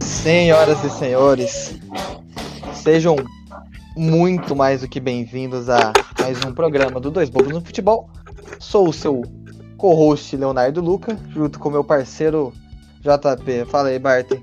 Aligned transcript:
Senhoras 0.00 0.84
e 0.84 0.90
senhores, 0.90 1.80
sejam 2.72 3.16
muito 3.96 4.54
mais 4.54 4.82
do 4.82 4.88
que 4.88 5.00
bem-vindos 5.00 5.68
a 5.68 5.92
mais 6.20 6.44
um 6.44 6.52
programa 6.54 7.00
do 7.00 7.10
Dois 7.10 7.28
Bobos 7.28 7.52
no 7.52 7.60
Futebol. 7.60 8.08
Sou 8.60 8.88
o 8.88 8.92
seu 8.92 9.22
co-host 9.78 10.36
Leonardo 10.36 10.80
Luca, 10.80 11.18
junto 11.30 11.58
com 11.58 11.70
meu 11.70 11.82
parceiro 11.82 12.52
JP. 13.00 13.64
Fala 13.64 13.88
aí, 13.88 13.98
Barton. 13.98 14.38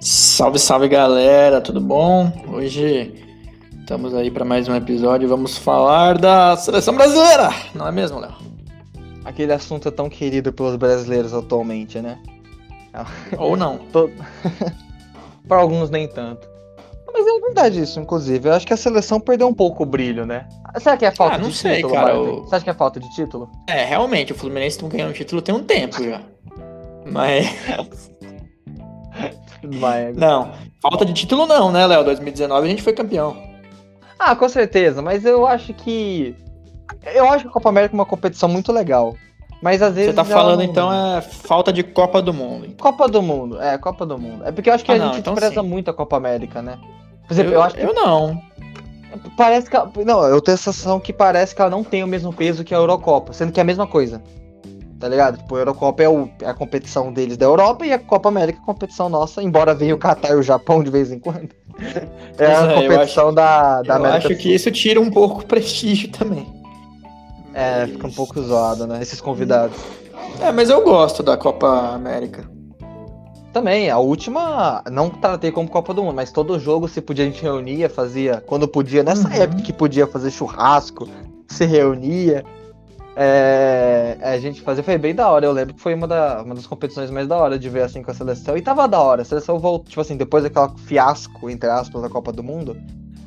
Salve, 0.00 0.60
salve 0.60 0.88
galera, 0.88 1.60
tudo 1.60 1.80
bom? 1.80 2.32
Hoje 2.52 3.29
estamos 3.90 4.14
aí 4.14 4.30
para 4.30 4.44
mais 4.44 4.68
um 4.68 4.74
episódio. 4.76 5.28
Vamos 5.28 5.58
falar 5.58 6.16
da 6.16 6.56
seleção 6.56 6.94
brasileira, 6.94 7.50
não 7.74 7.88
é 7.88 7.90
mesmo, 7.90 8.20
Léo? 8.20 8.36
Aquele 9.24 9.52
assunto 9.52 9.90
tão 9.90 10.08
querido 10.08 10.52
pelos 10.52 10.76
brasileiros 10.76 11.34
atualmente, 11.34 12.00
né? 12.00 12.16
Ou 13.36 13.56
não. 13.56 13.80
para 15.48 15.60
alguns, 15.60 15.90
nem 15.90 16.06
tanto. 16.06 16.48
Mas 17.12 17.26
é 17.26 17.40
verdade 17.40 17.80
isso, 17.82 17.98
inclusive. 17.98 18.48
Eu 18.48 18.52
acho 18.52 18.64
que 18.64 18.72
a 18.72 18.76
seleção 18.76 19.18
perdeu 19.18 19.48
um 19.48 19.54
pouco 19.54 19.82
o 19.82 19.86
brilho, 19.86 20.24
né? 20.24 20.48
Será 20.78 20.96
que 20.96 21.04
é 21.04 21.10
falta 21.10 21.34
ah, 21.34 21.38
não 21.38 21.48
de 21.48 21.56
sei, 21.56 21.76
título, 21.78 21.94
cara, 21.94 22.14
eu- 22.14 22.44
Você 22.44 22.54
acha 22.54 22.64
que 22.64 22.70
é 22.70 22.74
falta 22.74 23.00
de 23.00 23.10
título? 23.12 23.50
É, 23.66 23.84
realmente, 23.84 24.30
o 24.30 24.36
Fluminense 24.36 24.80
não 24.80 24.88
ganhou 24.88 25.10
um 25.10 25.12
título 25.12 25.42
tem 25.42 25.52
um 25.52 25.64
tempo 25.64 26.00
já. 26.00 26.22
Mas. 27.10 28.08
Mas... 29.80 30.16
Não, 30.16 30.52
falta 30.80 31.04
de 31.04 31.12
título 31.12 31.44
não, 31.44 31.72
né, 31.72 31.84
Léo? 31.88 32.04
2019 32.04 32.66
a 32.66 32.70
gente 32.70 32.82
foi 32.82 32.92
campeão. 32.92 33.49
Ah, 34.22 34.36
com 34.36 34.46
certeza, 34.50 35.00
mas 35.00 35.24
eu 35.24 35.46
acho 35.46 35.72
que. 35.72 36.36
Eu 37.14 37.26
acho 37.30 37.44
que 37.44 37.48
a 37.48 37.52
Copa 37.52 37.70
América 37.70 37.94
é 37.94 37.98
uma 37.98 38.04
competição 38.04 38.48
muito 38.50 38.70
legal. 38.70 39.16
Mas 39.62 39.80
às 39.80 39.94
vezes. 39.94 40.10
Você 40.10 40.16
tá 40.16 40.24
falando 40.24 40.58
não- 40.58 40.64
então 40.64 40.92
é 40.92 41.22
falta 41.22 41.72
de 41.72 41.82
Copa 41.82 42.20
do 42.20 42.32
Mundo. 42.34 42.68
Copa 42.78 43.08
do 43.08 43.22
Mundo, 43.22 43.60
é, 43.60 43.78
Copa 43.78 44.04
do 44.04 44.18
Mundo. 44.18 44.44
É 44.44 44.52
porque 44.52 44.68
eu 44.68 44.74
acho 44.74 44.84
que 44.84 44.92
Ah, 44.92 44.96
a 44.96 44.98
não, 44.98 45.06
gente 45.08 45.20
então 45.20 45.32
despreza 45.34 45.62
sim. 45.62 45.66
muito 45.66 45.90
a 45.90 45.94
Copa 45.94 46.16
América, 46.18 46.60
né? 46.60 46.78
Por 47.26 47.32
exemplo, 47.32 47.52
eu, 47.54 47.62
acho 47.62 47.74
que 47.76 47.82
eu 47.82 47.94
não. 47.94 48.38
parece 49.38 49.70
que. 49.70 49.76
ela- 49.76 49.90
Não, 50.04 50.22
eu 50.24 50.40
tenho 50.42 50.54
a 50.54 50.58
sensação 50.58 51.00
que 51.00 51.12
parece 51.14 51.54
que 51.54 51.60
ela 51.62 51.70
não 51.70 51.82
tem 51.82 52.04
o 52.04 52.06
mesmo 52.06 52.30
peso 52.32 52.62
que 52.62 52.74
a 52.74 52.78
Eurocopa, 52.78 53.32
sendo 53.32 53.52
que 53.52 53.60
é 53.60 53.62
a 53.62 53.66
mesma 53.66 53.86
coisa. 53.86 54.22
Tá 55.00 55.08
ligado? 55.08 55.38
Tipo, 55.38 55.56
a 55.56 55.60
Eurocopa 55.60 56.02
é, 56.02 56.08
o- 56.08 56.28
é 56.42 56.46
a 56.46 56.54
competição 56.54 57.10
deles 57.10 57.36
da 57.38 57.46
Europa 57.46 57.86
e 57.86 57.92
a 57.92 57.98
Copa 57.98 58.28
América 58.28 58.58
é 58.58 58.62
a 58.62 58.66
competição 58.66 59.08
nossa, 59.08 59.42
embora 59.42 59.74
venha 59.74 59.94
o 59.94 59.98
Catar 59.98 60.32
e 60.32 60.34
o 60.34 60.42
Japão 60.42 60.84
de 60.84 60.90
vez 60.90 61.10
em 61.10 61.18
quando. 61.18 61.48
É 62.38 62.46
a 62.54 62.66
é, 62.66 62.70
eu 62.70 62.82
competição 62.82 63.34
da, 63.34 63.82
da 63.82 63.94
eu 63.94 63.96
América 63.98 64.18
acho 64.18 64.28
do 64.28 64.36
que 64.36 64.54
isso 64.54 64.70
tira 64.70 65.00
um 65.00 65.10
pouco 65.10 65.40
o 65.40 65.46
prestígio 65.46 66.10
também. 66.10 66.46
É, 67.52 67.86
fica 67.86 68.06
um 68.06 68.12
pouco 68.12 68.40
zoado, 68.42 68.86
né? 68.86 69.00
Esses 69.02 69.20
convidados. 69.20 69.76
É, 70.40 70.52
mas 70.52 70.70
eu 70.70 70.82
gosto 70.82 71.22
da 71.22 71.36
Copa 71.36 71.66
América. 71.94 72.48
Também, 73.52 73.90
a 73.90 73.98
última, 73.98 74.82
não 74.90 75.10
tratei 75.10 75.50
como 75.50 75.68
Copa 75.68 75.92
do 75.92 76.02
Mundo, 76.04 76.14
mas 76.14 76.30
todo 76.30 76.58
jogo 76.58 76.86
se 76.86 77.00
podia, 77.00 77.24
a 77.24 77.28
gente 77.28 77.42
reunia, 77.42 77.90
fazia, 77.90 78.42
quando 78.46 78.68
podia, 78.68 79.02
nessa 79.02 79.26
Uhum. 79.28 79.34
época 79.42 79.62
que 79.62 79.72
podia 79.72 80.06
fazer 80.06 80.30
churrasco, 80.30 81.08
se 81.48 81.64
reunia, 81.64 82.44
é, 83.16 84.18
a 84.22 84.38
gente 84.38 84.60
fazia, 84.62 84.82
foi 84.84 84.96
bem 84.98 85.14
da 85.14 85.28
hora, 85.28 85.44
eu 85.44 85.52
lembro 85.52 85.74
que 85.74 85.80
foi 85.80 85.94
uma, 85.94 86.06
da- 86.06 86.42
uma 86.42 86.54
das 86.54 86.66
competições 86.66 87.10
mais 87.10 87.26
da 87.26 87.36
hora 87.36 87.58
de 87.58 87.68
ver 87.68 87.82
assim 87.82 88.02
com 88.02 88.10
a 88.10 88.14
seleção, 88.14 88.56
e 88.56 88.62
tava 88.62 88.86
da 88.88 89.00
hora, 89.00 89.22
a 89.22 89.24
seleção 89.24 89.58
voltou, 89.58 89.88
tipo 89.88 90.00
assim, 90.00 90.16
depois 90.16 90.42
daquela 90.44 90.72
fiasco, 90.86 91.50
entre 91.50 91.68
aspas, 91.68 92.02
da 92.02 92.08
Copa 92.08 92.32
do 92.32 92.42
Mundo, 92.42 92.76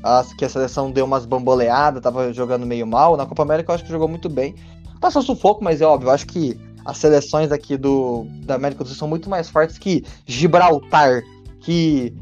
as, 0.01 0.33
que 0.33 0.45
a 0.45 0.49
seleção 0.49 0.91
deu 0.91 1.05
umas 1.05 1.25
bamboleadas, 1.25 2.01
tava 2.01 2.33
jogando 2.33 2.65
meio 2.65 2.87
mal, 2.87 3.15
na 3.17 3.25
Copa 3.25 3.43
América 3.43 3.71
eu 3.71 3.75
acho 3.75 3.83
que 3.83 3.89
jogou 3.91 4.07
muito 4.07 4.29
bem, 4.29 4.55
passou 4.99 5.21
sufoco, 5.21 5.63
mas 5.63 5.81
é 5.81 5.85
óbvio, 5.85 6.07
eu 6.09 6.13
acho 6.13 6.27
que 6.27 6.59
as 6.85 6.97
seleções 6.97 7.51
aqui 7.51 7.77
do, 7.77 8.25
da 8.45 8.55
América 8.55 8.83
do 8.83 8.87
Sul 8.89 8.97
são 8.97 9.07
muito 9.07 9.29
mais 9.29 9.49
fortes 9.49 9.77
que 9.77 10.03
Gibraltar, 10.25 11.21
que, 11.61 12.13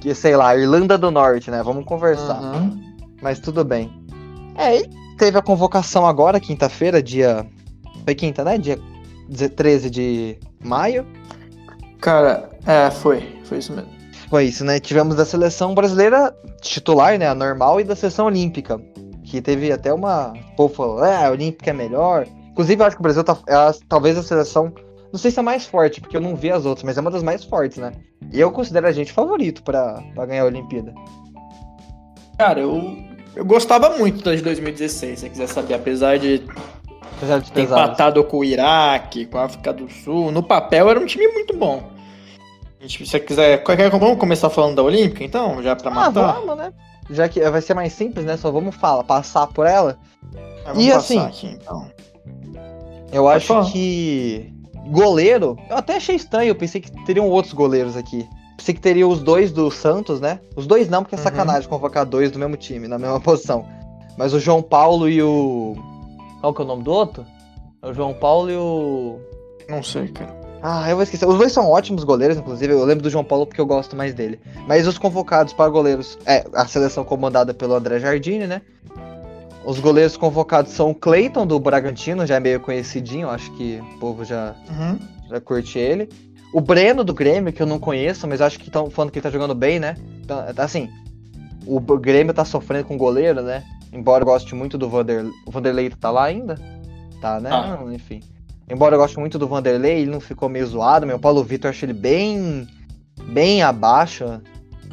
que 0.00 0.14
sei 0.14 0.36
lá, 0.36 0.54
Irlanda 0.56 0.98
do 0.98 1.10
Norte, 1.10 1.50
né? 1.50 1.62
Vamos 1.62 1.84
conversar. 1.86 2.42
Uhum. 2.42 2.78
Mas 3.22 3.40
tudo 3.40 3.64
bem. 3.64 3.90
É, 4.54 4.80
e 4.80 4.90
teve 5.16 5.38
a 5.38 5.42
convocação 5.42 6.06
agora, 6.06 6.40
quinta-feira, 6.40 7.02
dia. 7.02 7.46
Foi 8.04 8.14
quinta, 8.14 8.44
né? 8.44 8.58
Dia 8.58 8.78
13 9.56 9.90
de 9.90 10.38
maio. 10.62 11.06
Cara, 12.00 12.50
é, 12.66 12.90
foi. 12.90 13.40
Foi 13.44 13.58
isso 13.58 13.72
mesmo. 13.72 13.90
Foi 14.28 14.44
isso, 14.44 14.64
né? 14.64 14.78
Tivemos 14.80 15.16
da 15.16 15.24
seleção 15.24 15.74
brasileira 15.74 16.34
titular, 16.60 17.18
né? 17.18 17.28
A 17.28 17.34
normal, 17.34 17.80
e 17.80 17.84
da 17.84 17.96
seleção 17.96 18.26
olímpica. 18.26 18.80
Que 19.24 19.40
teve 19.40 19.72
até 19.72 19.92
uma. 19.92 20.32
O 20.52 20.56
povo 20.56 20.74
falou, 20.74 21.04
é, 21.04 21.26
a 21.26 21.30
olímpica 21.30 21.70
é 21.70 21.72
melhor. 21.72 22.26
Inclusive, 22.50 22.80
eu 22.80 22.86
acho 22.86 22.96
que 22.96 23.02
o 23.02 23.02
Brasil 23.02 23.24
tá. 23.24 23.36
é 23.46 23.54
talvez 23.88 24.16
a 24.16 24.22
seleção. 24.22 24.72
Não 25.12 25.18
sei 25.18 25.30
se 25.30 25.38
é 25.38 25.40
a 25.40 25.44
mais 25.44 25.66
forte, 25.66 26.00
porque 26.00 26.16
eu 26.16 26.20
não 26.20 26.36
vi 26.36 26.50
as 26.50 26.64
outras, 26.66 26.84
mas 26.84 26.98
é 26.98 27.00
uma 27.00 27.10
das 27.10 27.22
mais 27.22 27.44
fortes, 27.44 27.78
né? 27.78 27.92
E 28.32 28.40
eu 28.40 28.50
considero 28.50 28.86
a 28.86 28.92
gente 28.92 29.12
favorito 29.12 29.62
pra 29.62 30.02
ganhar 30.26 30.42
a 30.42 30.46
Olimpíada. 30.46 30.92
Cara, 32.38 32.60
eu, 32.60 32.98
eu 33.36 33.44
gostava 33.44 33.90
muito 33.98 34.24
da 34.24 34.34
de 34.34 34.42
2016, 34.42 35.18
se 35.18 35.20
você 35.24 35.28
quiser 35.30 35.46
saber. 35.48 35.74
Apesar 35.74 36.18
de 36.18 36.42
Apesar 37.16 37.38
de 37.38 37.50
ter 37.52 37.62
empatado 37.62 38.22
com 38.24 38.38
o 38.38 38.44
Iraque, 38.44 39.24
com 39.26 39.38
a 39.38 39.44
África 39.44 39.72
do 39.72 39.88
Sul, 39.90 40.30
no 40.30 40.42
papel 40.42 40.90
era 40.90 41.00
um 41.00 41.06
time 41.06 41.26
muito 41.28 41.56
bom. 41.56 41.82
Gente, 42.80 42.98
Se 43.04 43.10
você 43.10 43.20
quiser. 43.20 43.62
Vamos 43.98 44.18
começar 44.18 44.50
falando 44.50 44.76
da 44.76 44.82
Olímpica, 44.82 45.24
então? 45.24 45.62
Já 45.62 45.74
pra 45.74 45.90
Ah, 45.90 45.94
matar? 45.94 46.32
vamos, 46.34 46.56
né? 46.58 46.72
Já 47.08 47.28
que 47.28 47.40
vai 47.48 47.62
ser 47.62 47.72
mais 47.74 47.92
simples, 47.92 48.24
né? 48.26 48.36
Só 48.36 48.50
vamos 48.50 48.74
falar, 48.74 49.02
passar 49.04 49.46
por 49.46 49.66
ela. 49.66 49.96
Ah, 50.66 50.72
E 50.76 50.90
assim, 50.92 51.18
aqui, 51.20 51.46
então. 51.46 51.90
Eu 53.12 53.22
Pode 53.22 53.36
acho 53.36 53.46
falar. 53.46 53.70
que 53.70 54.52
goleiro, 54.88 55.56
eu 55.70 55.76
até 55.76 55.96
achei 55.96 56.16
estranho, 56.16 56.48
eu 56.50 56.54
pensei 56.54 56.80
que 56.80 56.90
teriam 57.06 57.28
outros 57.28 57.54
goleiros 57.54 57.96
aqui. 57.96 58.28
Pensei 58.56 58.74
que 58.74 58.80
teria 58.80 59.06
os 59.06 59.20
dois 59.22 59.52
do 59.52 59.70
Santos, 59.70 60.20
né? 60.20 60.40
Os 60.56 60.66
dois 60.66 60.88
não, 60.88 61.02
porque 61.02 61.14
é 61.14 61.18
Uhum. 61.18 61.24
sacanagem 61.24 61.68
convocar 61.68 62.04
dois 62.06 62.30
do 62.30 62.38
mesmo 62.38 62.56
time, 62.56 62.88
na 62.88 62.98
mesma 62.98 63.18
posição. 63.20 63.64
Mas 64.16 64.32
o 64.32 64.40
João 64.40 64.62
Paulo 64.62 65.08
e 65.08 65.22
o. 65.22 65.76
Qual 66.40 66.54
que 66.54 66.62
é 66.62 66.64
o 66.64 66.68
nome 66.68 66.82
do 66.82 66.90
outro? 66.90 67.26
É 67.82 67.88
o 67.88 67.92
João 67.94 68.14
Paulo 68.14 68.50
e 68.50 68.56
o. 68.56 69.18
Não 69.68 69.82
sei, 69.82 70.08
cara. 70.08 70.34
Ah, 70.62 70.88
eu 70.88 70.96
vou 70.96 71.02
esquecer. 71.02 71.28
Os 71.28 71.36
dois 71.36 71.52
são 71.52 71.68
ótimos 71.70 72.02
goleiros, 72.02 72.36
inclusive. 72.38 72.72
Eu 72.72 72.84
lembro 72.84 73.02
do 73.02 73.10
João 73.10 73.22
Paulo 73.22 73.46
porque 73.46 73.60
eu 73.60 73.66
gosto 73.66 73.94
mais 73.94 74.14
dele. 74.14 74.40
Mas 74.66 74.86
os 74.86 74.96
convocados 74.98 75.52
para 75.52 75.68
goleiros. 75.70 76.18
É, 76.24 76.44
a 76.54 76.66
seleção 76.66 77.04
comandada 77.04 77.52
pelo 77.52 77.74
André 77.74 78.00
Jardine, 78.00 78.46
né? 78.46 78.62
Os 79.64 79.78
goleiros 79.80 80.16
convocados 80.16 80.72
são 80.72 80.90
o 80.90 80.94
Cleiton, 80.94 81.46
do 81.46 81.58
Bragantino, 81.58 82.24
já 82.24 82.36
é 82.36 82.40
meio 82.40 82.60
conhecidinho, 82.60 83.28
acho 83.28 83.50
que 83.56 83.80
o 83.96 83.98
povo 83.98 84.24
já, 84.24 84.54
Uhum. 84.70 84.98
já 85.28 85.40
curte 85.40 85.78
ele. 85.78 86.08
O 86.52 86.60
Breno 86.60 87.04
do 87.04 87.12
Grêmio, 87.12 87.52
que 87.52 87.62
eu 87.62 87.66
não 87.66 87.78
conheço, 87.78 88.26
mas 88.26 88.40
acho 88.40 88.58
que 88.58 88.66
estão 88.68 88.88
falando 88.90 89.10
que 89.10 89.18
ele 89.18 89.22
tá 89.24 89.30
jogando 89.30 89.54
bem, 89.54 89.78
né? 89.78 89.96
Então, 90.22 90.38
assim, 90.56 90.88
o 91.66 91.78
Grêmio 91.80 92.32
tá 92.32 92.44
sofrendo 92.44 92.84
com 92.84 92.94
o 92.94 92.98
goleiro, 92.98 93.42
né? 93.42 93.62
Embora 93.92 94.22
eu 94.22 94.26
goste 94.26 94.54
muito 94.54 94.76
do 94.78 94.88
Vander... 94.88 95.26
O 95.46 95.50
Vanderlei 95.50 95.90
tá 95.90 96.10
lá 96.10 96.24
ainda? 96.24 96.58
Tá, 97.20 97.40
né? 97.40 97.50
Tá. 97.50 97.76
Não, 97.80 97.92
Enfim. 97.92 98.20
Embora 98.68 98.96
eu 98.96 98.98
goste 98.98 99.18
muito 99.18 99.38
do 99.38 99.46
Vanderlei, 99.46 100.00
ele 100.00 100.10
não 100.10 100.18
ficou 100.20 100.48
meio 100.48 100.66
zoado. 100.66 101.06
Meu 101.06 101.18
Paulo 101.20 101.42
Vitor, 101.44 101.70
acho 101.70 101.84
ele 101.84 101.92
bem. 101.92 102.66
bem 103.28 103.62
abaixo 103.62 104.40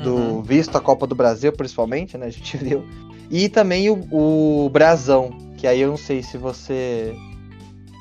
do 0.03 0.15
Uhum. 0.15 0.41
visto 0.43 0.75
a 0.77 0.81
Copa 0.81 1.07
do 1.07 1.15
Brasil, 1.15 1.51
principalmente, 1.51 2.15
né? 2.17 2.27
A 2.27 2.29
gente 2.29 2.55
viu. 2.57 2.83
E 3.31 3.49
também 3.49 3.89
o, 3.89 4.07
o 4.11 4.69
Brasão, 4.69 5.31
que 5.57 5.65
aí 5.65 5.81
eu 5.81 5.89
não 5.89 5.97
sei 5.97 6.21
se 6.21 6.37
você. 6.37 7.15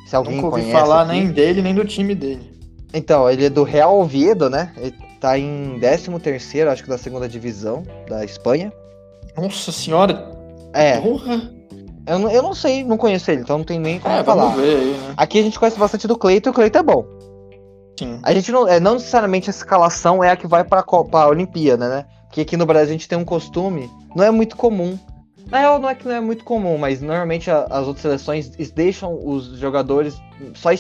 Se 0.07 0.15
alguém 0.15 0.37
Nunca 0.37 0.49
ouvi 0.49 0.61
conhece. 0.61 0.79
falar 0.79 1.03
aqui. 1.05 1.13
nem 1.13 1.31
dele, 1.31 1.63
nem 1.63 1.75
do 1.75 1.87
time 1.87 2.15
dele. 2.15 2.52
Então, 2.95 3.29
ele 3.31 3.47
é 3.47 3.51
do 3.51 3.63
Real 3.63 3.99
Oviedo, 3.99 4.51
né? 4.51 4.73
Ele 4.77 4.95
tá 5.21 5.39
em 5.39 5.79
13º, 5.81 6.69
acho 6.69 6.83
que 6.83 6.89
da 6.89 6.99
segunda 6.99 7.29
divisão 7.29 7.83
da 8.09 8.25
Espanha. 8.25 8.73
Nossa 9.37 9.73
senhora, 9.73 10.29
É, 10.75 11.01
porra. 11.01 11.51
eu, 12.07 12.19
não- 12.19 12.31
eu 12.31 12.43
não 12.43 12.55
sei, 12.55 12.85
não 12.85 12.97
conheço 12.99 13.31
ele, 13.31 13.41
então 13.43 13.59
não 13.59 13.65
tem 13.65 13.79
nem 13.79 13.99
como 13.99 14.15
É, 14.15 14.23
falar. 14.25 14.53
aí, 14.59 14.93
né? 14.99 15.15
Aqui 15.17 15.39
a 15.39 15.43
gente 15.43 15.59
conhece 15.59 15.79
bastante 15.79 16.07
do 16.07 16.19
Cleiton 16.19 16.51
e 16.51 16.53
o 16.53 16.55
Cleiton 16.55 16.79
é 16.79 16.83
bom. 16.83 17.05
Sim. 17.99 18.19
A 18.23 18.33
gente 18.35 18.51
não, 18.53 18.67
é, 18.69 18.79
não 18.81 18.95
necessariamente 18.95 19.49
a 19.49 19.53
escalação 19.53 20.23
é 20.23 20.31
a 20.31 20.37
que 20.37 20.47
vai 20.47 20.65
pra 20.65 20.83
Copa 20.83 21.21
a 21.21 21.29
Olimpíada, 21.29 21.89
né? 21.89 22.05
Porque 22.27 22.41
aqui 22.43 22.57
no 22.57 22.67
Brasil 22.67 22.89
a 22.91 22.93
gente 22.93 23.09
tem 23.09 23.19
um 23.19 23.25
costume, 23.25 23.89
não 24.17 24.25
é 24.25 24.31
muito 24.31 24.57
comum. 24.57 24.99
Na 25.51 25.59
real, 25.59 25.79
não 25.79 25.89
é 25.91 25.95
que 25.95 26.07
não 26.09 26.15
é 26.15 26.21
muito 26.21 26.45
comum, 26.45 26.79
mas 26.79 27.01
normalmente 27.03 27.51
a- 27.51 27.67
as 27.71 27.87
outras 27.87 28.01
seleções 28.01 28.53
es- 28.59 28.71
deixam 28.71 29.19
os 29.23 29.59
jogadores 29.59 30.15
só, 30.55 30.71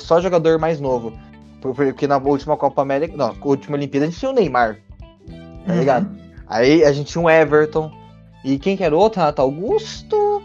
só 0.00 0.20
jogador 0.20 0.58
mais 0.58 0.80
novo. 0.80 1.12
Por- 1.62 1.74
Porque 1.74 2.06
na 2.06 2.18
última 2.18 2.56
Copa 2.56 2.82
América, 2.82 3.16
não, 3.16 3.28
na 3.28 3.34
última 3.46 3.76
Olimpíada 3.76 4.06
a 4.06 4.10
gente 4.10 4.18
tinha 4.18 4.30
o 4.30 4.34
Neymar, 4.34 4.78
tá 5.66 5.72
Uhum. 5.72 5.78
ligado? 5.78 6.10
Aí 6.46 6.84
a 6.84 6.92
gente 6.92 7.10
tinha 7.12 7.22
o 7.24 7.30
Everton. 7.30 7.90
E 8.44 8.58
quem 8.58 8.76
que 8.76 8.82
era 8.84 8.94
o 8.94 8.98
outro? 8.98 9.20
Renato 9.20 9.40
Augusto? 9.40 10.42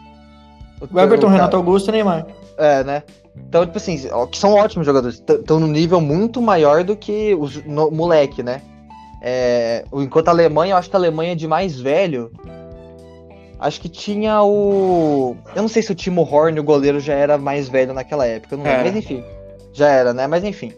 O 0.79 0.99
Everton, 0.99 1.25
cara- 1.25 1.31
Renato 1.37 1.57
Augusto 1.57 1.89
e 1.89 1.91
Neymar. 1.91 2.25
é, 2.57 2.83
né? 2.83 3.03
Então, 3.35 3.65
tipo 3.65 3.77
assim, 3.77 3.97
que 4.31 4.37
são 4.37 4.53
ótimos 4.53 4.85
jogadores. 4.85 5.15
Estão 5.27 5.59
num 5.59 5.67
nível 5.67 5.99
muito 6.01 6.41
maior 6.41 6.83
do 6.83 6.95
que 6.95 7.35
os 7.35 7.63
no- 7.65 7.91
moleque, 7.91 8.41
né? 8.43 8.61
É, 9.21 9.83
o- 9.91 10.01
enquanto 10.01 10.27
a 10.27 10.31
Alemanha, 10.31 10.73
eu 10.73 10.77
acho 10.77 10.89
que 10.89 10.95
a 10.95 10.99
Alemanha 10.99 11.35
de 11.35 11.47
mais 11.47 11.79
velho. 11.79 12.31
Acho 13.59 13.81
que 13.81 13.89
tinha 13.89 14.41
o. 14.43 15.35
Eu 15.55 15.63
não 15.63 15.69
sei 15.69 15.81
se 15.81 15.91
o 15.91 15.95
Timo 15.95 16.21
Horn, 16.21 16.59
o 16.59 16.63
goleiro, 16.63 16.99
já 16.99 17.13
era 17.15 17.37
mais 17.39 17.67
velho 17.67 17.91
naquela 17.93 18.25
época. 18.27 18.55
Não 18.55 18.63
lembro, 18.63 18.79
Era. 18.81 18.89
mas 18.91 18.95
enfim. 18.97 19.23
Já 19.73 19.87
era, 19.89 20.13
né? 20.13 20.27
Mas 20.27 20.43
enfim. 20.43 20.71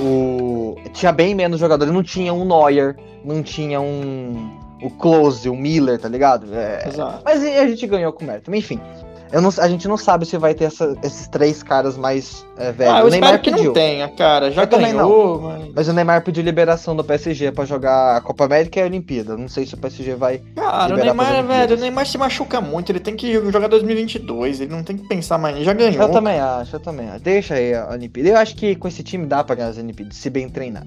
O... 0.00 0.76
Tinha 0.92 1.12
bem 1.12 1.34
menos 1.34 1.60
jogadores. 1.60 1.92
Não 1.92 2.02
tinha 2.02 2.32
um 2.32 2.44
Neuer, 2.44 2.96
não 3.24 3.42
tinha 3.42 3.80
um. 3.80 4.58
O 4.82 4.90
Close, 4.90 5.48
o 5.48 5.56
Miller, 5.56 5.98
tá 5.98 6.08
ligado? 6.08 6.54
É, 6.54 6.86
Exato. 6.86 7.22
Mas 7.24 7.42
a 7.42 7.66
gente 7.66 7.86
ganhou 7.86 8.12
com 8.12 8.24
o 8.24 8.26
mérito. 8.26 8.54
Enfim. 8.54 8.78
Eu 9.32 9.42
não- 9.42 9.50
a 9.58 9.68
gente 9.68 9.88
não 9.88 9.96
sabe 9.96 10.24
se 10.24 10.38
vai 10.38 10.54
ter 10.54 10.64
essa- 10.66 10.96
esses 11.02 11.26
três 11.28 11.62
caras 11.62 11.96
mais 11.96 12.46
é, 12.56 12.70
velhos. 12.72 12.94
Ah, 12.94 13.00
eu 13.00 13.06
o 13.06 13.10
Neymar 13.10 13.28
espero 13.34 13.42
que 13.42 13.50
pediu. 13.50 13.64
não 13.66 13.72
tenha, 13.72 14.08
cara. 14.08 14.50
Já 14.52 14.62
Eu 14.62 14.68
ganhou, 14.68 15.40
mas... 15.42 15.68
Mas 15.74 15.88
o 15.88 15.92
Neymar 15.92 16.22
pediu 16.22 16.42
liberação 16.44 16.94
do 16.94 17.02
PSG 17.02 17.50
pra 17.52 17.64
jogar 17.64 18.16
a 18.16 18.20
Copa 18.20 18.44
América 18.44 18.78
e 18.78 18.82
a 18.82 18.86
Olimpíada. 18.86 19.36
Não 19.36 19.48
sei 19.48 19.66
se 19.66 19.74
o 19.74 19.76
PSG 19.76 20.14
vai. 20.14 20.40
Cara, 20.54 20.94
o 20.94 20.96
Neymar, 20.96 21.26
pras 21.26 21.46
velho, 21.46 21.76
o 21.76 21.80
Neymar 21.80 22.06
se 22.06 22.16
machuca 22.16 22.60
muito, 22.60 22.92
ele 22.92 23.00
tem 23.00 23.16
que 23.16 23.32
jogar 23.50 23.66
2022, 23.68 24.60
ele 24.60 24.70
não 24.72 24.82
tem 24.84 24.96
que 24.96 25.06
pensar 25.08 25.38
mais, 25.38 25.58
já 25.64 25.72
ganhou. 25.72 26.02
Eu 26.02 26.08
também 26.10 26.38
acho, 26.38 26.76
eu 26.76 26.80
também 26.80 27.08
acho. 27.10 27.20
Deixa 27.24 27.54
aí 27.54 27.74
a 27.74 27.88
Olimpíada. 27.90 28.28
Eu 28.30 28.36
acho 28.38 28.54
que 28.54 28.76
com 28.76 28.86
esse 28.88 29.02
time 29.02 29.26
dá 29.26 29.42
pra 29.42 29.56
ganhar 29.56 29.68
as 29.70 29.78
Olimpíadas, 29.78 30.16
se 30.16 30.30
bem 30.30 30.48
treinado. 30.48 30.86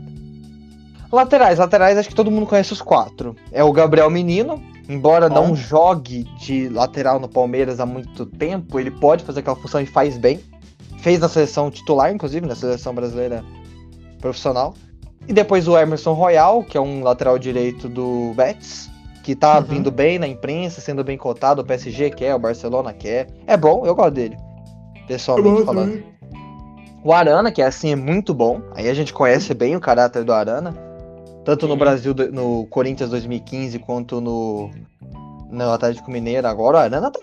Laterais, 1.12 1.58
laterais, 1.58 1.98
acho 1.98 2.10
que 2.10 2.16
todo 2.16 2.30
mundo 2.30 2.46
conhece 2.46 2.72
os 2.72 2.82
quatro. 2.82 3.36
É 3.52 3.64
o 3.64 3.72
Gabriel 3.72 4.10
Menino, 4.12 4.62
embora 4.90 5.30
Bom. 5.30 5.36
não 5.36 5.56
jogue 5.56 6.24
de 6.40 6.68
lateral 6.68 7.20
no 7.20 7.30
Palmeiras 7.30 7.80
há 7.80 7.86
muito 7.86 8.26
tempo, 8.26 8.80
ele 8.80 8.92
pode 8.92 9.24
fazer 9.24 9.40
aquela 9.42 9.56
função 9.56 9.80
e 9.80 9.86
faz 9.86 10.18
bem. 10.18 10.40
Fez 11.00 11.20
na 11.20 11.30
seleção 11.30 11.72
titular, 11.72 12.12
inclusive, 12.12 12.46
na 12.46 12.56
seleção 12.56 12.94
brasileira 12.94 13.44
profissional. 14.20 14.74
E 15.28 15.32
depois 15.34 15.68
o 15.68 15.78
Emerson 15.78 16.14
Royal, 16.14 16.64
que 16.64 16.78
é 16.78 16.82
um 16.82 17.04
lateral 17.04 17.38
direito 17.40 17.88
do 17.88 18.34
Betis, 18.36 18.90
que 19.24 19.36
tá 19.36 19.60
Uhum. 19.60 19.64
vindo 19.64 19.92
bem 19.92 20.18
na 20.18 20.28
imprensa, 20.28 20.82
sendo 20.82 21.04
bem 21.04 21.18
cotado, 21.18 21.62
o 21.62 21.66
PSG 21.66 22.10
quer, 22.10 22.34
o 22.36 22.40
Barcelona 22.40 22.92
quer. 22.92 23.28
É 23.46 23.56
bom, 23.56 23.86
eu 23.86 23.94
gosto 23.96 24.12
dele. 24.16 24.36
Pessoalmente 25.08 25.64
falando. 25.64 26.04
O 27.04 27.14
Arana, 27.14 27.52
que 27.52 27.62
é 27.62 27.66
assim, 27.66 27.92
é 27.92 27.96
muito 27.96 28.34
bom. 28.34 28.62
Aí 28.76 28.90
a 28.90 28.94
gente 28.94 29.14
conhece 29.14 29.54
bem 29.54 29.76
o 29.76 29.80
caráter 29.80 30.24
do 30.24 30.34
Arana. 30.34 30.76
Tanto 31.50 31.66
no 31.66 31.74
Uhum. 31.74 31.80
Brasil, 31.80 32.14
no 32.32 32.68
Corinthians 32.68 33.10
2015, 33.10 33.80
quanto 33.80 34.22
no, 34.22 34.70
no 35.50 35.72
Atlético 35.72 36.12
Mineiro 36.12 36.48
agora. 36.48 36.78
O 36.78 36.80
Arana 36.80 37.10
tá... 37.10 37.20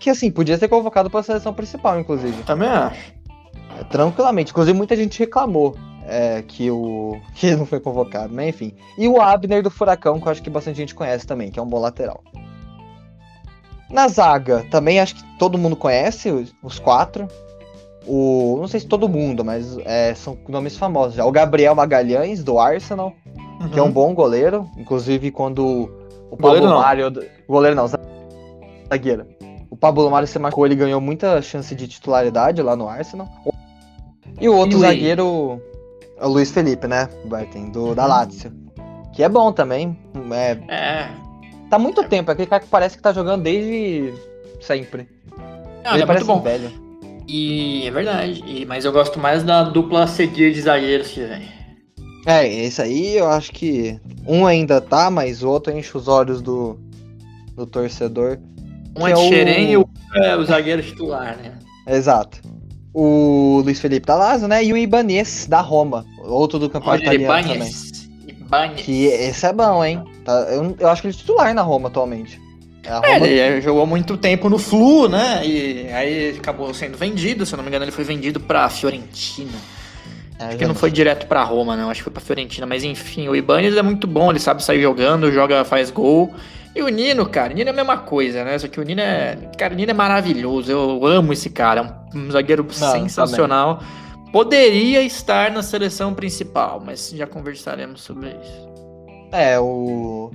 Que 0.00 0.10
assim, 0.10 0.32
podia 0.32 0.58
ser 0.58 0.66
convocado 0.66 1.08
para 1.08 1.20
a 1.20 1.22
seleção 1.22 1.54
principal, 1.54 2.00
inclusive. 2.00 2.42
Também 2.42 2.68
acho. 2.68 3.14
É, 3.78 3.84
tranquilamente. 3.84 4.50
Inclusive, 4.50 4.76
muita 4.76 4.96
gente 4.96 5.16
reclamou 5.16 5.76
é, 6.08 6.42
que, 6.42 6.72
o... 6.72 7.20
que 7.36 7.46
ele 7.46 7.56
não 7.58 7.66
foi 7.66 7.78
convocado, 7.78 8.34
mas 8.34 8.48
enfim. 8.48 8.74
E 8.98 9.06
o 9.06 9.20
Abner 9.20 9.62
do 9.62 9.70
Furacão, 9.70 10.18
que 10.18 10.26
eu 10.26 10.32
acho 10.32 10.42
que 10.42 10.50
bastante 10.50 10.78
gente 10.78 10.92
conhece 10.92 11.24
também, 11.24 11.52
que 11.52 11.60
é 11.60 11.62
um 11.62 11.68
bom 11.68 11.78
lateral. 11.78 12.24
Na 13.88 14.08
zaga, 14.08 14.66
também 14.72 14.98
acho 14.98 15.14
que 15.14 15.38
todo 15.38 15.56
mundo 15.56 15.76
conhece 15.76 16.32
os, 16.32 16.52
os 16.64 16.80
quatro. 16.80 17.28
O. 18.12 18.56
Não 18.60 18.66
sei 18.66 18.80
se 18.80 18.86
todo 18.86 19.08
mundo, 19.08 19.44
mas 19.44 19.78
é, 19.84 20.12
são 20.14 20.36
nomes 20.48 20.76
famosos 20.76 21.14
já. 21.14 21.24
O 21.24 21.30
Gabriel 21.30 21.74
Magalhães, 21.76 22.42
do 22.42 22.58
Arsenal, 22.58 23.12
que 23.72 23.78
é 23.78 23.82
um 23.82 23.90
bom 23.92 24.12
goleiro. 24.14 24.68
Inclusive, 24.76 25.30
quando 25.30 25.88
o 26.30 26.36
Pablo 26.36 26.38
Goleiro 26.60 26.68
não. 26.68 26.78
Mário. 26.80 27.12
Goleiro 27.48 27.76
não, 27.76 27.86
zagueiro. 28.88 29.26
O 29.70 29.76
Pablo 29.76 30.10
Mário 30.10 30.26
se 30.26 30.38
marcou, 30.40 30.66
ele 30.66 30.74
ganhou 30.74 31.00
muita 31.00 31.40
chance 31.40 31.72
de 31.74 31.86
titularidade 31.86 32.60
lá 32.60 32.74
no 32.74 32.88
Arsenal. 32.88 33.28
E 34.40 34.48
o 34.48 34.56
outro 34.56 34.78
E 34.78 34.80
zagueiro, 34.80 35.62
é 36.18 36.26
o 36.26 36.28
Luiz 36.28 36.50
Felipe, 36.50 36.88
né? 36.88 37.08
Bartem, 37.26 37.70
do, 37.70 37.94
da 37.94 38.02
Uhum. 38.02 38.08
Lazio. 38.08 38.52
Que 39.12 39.22
é 39.22 39.28
bom 39.28 39.52
também. 39.52 39.96
É, 40.32 40.50
É. 40.68 41.08
tá 41.70 41.78
muito 41.78 42.02
tempo, 42.04 42.30
é 42.30 42.34
aquele 42.34 42.48
cara 42.48 42.62
que 42.62 42.68
parece 42.68 42.96
que 42.96 43.02
tá 43.02 43.12
jogando 43.12 43.42
desde 43.44 44.12
sempre. 44.60 45.08
Não, 45.84 45.92
ele 45.94 46.02
é 46.02 46.06
muito 46.06 46.06
parece 46.06 46.24
bom. 46.24 46.40
velho. 46.40 46.89
E 47.32 47.86
é 47.86 47.90
verdade. 47.92 48.42
E, 48.46 48.66
mas 48.66 48.84
eu 48.84 48.90
gosto 48.92 49.18
mais 49.20 49.44
da 49.44 49.62
dupla 49.62 50.06
seguir 50.08 50.52
de 50.52 50.60
zagueiros 50.62 51.08
que 51.08 51.20
vem. 51.20 51.42
É, 52.26 52.46
esse 52.46 52.82
aí 52.82 53.16
eu 53.16 53.28
acho 53.28 53.52
que 53.52 53.98
um 54.26 54.44
ainda 54.46 54.80
tá, 54.80 55.10
mas 55.10 55.42
o 55.42 55.48
outro 55.48 55.72
enche 55.76 55.96
os 55.96 56.08
olhos 56.08 56.42
do, 56.42 56.78
do 57.54 57.64
torcedor. 57.66 58.38
Um 58.98 59.06
é 59.06 59.12
é 59.12 59.16
o- 59.16 59.28
Xeren 59.28 59.70
e 59.70 59.76
o 59.76 59.80
outro 59.80 60.24
é 60.24 60.36
o 60.36 60.44
zagueiro 60.44 60.82
titular, 60.82 61.36
né? 61.36 61.52
Exato. 61.86 62.40
O 62.92 63.62
Luiz 63.64 63.78
Felipe 63.80 64.06
da 64.06 64.16
Lazio, 64.16 64.48
né? 64.48 64.64
E 64.64 64.72
o 64.72 64.76
Ibanez 64.76 65.46
da 65.46 65.60
Roma, 65.60 66.04
outro 66.24 66.58
do 66.58 66.68
campeonato 66.68 67.04
Roger 67.04 67.20
italiano 67.20 67.42
também. 67.48 67.56
Ibanez. 67.68 68.10
Ibanez. 68.26 68.80
Que 68.82 69.04
esse 69.06 69.46
é 69.46 69.52
bom, 69.52 69.84
hein? 69.84 70.02
Tá, 70.24 70.32
eu, 70.50 70.76
eu 70.78 70.88
acho 70.88 71.00
que 71.00 71.08
ele 71.08 71.14
é 71.14 71.18
titular 71.18 71.54
na 71.54 71.62
Roma 71.62 71.86
atualmente. 71.88 72.40
É, 72.82 72.90
a 72.90 73.00
É, 73.04 73.14
Roma- 73.14 73.26
ele 73.26 73.60
jogou 73.60 73.86
muito 73.86 74.16
tempo 74.16 74.48
no 74.48 74.58
Flu, 74.58 75.08
né? 75.08 75.42
E 75.44 75.88
aí 75.92 76.36
acabou 76.38 76.72
sendo 76.72 76.96
vendido, 76.96 77.44
se 77.44 77.52
eu 77.52 77.56
não 77.58 77.64
me 77.64 77.68
engano, 77.68 77.84
ele 77.84 77.92
foi 77.92 78.04
vendido 78.04 78.40
pra 78.40 78.68
Fiorentina. 78.68 79.52
é, 80.38 80.44
Acho 80.46 80.56
que 80.56 80.66
não 80.66 80.74
foi 80.74 80.90
direto 80.90 81.26
pra 81.26 81.42
Roma, 81.44 81.76
não. 81.76 81.90
Acho 81.90 82.00
que 82.00 82.04
foi 82.04 82.12
pra 82.12 82.22
Fiorentina. 82.22 82.66
Mas 82.66 82.82
enfim, 82.82 83.28
o 83.28 83.36
Ibanez 83.36 83.76
é 83.76 83.82
muito 83.82 84.06
bom, 84.06 84.30
ele 84.30 84.38
sabe 84.38 84.64
sair 84.64 84.80
jogando, 84.80 85.30
joga, 85.30 85.64
faz 85.64 85.90
gol. 85.90 86.32
E 86.74 86.82
o 86.82 86.88
Nino, 86.88 87.26
cara, 87.28 87.52
o 87.52 87.56
Nino 87.56 87.68
é 87.68 87.72
a 87.72 87.76
mesma 87.76 87.98
coisa, 87.98 88.44
né? 88.44 88.56
Só 88.58 88.68
que 88.68 88.80
o 88.80 88.84
Nino 88.84 89.00
é. 89.00 89.36
Cara, 89.58 89.74
o 89.74 89.76
Nino 89.76 89.90
é 89.90 89.94
maravilhoso. 89.94 90.70
Eu 90.70 91.04
amo 91.04 91.32
esse 91.32 91.50
cara. 91.50 91.80
É 92.14 92.16
um, 92.16 92.26
um 92.26 92.30
zagueiro 92.30 92.64
sensacional. 92.70 93.82
Poderia 94.32 95.02
estar 95.02 95.50
na 95.50 95.62
seleção 95.62 96.14
principal, 96.14 96.80
mas 96.84 97.10
já 97.10 97.26
conversaremos 97.26 98.00
sobre 98.02 98.28
isso. 98.28 98.68
É, 99.32 99.58
o. 99.58 100.30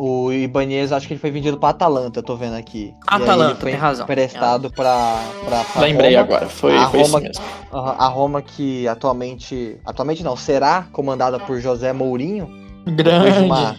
O 0.00 0.30
Ibanez, 0.32 0.92
acho 0.92 1.08
que 1.08 1.14
ele 1.14 1.20
foi 1.20 1.32
vendido 1.32 1.58
pra 1.58 1.70
Atalanta, 1.70 2.20
eu 2.20 2.22
tô 2.22 2.36
vendo 2.36 2.54
aqui. 2.54 2.94
E 2.94 3.14
aí 3.14 3.20
Atalanta, 3.22 3.50
ele 3.54 3.60
foi 3.60 3.70
tem 3.72 3.80
razão. 3.80 4.04
emprestado 4.04 4.70
pra, 4.70 5.20
pra, 5.44 5.64
pra 5.64 5.82
Lembrei 5.82 6.10
Roma. 6.14 6.22
agora, 6.22 6.48
foi, 6.48 6.76
A 6.78 6.88
foi 6.88 7.00
isso 7.00 7.10
Roma- 7.10 7.20
mesmo. 7.26 7.44
Aham, 7.72 7.96
A 7.98 8.06
Roma 8.06 8.40
que 8.40 8.86
atualmente. 8.86 9.76
Atualmente 9.84 10.22
não, 10.22 10.36
será 10.36 10.86
comandada 10.92 11.40
por 11.40 11.58
José 11.60 11.92
Mourinho. 11.92 12.48
Grande. 12.86 13.40
uma, 13.44 13.76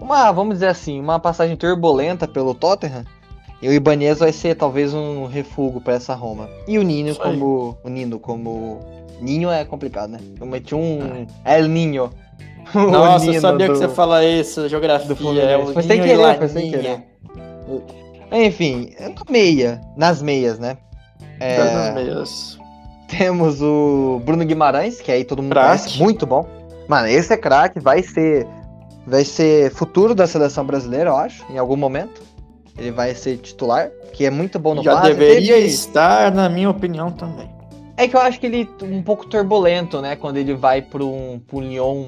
uma, 0.00 0.30
vamos 0.30 0.54
dizer 0.54 0.68
assim, 0.68 1.00
uma 1.00 1.18
passagem 1.18 1.56
turbulenta 1.56 2.28
pelo 2.28 2.54
Tottenham. 2.54 3.04
E 3.60 3.68
o 3.68 3.72
Ibanez 3.72 4.20
vai 4.20 4.32
ser 4.32 4.54
talvez 4.54 4.94
um 4.94 5.26
refúgio 5.26 5.80
pra 5.80 5.94
essa 5.94 6.14
Roma. 6.14 6.48
E 6.68 6.78
o 6.78 6.82
Isso 6.88 7.20
aí. 7.22 7.32
como. 7.32 7.76
O 7.82 7.88
Nino 7.88 8.18
como. 8.20 8.78
Ninho 9.20 9.50
é 9.50 9.64
complicado, 9.66 10.10
né? 10.12 10.20
Eu 10.40 10.46
meti 10.46 10.74
um. 10.74 11.26
El 11.44 11.66
Ninho. 11.68 12.10
Nossa, 12.74 13.26
eu 13.26 13.40
sabia 13.40 13.66
do- 13.66 13.72
que 13.72 13.78
você 13.78 13.88
fala 13.88 14.24
isso, 14.24 14.68
geografia. 14.68 15.06
do 15.14 15.38
é 15.38 15.72
Foi 15.72 15.82
sem 15.82 16.00
querer, 16.00 16.38
foi 16.38 16.48
sem 16.48 16.70
querer. 16.70 17.02
Enfim, 18.32 18.92
na 19.00 19.10
meia. 19.32 19.80
Nas 19.96 20.22
meias, 20.22 20.58
né? 20.58 20.76
É, 21.40 21.56
Das 21.56 21.94
meias. 21.94 22.58
Temos 23.08 23.60
o 23.60 24.20
Bruno 24.24 24.44
Guimarães, 24.44 25.00
que 25.00 25.10
aí 25.10 25.24
todo 25.24 25.42
mundo 25.42 25.52
Craque. 25.52 25.78
conhece, 25.84 25.98
muito 26.02 26.26
bom. 26.26 26.46
Mano, 26.86 27.08
esse 27.08 27.32
é 27.32 27.36
craque, 27.36 27.80
vai 27.80 28.02
ser 28.02 28.46
vai 29.06 29.24
ser 29.24 29.72
futuro 29.72 30.14
da 30.14 30.26
seleção 30.26 30.64
brasileira, 30.64 31.10
eu 31.10 31.16
acho, 31.16 31.44
em 31.50 31.58
algum 31.58 31.76
momento. 31.76 32.22
Ele 32.78 32.92
vai 32.92 33.14
ser 33.14 33.38
titular, 33.38 33.90
que 34.12 34.24
é 34.24 34.30
muito 34.30 34.58
bom 34.58 34.74
no 34.74 34.82
Já 34.82 34.94
passe. 34.94 35.08
deveria 35.08 35.54
Teve- 35.54 35.66
estar, 35.66 36.30
na 36.32 36.48
minha 36.48 36.70
opinião, 36.70 37.10
também. 37.10 37.50
É 37.96 38.06
que 38.06 38.14
eu 38.14 38.20
acho 38.20 38.38
que 38.38 38.46
ele 38.46 38.68
um 38.82 39.02
pouco 39.02 39.26
turbulento, 39.26 40.00
né, 40.00 40.14
quando 40.16 40.36
ele 40.36 40.54
vai 40.54 40.80
para 40.80 41.04
um 41.04 41.40
pro 41.46 41.60
Lyon 41.60 42.04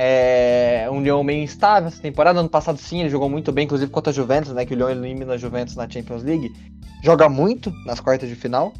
é, 0.00 0.88
um 0.92 1.02
Lyon 1.02 1.24
meio 1.24 1.42
instável 1.42 1.88
essa 1.88 2.00
temporada. 2.00 2.38
Ano 2.38 2.48
passado 2.48 2.78
sim, 2.78 3.00
ele 3.00 3.10
jogou 3.10 3.28
muito 3.28 3.50
bem, 3.50 3.64
inclusive 3.64 3.90
contra 3.90 4.12
a 4.12 4.14
Juventus, 4.14 4.52
né, 4.52 4.64
que 4.64 4.72
o 4.72 4.76
Lyon 4.76 4.90
elimina 4.90 5.32
a 5.32 5.36
Juventus 5.36 5.74
na 5.74 5.90
Champions 5.90 6.22
League. 6.22 6.54
Joga 7.02 7.28
muito 7.28 7.72
nas 7.84 7.98
quartas 7.98 8.28
de 8.28 8.36
final. 8.36 8.72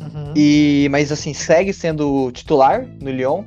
Uhum. 0.00 0.32
E, 0.34 0.88
mas 0.90 1.12
assim, 1.12 1.32
segue 1.32 1.72
sendo 1.72 2.32
titular 2.32 2.84
no 3.00 3.10
Lyon. 3.10 3.44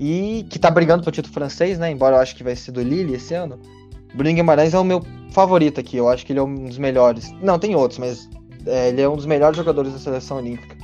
E 0.00 0.44
que 0.50 0.58
tá 0.58 0.72
brigando 0.72 1.04
pro 1.04 1.12
título 1.12 1.32
francês, 1.32 1.78
né? 1.78 1.88
Embora 1.88 2.16
eu 2.16 2.20
acho 2.20 2.34
que 2.34 2.42
vai 2.42 2.56
ser 2.56 2.72
do 2.72 2.82
Lille 2.82 3.14
esse 3.14 3.32
ano. 3.32 3.60
Bruno 4.12 4.34
Guimarães 4.34 4.74
é 4.74 4.78
o 4.78 4.82
meu 4.82 5.06
favorito 5.30 5.78
aqui. 5.78 5.96
Eu 5.96 6.08
acho 6.08 6.26
que 6.26 6.32
ele 6.32 6.40
é 6.40 6.42
um 6.42 6.64
dos 6.64 6.78
melhores. 6.78 7.32
Não, 7.40 7.60
tem 7.60 7.76
outros, 7.76 8.00
mas 8.00 8.28
é, 8.66 8.88
ele 8.88 9.00
é 9.00 9.08
um 9.08 9.14
dos 9.14 9.24
melhores 9.24 9.56
jogadores 9.56 9.92
da 9.92 10.00
seleção 10.00 10.38
olímpica. 10.38 10.76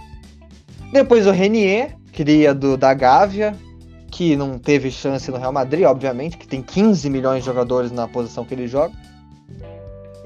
Depois 0.92 1.26
o 1.26 1.32
Renier, 1.32 1.96
cria 2.12 2.54
do, 2.54 2.76
da 2.76 2.94
Gávea, 2.94 3.56
que 4.20 4.36
não 4.36 4.58
teve 4.58 4.90
chance 4.90 5.30
no 5.30 5.38
Real 5.38 5.50
Madrid, 5.50 5.86
obviamente, 5.86 6.36
que 6.36 6.46
tem 6.46 6.60
15 6.60 7.08
milhões 7.08 7.38
de 7.38 7.46
jogadores 7.46 7.90
na 7.90 8.06
posição 8.06 8.44
que 8.44 8.52
ele 8.52 8.66
joga. 8.66 8.92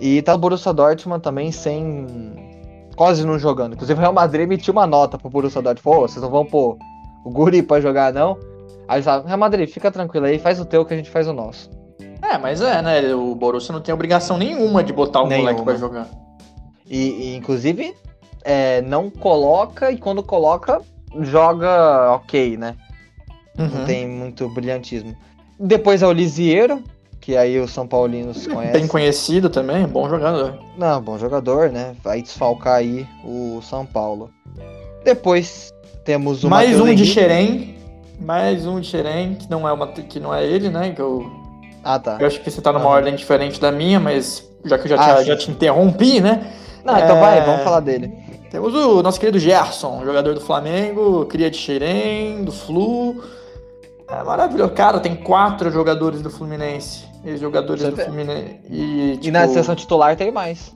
E 0.00 0.20
tá 0.20 0.34
o 0.34 0.38
Borussia 0.38 0.72
Dortmund 0.72 1.22
também 1.22 1.52
sem. 1.52 2.04
quase 2.96 3.24
não 3.24 3.38
jogando. 3.38 3.74
Inclusive 3.74 3.96
o 3.96 4.00
Real 4.00 4.12
Madrid 4.12 4.42
emitiu 4.42 4.72
uma 4.72 4.84
nota 4.84 5.16
pro 5.16 5.30
Borussia 5.30 5.62
Dortmund. 5.62 5.80
Falou, 5.80 5.98
"Ô, 6.02 6.08
vocês 6.08 6.20
não 6.20 6.28
vão 6.28 6.44
pôr 6.44 6.76
o 7.24 7.30
Guri 7.30 7.62
pra 7.62 7.80
jogar, 7.80 8.12
não? 8.12 8.36
Aí 8.88 8.96
eles 8.96 9.04
falaram, 9.04 9.26
Real 9.28 9.38
Madrid, 9.38 9.68
fica 9.70 9.92
tranquilo 9.92 10.26
aí, 10.26 10.40
faz 10.40 10.58
o 10.58 10.64
teu 10.64 10.84
que 10.84 10.92
a 10.92 10.96
gente 10.96 11.08
faz 11.08 11.28
o 11.28 11.32
nosso. 11.32 11.70
É, 12.20 12.36
mas 12.36 12.60
é, 12.60 12.82
né? 12.82 13.14
O 13.14 13.32
Borussia 13.36 13.72
não 13.72 13.80
tem 13.80 13.94
obrigação 13.94 14.36
nenhuma 14.36 14.82
de 14.82 14.92
botar 14.92 15.22
o 15.22 15.28
Nenhuma. 15.28 15.50
moleque 15.52 15.64
pra 15.64 15.76
jogar. 15.76 16.08
E, 16.84 16.98
e, 17.30 17.36
inclusive, 17.36 17.94
é, 18.42 18.82
não 18.82 19.08
coloca 19.08 19.92
e 19.92 19.98
quando 19.98 20.20
coloca, 20.20 20.80
joga 21.20 22.10
ok, 22.12 22.56
né? 22.56 22.74
Não 23.56 23.66
Uhum. 23.66 23.84
tem 23.84 24.08
muito 24.08 24.48
brilhantismo. 24.48 25.14
Depois 25.58 26.02
é 26.02 26.06
o 26.06 26.12
Lisieiro, 26.12 26.82
que 27.20 27.36
aí 27.36 27.58
os 27.60 27.70
São 27.72 27.86
Paulinos 27.86 28.46
conhecem. 28.46 28.80
Bem 28.80 28.86
conhecido 28.88 29.48
também, 29.48 29.86
bom 29.86 30.08
jogador. 30.08 30.58
Não, 30.76 31.00
bom 31.00 31.16
jogador, 31.18 31.70
né? 31.70 31.94
Vai 32.02 32.20
desfalcar 32.22 32.74
aí 32.76 33.06
o 33.24 33.60
São 33.62 33.86
Paulo. 33.86 34.30
Depois 35.04 35.72
temos 36.04 36.42
o 36.44 36.48
Mais 36.48 36.70
Matheus 36.70 36.82
um 36.82 36.86
de 36.86 37.02
Henrique. 37.02 37.12
Xerém. 37.14 37.74
Mais 38.20 38.66
um 38.66 38.80
de 38.80 38.86
Xerém, 38.88 39.34
que 39.34 39.50
não 39.50 39.68
é, 39.68 39.72
uma, 39.72 39.88
que 39.88 40.18
não 40.20 40.34
é 40.34 40.44
ele, 40.44 40.68
né? 40.68 40.90
Que 40.90 41.00
eu, 41.02 41.30
Ah, 41.82 41.98
tá. 41.98 42.16
eu 42.20 42.26
acho 42.26 42.40
que 42.40 42.50
você 42.50 42.60
tá 42.60 42.72
numa 42.72 42.84
Ah. 42.84 42.88
ordem 42.88 43.14
diferente 43.14 43.60
da 43.60 43.70
minha, 43.72 43.98
mas 44.00 44.48
já 44.64 44.78
que 44.78 44.84
eu 44.84 44.88
já, 44.96 44.96
Ah, 44.96 45.16
te, 45.16 45.24
já 45.26 45.36
te 45.36 45.50
interrompi, 45.50 46.20
né? 46.20 46.52
Não, 46.84 46.96
então 46.98 47.16
É. 47.16 47.20
vai, 47.20 47.40
vamos 47.44 47.62
falar 47.62 47.80
dele. 47.80 48.12
Temos 48.50 48.72
o 48.74 49.02
nosso 49.02 49.18
querido 49.18 49.38
Gerson, 49.38 50.02
jogador 50.04 50.34
do 50.34 50.40
Flamengo, 50.40 51.24
cria 51.26 51.50
de 51.50 51.56
Xerém, 51.56 52.44
do 52.44 52.52
Flu. 52.52 53.22
É 54.20 54.22
maravilhoso. 54.24 54.72
Cara, 54.72 55.00
tem 55.00 55.14
quatro 55.14 55.70
jogadores 55.70 56.20
do 56.22 56.30
Fluminense. 56.30 57.04
Ex-jogadores 57.24 57.82
do. 57.82 57.96
Fluminense. 57.96 58.60
E, 58.70 59.12
E 59.12 59.16
tipo, 59.18 59.32
na 59.32 59.48
seleção 59.48 59.74
titular 59.74 60.16
tem 60.16 60.30
mais. 60.30 60.74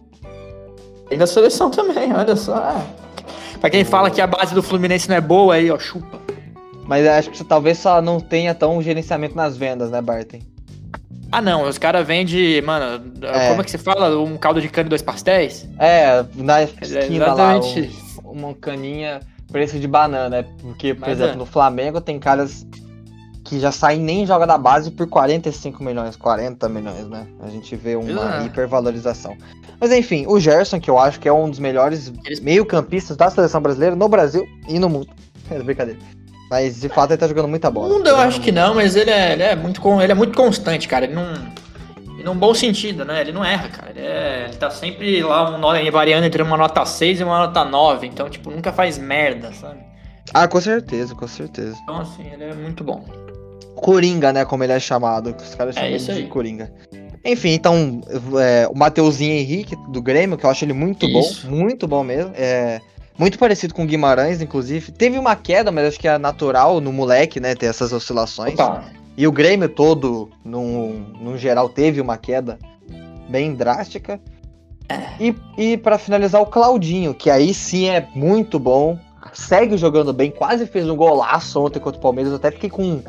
E 1.11 1.16
na 1.16 1.26
seleção 1.26 1.71
também, 1.71 2.12
olha 2.14 2.37
só. 2.37 2.57
É. 2.59 3.59
Pra 3.61 3.71
quem 3.71 3.85
fala 3.85 4.11
que 4.11 4.21
a 4.21 4.26
base 4.26 4.54
do 4.54 4.62
Fluminense 4.62 5.09
não 5.09 5.16
é 5.16 5.21
boa, 5.21 5.54
aí, 5.54 5.71
ó, 5.71 5.78
chupa. 5.78 6.18
Mas 6.85 7.07
acho 7.07 7.30
que 7.30 7.45
talvez 7.45 7.78
só 7.78 8.00
não 8.00 8.18
tenha 8.21 8.54
tão 8.54 8.80
gerenciamento 8.83 9.35
nas 9.37 9.57
vendas, 9.57 9.90
né, 9.90 10.00
Barton? 10.00 10.38
Ah, 11.30 11.42
não, 11.42 11.68
os 11.68 11.76
caras 11.76 12.07
vendem, 12.07 12.62
mano, 12.62 13.04
É. 13.23 13.49
como 13.50 13.61
é 13.61 13.64
que 13.64 13.71
se 13.71 13.76
fala? 13.78 14.18
Um 14.18 14.38
caldo 14.38 14.61
de 14.62 14.68
cana 14.68 14.87
e 14.87 14.88
dois 14.88 15.02
pastéis? 15.02 15.68
É, 15.78 16.25
na 16.35 16.62
esquina 16.62 17.35
lá, 17.35 17.57
exatamente 17.57 17.90
um- 18.25 18.30
uma 18.30 18.54
caninha 18.54 19.21
preço 19.52 19.78
de 19.78 19.87
banana, 19.87 20.28
né? 20.30 20.45
Porque, 20.62 20.95
por 20.95 21.02
Mas 21.02 21.11
exemplo, 21.18 21.35
é. 21.35 21.37
no 21.37 21.45
Flamengo 21.47 22.00
tem 22.00 22.18
caras 22.18 22.66
que 23.49 23.59
já 23.59 23.73
saem 23.73 24.00
nem 24.00 24.26
joga 24.26 24.47
da 24.47 24.59
base 24.59 24.90
por 24.90 25.07
45 25.09 25.83
milhões, 25.83 26.17
40 26.17 26.69
milhões, 26.69 27.09
né? 27.09 27.26
A 27.43 27.49
gente 27.49 27.75
vê 27.76 27.97
uma 27.97 28.43
É. 28.43 28.47
hipervalorização. 28.47 29.37
Mas 29.81 29.90
enfim, 29.93 30.26
o 30.26 30.38
Gerson, 30.38 30.78
que 30.78 30.90
eu 30.90 30.99
acho 30.99 31.19
que 31.19 31.28
é 31.28 31.33
um 31.33 31.49
dos 31.49 31.59
melhores 31.59 32.12
meio-campistas 32.43 33.17
da 33.17 33.31
seleção 33.31 33.61
brasileira 33.62 33.97
no 33.97 34.09
Brasil 34.09 34.47
e 34.69 34.78
no 34.78 34.88
mundo. 34.88 35.09
É 35.50 35.59
brincadeira. 35.62 35.99
Mas 36.50 36.81
de 36.81 36.88
fato 36.90 37.11
ele 37.12 37.19
tá 37.19 37.26
jogando 37.26 37.49
muita 37.49 37.71
bola. 37.71 37.88
mundo 37.88 38.07
eu 38.07 38.17
acho 38.17 38.38
que 38.40 38.52
não, 38.52 38.75
mas 38.75 38.97
ele 38.97 39.11
é, 39.11 39.33
ele 39.33 39.43
é, 39.43 39.57
muito, 39.57 39.81
ele 40.02 40.12
é 40.12 40.14
muito 40.14 40.37
constante, 40.37 40.87
cara. 40.87 41.07
Ele 41.07 41.14
não. 41.14 41.25
E 42.19 42.23
num 42.23 42.35
bom 42.35 42.52
sentido, 42.52 43.05
né? 43.05 43.21
Ele 43.23 43.33
não 43.33 43.43
erra, 43.45 43.69
cara. 43.69 43.90
Ele, 43.90 44.00
é- 44.00 44.45
ele 44.49 44.57
tá 44.57 44.69
sempre 44.71 45.23
lá 45.23 45.49
um, 45.57 45.90
variando 45.90 46.25
entre 46.26 46.43
uma 46.43 46.57
nota 46.57 46.85
6 46.85 47.21
e 47.21 47.25
uma 47.25 47.38
nota 47.47 47.64
9. 47.64 48.07
Então, 48.07 48.28
tipo, 48.28 48.50
nunca 48.50 48.73
faz 48.73 48.99
merda, 48.99 49.52
sabe? 49.52 49.78
Ah, 50.35 50.47
com 50.47 50.61
certeza, 50.61 51.14
com 51.14 51.26
certeza. 51.26 51.76
Então, 51.85 52.00
assim, 52.00 52.26
ele 52.31 52.45
é 52.45 52.52
muito 52.55 52.85
bom. 52.85 53.02
Coringa, 53.78 54.32
né? 54.32 54.44
Como 54.44 54.62
ele 54.64 54.73
é 54.73 54.80
chamado. 54.80 55.35
Os 55.40 55.54
caras 55.54 55.76
É 55.76 55.80
chamam 55.80 55.97
isso 55.97 56.11
ele 56.11 56.18
de 56.18 56.25
aí. 56.25 56.30
Coringa. 56.30 56.73
Enfim, 57.25 57.50
então, 57.50 58.00
é, 58.40 58.68
o 58.68 58.76
Mateuzinho 58.76 59.32
Henrique, 59.32 59.76
do 59.88 60.00
Grêmio, 60.00 60.37
que 60.38 60.47
eu 60.47 60.50
acho 60.50 60.64
ele 60.64 60.73
muito 60.73 61.06
Isso. 61.06 61.47
bom. 61.47 61.56
Muito 61.56 61.87
bom 61.88 62.02
mesmo. 62.04 62.32
É, 62.35 62.80
muito 63.18 63.38
parecido 63.38 63.75
com 63.75 63.82
o 63.82 63.87
Guimarães, 63.87 64.40
inclusive. 64.40 64.92
Teve 64.92 65.18
uma 65.18 65.35
queda, 65.35 65.73
mas 65.73 65.88
acho 65.88 65.99
que 66.00 66.06
é 66.06 66.16
natural 66.16 66.80
no 66.80 66.92
moleque, 66.92 67.40
né? 67.40 67.54
Ter 67.54 67.66
essas 67.66 67.92
oscilações. 67.92 68.52
Total. 68.54 68.85
E 69.16 69.26
o 69.26 69.32
Grêmio 69.32 69.68
todo, 69.68 70.30
num, 70.44 71.04
num 71.20 71.37
geral, 71.37 71.68
teve 71.68 72.00
uma 72.00 72.16
queda 72.16 72.58
bem 73.28 73.52
drástica. 73.54 74.20
E, 75.20 75.35
e 75.58 75.76
para 75.76 75.99
finalizar, 75.99 76.40
o 76.40 76.47
Claudinho, 76.47 77.12
que 77.12 77.28
aí 77.28 77.52
sim 77.52 77.88
é 77.88 78.08
muito 78.14 78.58
bom. 78.58 78.97
Segue 79.32 79.76
jogando 79.76 80.12
bem, 80.12 80.30
quase 80.30 80.66
fez 80.66 80.88
um 80.88 80.97
golaço 80.97 81.61
ontem 81.61 81.80
contra 81.80 81.99
o 81.99 82.02
Palmeiras. 82.02 82.30
Eu 82.32 82.37
até 82.37 82.50
fiquei 82.52 82.70
com. 82.70 83.02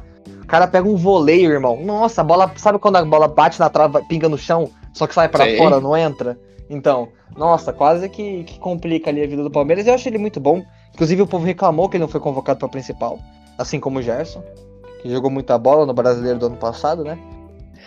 O 0.44 0.48
cara 0.48 0.68
pega 0.68 0.88
um 0.88 0.96
voleio, 0.96 1.52
irmão. 1.52 1.84
Nossa, 1.84 2.22
a 2.22 2.24
bola. 2.24 2.52
Sabe 2.56 2.80
quando 2.80 2.96
a 2.98 3.06
bola 3.06 3.28
bate 3.28 3.60
na 3.60 3.70
trava, 3.70 4.02
pinga 4.04 4.28
no 4.28 4.38
chão, 4.38 4.70
só 4.94 5.06
que 5.06 5.14
sai 5.14 5.30
pra 5.30 5.46
Sei. 5.46 5.58
fora, 5.58 5.80
não 5.80 5.96
entra? 5.96 6.40
Então, 6.70 7.10
nossa, 7.36 7.72
quase 7.74 8.10
que, 8.10 8.44
que 8.44 8.60
complica 8.60 9.10
ali 9.10 9.24
a 9.24 9.28
vida 9.28 9.44
do 9.44 9.52
Palmeiras. 9.52 9.88
Eu 9.88 9.94
acho 9.94 10.08
ele 10.08 10.18
muito 10.18 10.40
bom. 10.40 10.64
Inclusive, 10.94 11.22
o 11.22 11.28
povo 11.28 11.46
reclamou 11.46 11.88
que 11.88 11.98
ele 11.98 12.04
não 12.04 12.10
foi 12.10 12.20
convocado 12.20 12.60
pra 12.60 12.68
principal, 12.68 13.20
assim 13.58 13.80
como 13.80 14.00
o 14.00 14.02
Gerson 14.02 14.44
que 15.02 15.10
jogou 15.10 15.32
muita 15.32 15.58
bola 15.58 15.86
no 15.86 15.94
brasileiro 15.94 16.40
do 16.40 16.48
ano 16.48 16.58
passado, 16.58 17.04
né? 17.04 17.18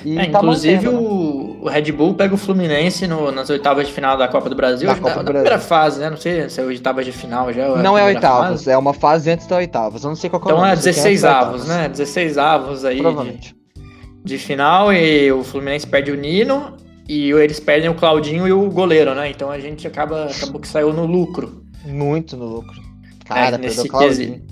É, 0.05 0.27
tá 0.27 0.39
inclusive 0.39 0.87
mantendo, 0.89 0.93
né? 1.03 1.09
o, 1.09 1.65
o 1.65 1.69
Red 1.69 1.93
Bull 1.93 2.15
pega 2.15 2.35
o 2.35 2.39
Fluminense 2.39 3.07
no- 3.07 3.31
nas 3.31 3.49
oitavas 3.51 3.87
de 3.87 3.93
final 3.93 4.17
da 4.17 4.27
Copa 4.27 4.49
do 4.49 4.57
Brasil. 4.57 4.89
Da 4.89 4.95
na, 4.95 5.01
Copa 5.01 5.11
do 5.15 5.17
na 5.19 5.23
Brasil. 5.23 5.43
primeira 5.43 5.59
fase, 5.59 6.01
né? 6.01 6.11
Não 6.11 6.17
sei 6.17 6.49
se 6.49 6.61
é 6.61 6.65
oitavas 6.65 7.05
de 7.05 7.13
final 7.13 7.53
já. 7.53 7.69
ou 7.69 7.79
Não 7.79 7.97
é 7.97 8.05
oitavas, 8.05 8.51
fase. 8.61 8.71
é 8.71 8.77
uma 8.79 8.93
fase 8.95 9.31
antes 9.31 9.47
da 9.47 9.57
oitavas. 9.57 10.03
Eu 10.03 10.09
não 10.09 10.17
sei 10.17 10.29
qual 10.29 10.41
que 10.43 10.49
é 10.49 10.53
o 10.53 10.57
Então 10.57 10.67
é 10.67 10.71
nome, 10.71 10.83
sei 10.83 10.93
que 10.93 10.97
16 11.01 11.23
antes 11.23 11.23
da 11.23 11.39
avos, 11.41 11.67
né? 11.69 11.89
16 11.89 12.39
avos 12.39 12.85
aí 12.85 12.97
de, 12.97 13.03
Provavelmente. 13.03 13.57
de 14.25 14.39
final 14.39 14.93
e 14.93 15.31
o 15.31 15.45
Fluminense 15.45 15.87
perde 15.87 16.11
o 16.11 16.17
Nino 16.17 16.77
e 17.09 17.31
eles 17.31 17.61
perdem 17.61 17.89
o 17.91 17.95
Claudinho 17.95 18.49
e 18.49 18.53
o 18.53 18.69
goleiro, 18.71 19.15
né? 19.15 19.31
Então 19.31 19.51
a 19.51 19.59
gente 19.61 19.87
acaba 19.87 20.25
acabou 20.25 20.61
que 20.61 20.67
saiu 20.69 20.93
no 20.93 21.07
lucro. 21.07 21.63
Muito 21.85 22.37
no 22.37 22.47
lucro. 22.47 22.81
Cara, 23.25 23.55
É, 23.55 23.59
nesse 23.59 23.77
perdeu 23.77 23.85
o 23.85 23.89
Claudinho. 23.99 24.43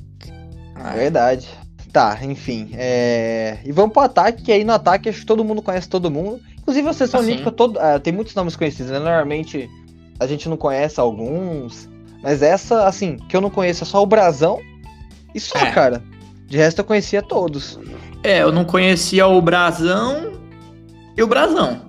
Ah, 0.77 0.95
Verdade. 0.95 1.49
Tá, 1.93 2.19
enfim. 2.23 2.71
é, 2.75 3.59
E 3.65 3.73
vamos 3.73 3.93
pro 3.93 4.03
ataque, 4.03 4.43
que 4.45 4.53
aí 4.53 4.63
no 4.65 4.73
ataque 4.73 5.09
acho 5.09 5.21
que 5.21 5.27
todo 5.27 5.45
mundo 5.45 5.61
conhece 5.61 5.89
todo 5.89 6.11
mundo. 6.11 6.41
Inclusive 6.59 6.89
a 6.89 6.93
seleção 6.93 7.21
Ah, 7.21 7.23
sim. 7.25 7.29
olímpica 7.31 7.51
todo... 7.51 7.79
ah, 7.81 7.99
tem 7.99 8.13
muitos 8.13 8.35
nomes 8.35 8.55
conhecidos, 8.55 8.93
né? 8.93 8.99
Normalmente 8.99 9.69
a 10.21 10.27
gente 10.27 10.49
não 10.49 10.57
conhece 10.57 11.01
alguns. 11.01 11.89
Mas 12.23 12.43
essa, 12.43 12.85
assim, 12.87 13.17
que 13.29 13.37
eu 13.37 13.41
não 13.41 13.51
conheço 13.51 13.83
é 13.83 13.87
só 13.87 14.03
o 14.03 14.07
Brasão. 14.07 14.61
E 15.35 15.41
só, 15.41 15.59
É. 15.59 15.71
cara. 15.73 16.03
De 16.47 16.57
resto 16.57 16.79
eu 16.81 16.85
conhecia 16.85 17.23
todos. 17.23 17.79
É, 18.23 18.43
eu 18.43 18.53
não 18.53 18.65
conhecia 18.65 19.27
o 19.27 19.41
Brasão 19.41 20.33
e 21.17 21.23
o 21.23 21.27
Brasão. 21.27 21.81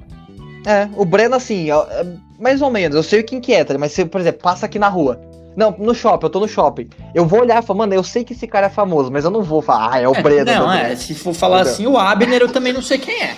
É, 0.66 0.88
o 0.96 1.04
Breno, 1.04 1.36
assim, 1.36 1.70
é- 1.72 2.06
mais 2.40 2.62
ou 2.62 2.70
menos. 2.70 2.96
Eu 2.96 3.04
sei 3.04 3.24
quem 3.24 3.42
que 3.42 3.54
é? 3.54 3.66
Mas 3.78 3.92
se, 3.92 4.06
por 4.06 4.22
exemplo, 4.22 4.42
passa 4.42 4.66
aqui 4.68 4.78
na 4.80 4.88
rua. 4.88 5.20
Não, 5.56 5.76
no 5.78 5.94
shopping, 5.94 6.26
eu 6.26 6.30
tô 6.30 6.40
no 6.40 6.48
shopping. 6.48 6.90
Eu 7.14 7.26
vou 7.26 7.42
olhar 7.42 7.62
e 7.62 7.66
falar, 7.66 7.80
mano, 7.80 7.94
eu 7.94 8.04
sei 8.04 8.24
que 8.24 8.34
esse 8.34 8.48
cara 8.48 8.68
é 8.68 8.70
famoso, 8.70 9.12
mas 9.12 9.26
eu 9.26 9.32
não 9.32 9.44
vou 9.44 9.62
falar, 9.62 9.94
ah, 9.94 10.00
é 10.00 10.08
o 10.08 10.14
Breno. 10.14 10.46
não, 10.46 10.72
é, 10.72 10.96
se 10.96 11.14
for 11.14 11.34
falar 11.34 11.62
Entendeu? 11.62 11.74
assim, 11.74 11.88
o 11.88 11.98
Abner 11.98 12.42
eu 12.42 12.52
também 12.52 12.72
não 12.72 12.82
sei 12.82 12.98
quem 12.98 13.22
é. 13.22 13.36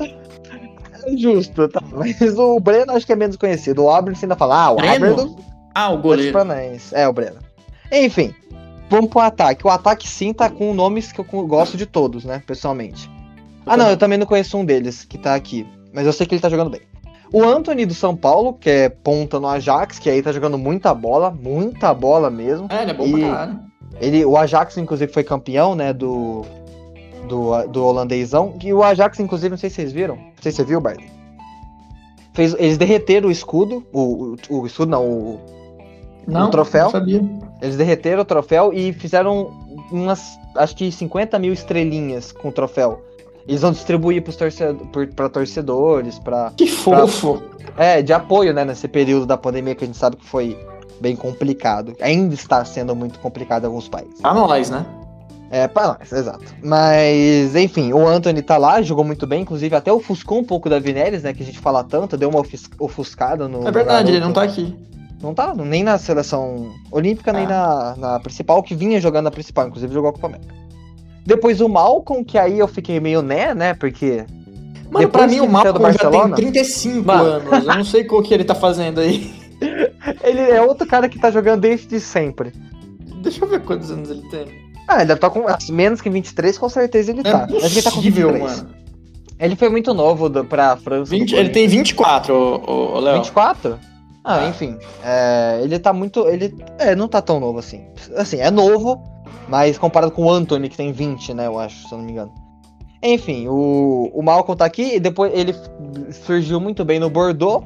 É 0.00 1.16
justo, 1.16 1.68
tá? 1.68 1.80
Mas 1.92 2.20
o 2.38 2.58
Breno 2.58 2.92
acho 2.92 3.06
que 3.06 3.12
é 3.12 3.16
menos 3.16 3.36
conhecido. 3.36 3.84
O 3.84 3.90
Abner 3.90 4.16
você 4.16 4.24
ainda 4.24 4.36
fala, 4.36 4.64
ah, 4.64 4.70
o 4.72 4.76
Breno? 4.76 4.94
Abner 4.94 5.14
do 5.14 5.36
Ah, 5.74 5.90
o 5.90 5.98
goleiro. 5.98 6.36
É, 6.92 7.08
o 7.08 7.12
Breno. 7.12 7.38
Enfim, 7.92 8.34
vamos 8.90 9.10
pro 9.10 9.20
ataque. 9.20 9.66
O 9.66 9.70
ataque 9.70 10.08
sim 10.08 10.32
tá 10.32 10.50
com 10.50 10.74
nomes 10.74 11.12
que 11.12 11.20
eu 11.20 11.24
gosto 11.46 11.76
de 11.76 11.86
todos, 11.86 12.24
né, 12.24 12.42
pessoalmente. 12.46 13.08
Ah, 13.64 13.76
não, 13.76 13.88
eu 13.88 13.96
também 13.96 14.18
não 14.18 14.26
conheço 14.26 14.58
um 14.58 14.64
deles 14.64 15.04
que 15.04 15.16
tá 15.16 15.34
aqui, 15.36 15.64
mas 15.92 16.06
eu 16.06 16.12
sei 16.12 16.26
que 16.26 16.34
ele 16.34 16.42
tá 16.42 16.48
jogando 16.48 16.70
bem. 16.70 16.80
O 17.32 17.42
Anthony 17.42 17.86
do 17.86 17.94
São 17.94 18.14
Paulo, 18.14 18.52
que 18.54 18.68
é 18.68 18.88
ponta 18.88 19.40
no 19.40 19.46
Ajax, 19.48 19.98
que 19.98 20.10
aí 20.10 20.22
tá 20.22 20.30
jogando 20.32 20.58
muita 20.58 20.92
bola, 20.94 21.30
muita 21.30 21.94
bola 21.94 22.28
mesmo. 22.30 22.66
É, 22.70 22.82
ele 22.82 22.90
é 22.90 22.94
bom 22.94 23.06
E- 23.06 23.12
pra 23.20 23.30
caralho. 23.30 23.60
Ele, 24.00 24.24
o 24.24 24.36
Ajax, 24.36 24.76
inclusive, 24.78 25.12
foi 25.12 25.22
campeão, 25.22 25.74
né, 25.74 25.92
do, 25.92 26.44
do, 27.28 27.66
do 27.68 27.84
holandêsão. 27.84 28.56
E 28.62 28.72
o 28.72 28.82
Ajax, 28.82 29.20
inclusive, 29.20 29.50
não 29.50 29.56
sei 29.56 29.70
se 29.70 29.76
vocês 29.76 29.92
viram. 29.92 30.16
Não 30.16 30.32
sei 30.42 30.50
se 30.52 30.56
você 30.56 30.64
viu, 30.64 30.80
Bart. 30.80 31.00
Fez, 32.34 32.54
eles 32.58 32.78
derreteram 32.78 33.28
o 33.28 33.32
escudo, 33.32 33.86
o, 33.92 34.34
o, 34.48 34.60
o 34.62 34.66
escudo 34.66 34.90
não, 34.90 35.06
o, 35.06 35.40
Não, 36.26 36.50
troféu? 36.50 36.84
Não 36.84 36.90
sabia. 36.90 37.22
eles 37.60 37.76
derreteram 37.76 38.22
o 38.22 38.24
troféu 38.24 38.72
e 38.72 38.92
fizeram 38.94 39.50
umas, 39.90 40.38
acho 40.56 40.74
que 40.74 40.90
50 40.90 41.38
mil 41.38 41.52
estrelinhas 41.52 42.32
com 42.32 42.48
o 42.48 42.52
troféu. 42.52 43.02
Eles 43.46 43.60
vão 43.60 43.72
distribuir 43.72 44.22
pros 44.22 44.36
torcedor, 44.36 44.86
pra 45.14 45.28
torcedores, 45.28 46.18
pra, 46.18 46.52
Que 46.56 46.66
fofo. 46.66 47.42
é, 47.76 48.00
de 48.02 48.12
apoio, 48.12 48.52
né, 48.54 48.64
nesse 48.64 48.86
período 48.86 49.26
da 49.26 49.36
pandemia 49.36 49.74
que 49.74 49.84
a 49.84 49.86
gente 49.86 49.98
sabe 49.98 50.16
que 50.16 50.24
foi 50.24 50.56
bem 51.00 51.16
complicado. 51.16 51.94
Ainda 52.00 52.34
está 52.34 52.64
sendo 52.64 52.94
muito 52.94 53.18
complicado 53.18 53.64
em 53.64 53.66
alguns 53.66 53.88
países. 53.88 54.20
Pra 54.20 54.32
nós, 54.32 54.70
né? 54.70 54.86
É, 55.50 55.68
pra 55.68 55.88
nós, 55.88 56.10
exato. 56.10 56.54
Mas, 56.62 57.54
enfim, 57.54 57.92
o 57.92 58.06
Anthony 58.06 58.40
tá 58.40 58.56
lá, 58.56 58.80
jogou 58.80 59.04
muito 59.04 59.26
bem, 59.26 59.42
inclusive 59.42 59.76
até 59.76 59.92
ofuscou 59.92 60.38
um 60.38 60.44
pouco 60.44 60.70
da 60.70 60.78
Vinéris, 60.78 61.24
né, 61.24 61.34
que 61.34 61.42
a 61.42 61.46
gente 61.46 61.58
fala 61.58 61.84
tanto, 61.84 62.16
deu 62.16 62.30
uma 62.30 62.42
ofuscada 62.78 63.46
no... 63.48 63.68
É 63.68 63.70
verdade, 63.70 64.10
no 64.10 64.16
ele 64.16 64.24
não 64.24 64.32
tá 64.32 64.44
aqui. 64.44 64.74
Não 65.22 65.34
tá, 65.34 65.54
nem 65.54 65.84
na 65.84 65.98
seleção 65.98 66.72
olímpica, 66.90 67.32
nem 67.32 67.46
na, 67.46 67.94
na 67.96 68.20
principal, 68.20 68.62
que 68.62 68.74
vinha 68.74 69.00
jogando 69.00 69.24
na 69.24 69.30
principal, 69.30 69.68
inclusive 69.68 69.92
jogou 69.92 70.10
a 70.10 70.12
Copa 70.12 70.26
América. 70.26 70.61
Depois 71.26 71.60
o 71.60 71.68
Malcolm, 71.68 72.24
que 72.24 72.36
aí 72.36 72.58
eu 72.58 72.66
fiquei 72.68 72.98
meio 73.00 73.22
né, 73.22 73.54
né, 73.54 73.74
porque... 73.74 74.24
Mano, 74.90 75.06
Depois 75.06 75.08
pra 75.10 75.26
mim 75.26 75.40
o 75.40 75.48
Malcolm 75.48 75.92
já 75.92 75.98
tem 75.98 76.10
Barcelona- 76.10 76.36
35 76.36 77.06
Mano. 77.06 77.24
anos. 77.24 77.66
Eu 77.66 77.74
não 77.76 77.84
sei 77.84 78.06
o 78.10 78.22
que 78.22 78.34
ele 78.34 78.44
tá 78.44 78.54
fazendo 78.54 79.00
aí. 79.00 79.32
Ele 80.24 80.40
é 80.40 80.60
outro 80.60 80.84
cara 80.86 81.08
que 81.08 81.18
tá 81.20 81.30
jogando 81.30 81.60
desde 81.60 82.00
sempre. 82.00 82.52
Deixa 83.22 83.44
eu 83.44 83.48
ver 83.48 83.60
quantos 83.62 83.90
anos 83.92 84.10
ele 84.10 84.22
tem. 84.28 84.46
Ah, 84.88 84.96
ele 84.96 85.04
deve 85.06 85.14
estar 85.18 85.30
com 85.30 85.46
assim, 85.46 85.72
menos 85.72 86.00
que 86.00 86.10
23, 86.10 86.58
com 86.58 86.68
certeza 86.68 87.12
ele 87.12 87.22
Não 87.22 87.30
tá. 87.30 87.46
é 87.48 87.56
Acho 87.58 87.68
que 87.68 87.74
ele 87.74 87.82
tá 87.82 87.90
com 87.90 87.96
possível, 87.98 88.32
23. 88.32 88.56
mano. 88.62 88.70
Ele 89.38 89.54
foi 89.56 89.68
muito 89.68 89.94
novo 89.94 90.28
do, 90.28 90.44
pra 90.44 90.76
França. 90.76 91.10
20 91.12 91.30
do 91.30 91.36
ele 91.36 91.48
tem 91.50 91.68
24, 91.68 92.34
ô, 92.34 92.56
ô, 92.66 92.96
ô, 92.96 92.98
Léo. 93.00 93.14
24? 93.18 93.78
Ah, 94.24 94.38
Ah. 94.44 94.48
enfim. 94.48 94.76
é, 95.04 95.60
ele 95.62 95.78
tá 95.78 95.92
muito. 95.92 96.26
Ele 96.28 96.52
é, 96.80 96.96
não 96.96 97.06
tá 97.06 97.22
tão 97.22 97.38
novo 97.38 97.60
assim. 97.60 97.82
Assim, 98.16 98.38
é 98.40 98.50
novo, 98.50 99.00
mas 99.48 99.78
comparado 99.78 100.12
com 100.12 100.24
o 100.24 100.30
Anthony, 100.30 100.68
que 100.68 100.76
tem 100.76 100.92
20, 100.92 101.34
né? 101.34 101.46
Eu 101.46 101.58
acho, 101.58 101.88
se 101.88 101.92
eu 101.92 101.98
não 101.98 102.04
me 102.04 102.12
engano. 102.12 102.32
Enfim, 103.02 103.48
o, 103.48 104.10
o 104.14 104.22
Malcolm 104.22 104.56
tá 104.56 104.64
aqui 104.64 104.96
e 104.96 105.00
depois 105.00 105.32
ele 105.34 105.54
surgiu 106.24 106.60
muito 106.60 106.84
bem 106.84 107.00
no 107.00 107.10
Bordeaux. 107.10 107.64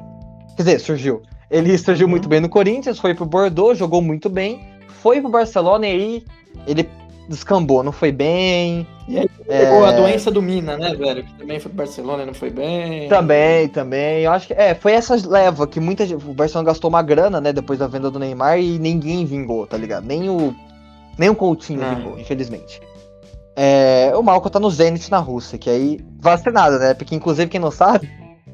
Quer 0.55 0.63
dizer, 0.63 0.79
surgiu. 0.79 1.21
Ele 1.49 1.77
surgiu 1.77 2.07
muito 2.07 2.27
bem 2.27 2.39
no 2.39 2.49
Corinthians, 2.49 2.99
foi 2.99 3.13
pro 3.13 3.25
Bordeaux, 3.25 3.77
jogou 3.77 4.01
muito 4.01 4.29
bem. 4.29 4.67
Foi 4.87 5.21
pro 5.21 5.29
Barcelona 5.29 5.87
e 5.87 5.91
aí 5.91 6.25
ele 6.65 6.89
descambou, 7.29 7.83
não 7.83 7.91
foi 7.91 8.11
bem. 8.11 8.87
E 9.07 9.19
aí 9.19 9.29
pegou 9.47 9.85
é... 9.85 9.89
a 9.89 9.91
doença 9.91 10.31
do 10.31 10.41
Mina, 10.41 10.77
né, 10.77 10.93
velho? 10.95 11.23
Que 11.23 11.33
também 11.35 11.59
foi 11.59 11.69
pro 11.69 11.77
Barcelona 11.77 12.23
e 12.23 12.25
não 12.25 12.33
foi 12.33 12.49
bem. 12.49 13.07
Também, 13.07 13.67
também. 13.69 14.23
Eu 14.23 14.31
acho 14.31 14.47
que 14.47 14.53
é, 14.53 14.73
foi 14.73 14.93
essa 14.93 15.15
leva 15.27 15.67
que 15.67 15.79
muita 15.79 16.05
gente. 16.05 16.25
O 16.25 16.33
Barcelona 16.33 16.67
gastou 16.67 16.89
uma 16.89 17.01
grana, 17.01 17.39
né, 17.39 17.53
depois 17.53 17.79
da 17.79 17.87
venda 17.87 18.09
do 18.09 18.19
Neymar 18.19 18.59
e 18.59 18.79
ninguém 18.79 19.25
vingou, 19.25 19.67
tá 19.67 19.77
ligado? 19.77 20.05
Nem 20.05 20.29
o. 20.29 20.55
Nem 21.17 21.29
o 21.29 21.35
Coutinho 21.35 21.83
ah. 21.83 21.93
vingou, 21.93 22.19
infelizmente. 22.19 22.81
É, 23.55 24.13
o 24.15 24.21
Malco 24.21 24.49
tá 24.49 24.59
no 24.59 24.69
Zenit 24.69 25.09
na 25.09 25.17
Rússia, 25.17 25.57
que 25.57 25.69
aí 25.69 25.99
vacinado, 26.19 26.77
né? 26.77 26.93
Porque 26.93 27.15
inclusive 27.15 27.49
quem 27.49 27.59
não 27.59 27.71
sabe, 27.71 28.07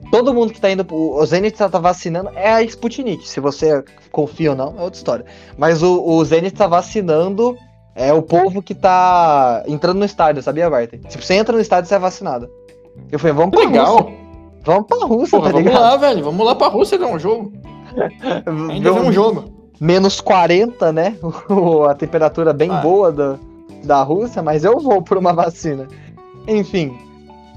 todo 0.09 0.33
mundo 0.33 0.53
que 0.53 0.61
tá 0.61 0.71
indo. 0.71 0.85
O 0.89 1.25
Zenit 1.25 1.57
tá 1.57 1.67
vacinando 1.67 2.29
é 2.35 2.53
a 2.53 2.63
Sputnik. 2.63 3.27
Se 3.27 3.41
você 3.41 3.83
confia 4.11 4.51
ou 4.51 4.55
não, 4.55 4.75
é 4.77 4.81
outra 4.81 4.97
história. 4.97 5.25
Mas 5.57 5.83
o, 5.83 6.01
o 6.01 6.23
Zenit 6.23 6.55
tá 6.55 6.67
vacinando 6.67 7.57
é 7.95 8.13
o 8.13 8.21
povo 8.21 8.61
que 8.61 8.73
tá 8.73 9.63
entrando 9.67 9.99
no 9.99 10.05
estádio, 10.05 10.41
sabia, 10.41 10.69
Bart? 10.69 10.91
Tipo, 10.91 11.23
você 11.23 11.35
entra 11.35 11.55
no 11.55 11.61
estádio, 11.61 11.89
você 11.89 11.95
é 11.95 11.99
vacinado. 11.99 12.49
Eu 13.11 13.19
falei, 13.19 13.35
vamos 13.35 13.51
pra 13.51 13.67
Legal. 13.67 13.97
Rússia. 13.97 14.23
Vamos 14.63 14.87
pra 14.87 15.05
Rússia, 15.05 15.37
Porra, 15.37 15.51
tá 15.51 15.57
ligado? 15.57 15.73
Vamos 15.73 15.89
lá, 15.89 15.97
velho. 15.97 16.23
Vamos 16.23 16.45
lá 16.45 16.55
pra 16.55 16.67
Rússia 16.67 16.97
ver 16.97 17.05
um 17.05 17.19
jogo. 17.19 17.51
Ainda 18.71 18.93
ver 18.93 19.01
um 19.01 19.11
jogo. 19.11 19.52
Menos 19.83 20.21
40, 20.21 20.93
né? 20.93 21.17
a 21.89 21.93
temperatura 21.93 22.53
bem 22.53 22.71
ah. 22.71 22.77
boa 22.77 23.11
da 23.11 23.37
da 23.83 24.01
Rússia, 24.01 24.41
mas 24.41 24.63
eu 24.63 24.79
vou 24.79 25.01
por 25.01 25.17
uma 25.17 25.33
vacina. 25.33 25.87
Enfim, 26.47 26.97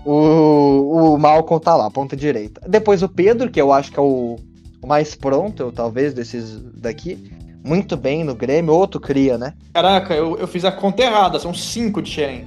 o, 0.04 1.14
o 1.14 1.18
Malcolm 1.18 1.62
tá 1.62 1.75
lá, 1.75 1.90
ponta 1.90 2.16
direita. 2.16 2.61
Depois 2.66 3.02
o 3.02 3.09
Pedro, 3.09 3.50
que 3.50 3.61
eu 3.61 3.73
acho 3.73 3.92
que 3.92 3.99
é 3.99 4.02
o, 4.02 4.37
o 4.83 4.87
mais 4.87 5.14
pronto, 5.14 5.62
eu, 5.62 5.73
talvez, 5.73 6.12
desses 6.12 6.61
daqui. 6.75 7.30
Muito 7.64 7.97
bem 7.97 8.23
no 8.23 8.35
Grêmio, 8.35 8.73
outro 8.73 9.00
cria, 9.00 9.37
né? 9.37 9.54
Caraca, 9.75 10.14
eu, 10.14 10.38
eu 10.38 10.47
fiz 10.47 10.64
a 10.64 10.71
conta 10.71 11.02
errada, 11.02 11.38
são 11.38 11.52
cinco 11.52 12.00
de 12.00 12.11
Xerém. 12.11 12.47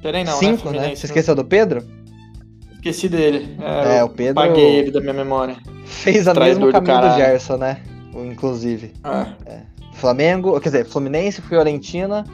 Xerém 0.00 0.24
não, 0.24 0.32
né? 0.32 0.38
Cinco, 0.38 0.70
né? 0.70 0.80
né? 0.80 0.94
Você 0.94 1.06
esqueceu 1.06 1.34
do 1.34 1.44
Pedro? 1.44 1.84
Esqueci 2.74 3.08
dele. 3.08 3.56
É, 3.60 3.98
é 3.98 4.04
o 4.04 4.08
Pedro. 4.08 4.34
Paguei 4.34 4.76
ele 4.76 4.90
da 4.92 5.00
minha 5.00 5.12
memória. 5.12 5.56
Fez 5.84 6.28
a 6.28 6.34
mesma 6.34 6.70
caminho 6.70 7.00
do, 7.00 7.08
do 7.08 7.14
Gerson, 7.16 7.56
né? 7.56 7.78
Inclusive. 8.14 8.92
Ah. 9.02 9.34
É. 9.46 9.60
Flamengo, 9.94 10.58
quer 10.60 10.68
dizer, 10.70 10.86
Fluminense, 10.86 11.42
Fiorentina, 11.42 12.24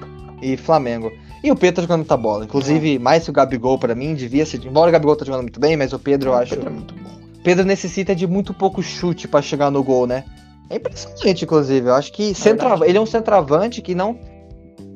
e 0.43 0.57
Flamengo. 0.57 1.13
E 1.43 1.51
o 1.51 1.57
Pedro 1.57 1.77
tá 1.77 1.83
jogando 1.83 2.01
muita 2.01 2.17
bola. 2.17 2.45
Inclusive, 2.45 2.97
é. 2.97 2.99
mais 2.99 3.25
que 3.25 3.31
o 3.31 3.33
Gabigol, 3.33 3.79
para 3.79 3.95
mim, 3.95 4.15
devia 4.15 4.45
ser. 4.45 4.65
Embora 4.65 4.89
o 4.89 4.93
Gabigol 4.93 5.17
tá 5.17 5.25
jogando 5.25 5.43
muito 5.43 5.61
bem, 5.61 5.77
mas 5.77 5.93
o 5.93 5.99
Pedro, 5.99 6.31
eu 6.31 6.35
acho. 6.35 6.55
Pedro 6.55 6.69
é 6.69 6.73
muito 6.73 6.95
bom. 6.95 7.11
Pedro 7.43 7.65
necessita 7.65 8.15
de 8.15 8.27
muito 8.27 8.53
pouco 8.53 8.83
chute 8.83 9.29
para 9.29 9.41
chegar 9.41 9.71
no 9.71 9.83
gol, 9.83 10.07
né? 10.07 10.25
É 10.69 10.77
impressionante, 10.77 11.45
inclusive. 11.45 11.89
Eu 11.89 11.95
acho 11.95 12.13
que 12.13 12.35
centra... 12.35 12.77
ele 12.87 12.99
é 12.99 13.01
um 13.01 13.07
centroavante 13.07 13.81
que 13.81 13.95
não. 13.95 14.19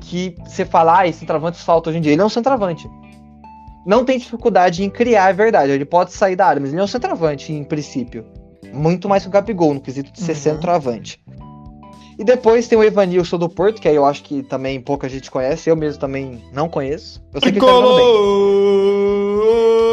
Que 0.01 0.35
você 0.45 0.65
falar, 0.65 1.07
ah, 1.07 1.13
centroavantes 1.13 1.63
falta 1.63 1.91
hoje 1.91 1.99
em 1.99 2.03
dia. 2.03 2.13
Ele 2.13 2.21
é 2.21 2.25
um 2.25 2.29
centroavante. 2.29 2.91
Não 3.87 4.05
tem 4.05 4.19
dificuldade 4.19 4.85
em 4.85 4.91
criar, 4.91 5.31
é 5.31 5.33
verdade. 5.33 5.73
Ele 5.73 5.85
pode 5.85 6.13
sair 6.13 6.37
da 6.37 6.47
área, 6.47 6.61
mas 6.61 6.73
ele 6.73 6.81
é 6.81 6.85
um 6.85 6.89
centroavante, 6.89 7.53
em 7.53 7.65
princípio. 7.65 8.25
Muito 8.73 9.09
mais 9.09 9.23
que 9.23 9.29
o 9.29 9.33
Gabigol, 9.33 9.75
no 9.75 9.81
quesito 9.81 10.13
de 10.13 10.21
ser 10.21 10.33
uhum. 10.33 10.39
centroavante. 10.39 11.23
E 12.19 12.25
depois 12.25 12.69
tem 12.69 12.79
o 12.79 12.85
Evanilson 12.85 13.39
do 13.39 13.49
Porto, 13.49 13.81
que 13.81 13.89
aí 13.89 13.97
eu 13.97 14.05
acho 14.05 14.23
que 14.23 14.43
também 14.43 14.81
pouca 14.81 15.09
gente 15.09 15.31
conhece. 15.31 15.71
Eu 15.71 15.77
mesmo 15.77 15.99
também 15.99 16.43
não 16.53 16.69
conheço. 16.69 17.23
Eu 17.35 17.41
sei 17.41 17.53
que 17.53 17.59
ele 17.59 17.67
tá 17.67 17.73
bem. 17.73 18.07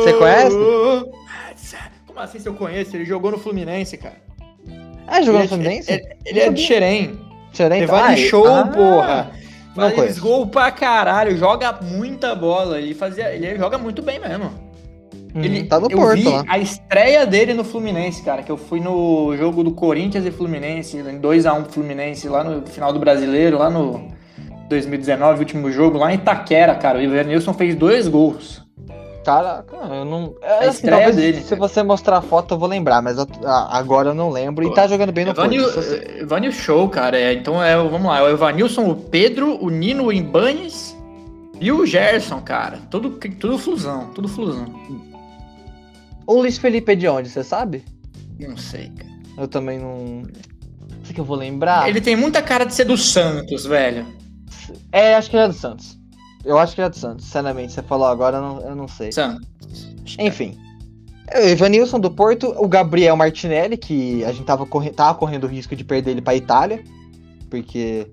Você 0.03 0.13
conhece? 0.13 0.55
Como 2.05 2.19
assim 2.19 2.39
se 2.39 2.47
eu 2.47 2.53
conheço? 2.53 2.95
Ele 2.95 3.05
jogou 3.05 3.31
no 3.31 3.37
Fluminense, 3.37 3.97
cara. 3.97 4.17
Ah, 5.07 5.21
jogou 5.21 5.39
ele 5.41 5.47
no 5.49 5.55
é 5.55 5.57
Fluminense? 5.57 5.91
Ele, 5.91 6.07
ele 6.25 6.39
é 6.39 6.49
de 6.49 6.61
Xerém. 6.61 7.19
Xerém? 7.53 7.85
Vale 7.85 8.13
ah, 8.13 8.27
show, 8.27 8.45
ah, 8.47 8.67
porra. 8.67 9.31
Faz 9.73 10.19
gol 10.19 10.47
pra 10.47 10.71
caralho, 10.71 11.37
joga 11.37 11.71
muita 11.81 12.35
bola. 12.35 12.79
Ele, 12.79 12.93
fazia, 12.93 13.33
ele 13.33 13.57
joga 13.57 13.77
muito 13.77 14.01
bem 14.01 14.19
mesmo. 14.19 14.51
Uhum, 15.33 15.43
ele, 15.43 15.63
tá 15.65 15.79
no 15.79 15.87
eu 15.89 15.97
Porto, 15.97 16.15
vi 16.15 16.23
lá. 16.27 16.43
a 16.47 16.57
estreia 16.57 17.25
dele 17.25 17.53
no 17.53 17.63
Fluminense, 17.63 18.23
cara, 18.23 18.41
que 18.41 18.51
eu 18.51 18.57
fui 18.57 18.79
no 18.79 19.35
jogo 19.37 19.63
do 19.63 19.71
Corinthians 19.71 20.25
e 20.25 20.31
Fluminense, 20.31 20.97
em 20.97 21.19
2x1 21.19 21.67
Fluminense, 21.67 22.27
lá 22.27 22.43
no 22.43 22.65
final 22.65 22.91
do 22.91 22.99
Brasileiro, 22.99 23.59
lá 23.59 23.69
no 23.69 24.09
2019, 24.69 25.39
último 25.39 25.71
jogo, 25.71 25.97
lá 25.97 26.11
em 26.11 26.15
Itaquera, 26.15 26.75
cara. 26.75 26.99
O 26.99 27.01
Ivanilson 27.01 27.53
fez 27.53 27.75
dois 27.75 28.07
gols. 28.07 28.63
Caraca, 29.23 29.75
eu 29.75 30.05
não. 30.05 30.33
É, 30.41 30.53
a 30.53 30.59
assim, 30.59 30.69
estreia 30.69 31.11
dele. 31.11 31.41
Se 31.41 31.55
você 31.55 31.83
mostrar 31.83 32.17
a 32.17 32.21
foto, 32.21 32.53
eu 32.53 32.57
vou 32.57 32.67
lembrar, 32.67 33.01
mas 33.01 33.17
eu, 33.17 33.27
agora 33.69 34.09
eu 34.09 34.15
não 34.15 34.29
lembro. 34.29 34.65
E 34.65 34.73
tá 34.73 34.87
jogando 34.87 35.11
bem 35.11 35.25
no 35.25 35.31
Evanil, 35.31 35.63
Porto. 35.63 35.75
Você... 35.75 36.17
Evanil 36.21 36.51
Show, 36.51 36.87
cara. 36.89 37.19
É, 37.19 37.33
então 37.33 37.63
é, 37.63 37.75
vamos 37.75 38.07
lá, 38.07 38.19
é 38.19 38.23
o 38.23 38.29
Evanilson, 38.29 38.89
o 38.89 38.95
Pedro, 38.95 39.63
o 39.63 39.69
Nino 39.69 40.11
Imbanes 40.11 40.97
e 41.59 41.71
o 41.71 41.85
Gerson, 41.85 42.41
cara. 42.41 42.79
Tudo, 42.89 43.11
tudo 43.11 43.57
flusão, 43.57 44.09
tudo 44.15 44.27
flusão. 44.27 44.65
O 46.29 46.41
Luiz 46.41 46.59
Felipe 46.59 46.91
é 46.91 46.95
de 46.95 47.07
onde, 47.07 47.27
você 47.27 47.43
sabe? 47.43 47.83
Não 48.39 48.55
sei, 48.55 48.91
cara. 48.91 49.09
Eu 49.35 49.47
também 49.47 49.79
não. 49.79 50.21
Sei 51.03 51.15
que 51.15 51.19
eu 51.19 51.25
vou 51.25 51.35
lembrar. 51.35 51.89
Ele 51.89 51.99
tem 51.99 52.15
muita 52.15 52.39
cara 52.39 52.65
de 52.65 52.75
ser 52.75 52.85
do 52.85 52.95
Santos, 52.95 53.65
velho. 53.65 54.05
É, 54.91 55.15
acho 55.15 55.27
que 55.27 55.35
ele 55.35 55.45
é 55.45 55.47
do 55.47 55.55
Santos. 55.55 55.97
Eu 56.45 56.59
acho 56.59 56.75
que 56.75 56.81
ele 56.81 56.85
é 56.85 56.89
do 56.91 56.95
Santos, 56.95 57.25
sinceramente. 57.25 57.73
Você 57.73 57.81
falou 57.81 58.05
agora, 58.05 58.37
eu 58.37 58.41
não, 58.43 58.61
eu 58.61 58.75
não 58.75 58.87
sei. 58.87 59.11
Santos. 59.11 59.89
Enfim. 60.19 60.55
O 61.33 61.47
Evanilson 61.47 61.99
do 61.99 62.11
Porto, 62.11 62.53
o 62.59 62.67
Gabriel 62.67 63.17
Martinelli, 63.17 63.75
que 63.75 64.23
a 64.23 64.31
gente 64.31 64.45
tava, 64.45 64.67
corre... 64.67 64.91
tava 64.91 65.17
correndo 65.17 65.45
o 65.45 65.47
risco 65.47 65.75
de 65.75 65.83
perder 65.83 66.11
ele 66.11 66.21
pra 66.21 66.35
Itália, 66.35 66.83
porque 67.49 68.05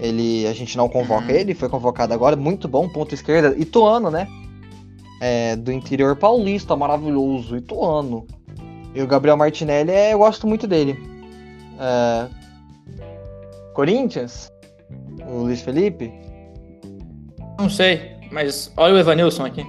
ele 0.00 0.44
a 0.48 0.52
gente 0.52 0.76
não 0.76 0.88
convoca 0.88 1.26
uhum. 1.26 1.38
ele, 1.38 1.54
foi 1.54 1.68
convocado 1.68 2.12
agora, 2.12 2.34
muito 2.34 2.66
bom, 2.66 2.88
ponto 2.88 3.14
esquerda, 3.14 3.54
Ituano, 3.56 4.10
né? 4.10 4.26
É, 5.20 5.56
do 5.56 5.72
interior 5.72 6.16
paulista, 6.16 6.76
maravilhoso, 6.76 7.56
ituano. 7.56 8.26
E 8.94 9.02
o 9.02 9.06
Gabriel 9.06 9.36
Martinelli, 9.36 9.90
é, 9.90 10.12
eu 10.12 10.18
gosto 10.18 10.46
muito 10.46 10.66
dele. 10.66 10.98
É, 11.80 12.28
Corinthians? 13.74 14.50
O 15.28 15.42
Luiz 15.42 15.60
Felipe? 15.60 16.12
Não 17.58 17.68
sei, 17.68 18.12
mas 18.30 18.72
olha 18.76 18.94
o 18.94 18.98
Evanilson 18.98 19.46
aqui. 19.46 19.64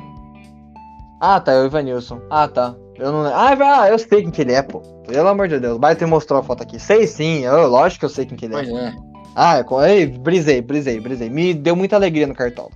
Ah, 1.22 1.40
tá, 1.40 1.54
é 1.54 1.62
o 1.62 1.66
Evanilson. 1.66 2.22
Ah, 2.30 2.48
tá. 2.48 2.76
Eu 2.98 3.12
não 3.12 3.26
Ah, 3.26 3.56
ah, 3.60 3.90
eu 3.90 4.00
sei 4.00 4.22
quem 4.22 4.32
que 4.32 4.42
ele 4.42 4.54
é, 4.54 4.62
pô. 4.62 4.80
Pelo 5.08 5.28
amor 5.28 5.48
de 5.48 5.60
Deus. 5.60 5.80
Vai 5.80 5.96
ter 5.96 6.06
mostrou 6.06 6.40
a 6.40 6.44
foto 6.44 6.64
aqui. 6.64 6.80
Sei 6.80 7.08
sim, 7.08 7.42
eu, 7.42 7.68
lógico 7.68 8.02
que 8.02 8.06
eu 8.06 8.10
sei 8.10 8.26
quem 8.26 8.38
que 8.38 8.46
ele 8.46 8.56
é. 8.56 8.64
Pois 8.64 8.70
é. 8.70 8.94
Ah, 9.36 9.60
eu, 9.60 9.82
ei, 9.84 10.06
brisei, 10.06 10.62
brisei, 10.62 11.00
brisei. 11.00 11.30
Me 11.30 11.54
deu 11.54 11.76
muita 11.76 11.96
alegria 11.96 12.26
no 12.26 12.34
cartão. 12.34 12.70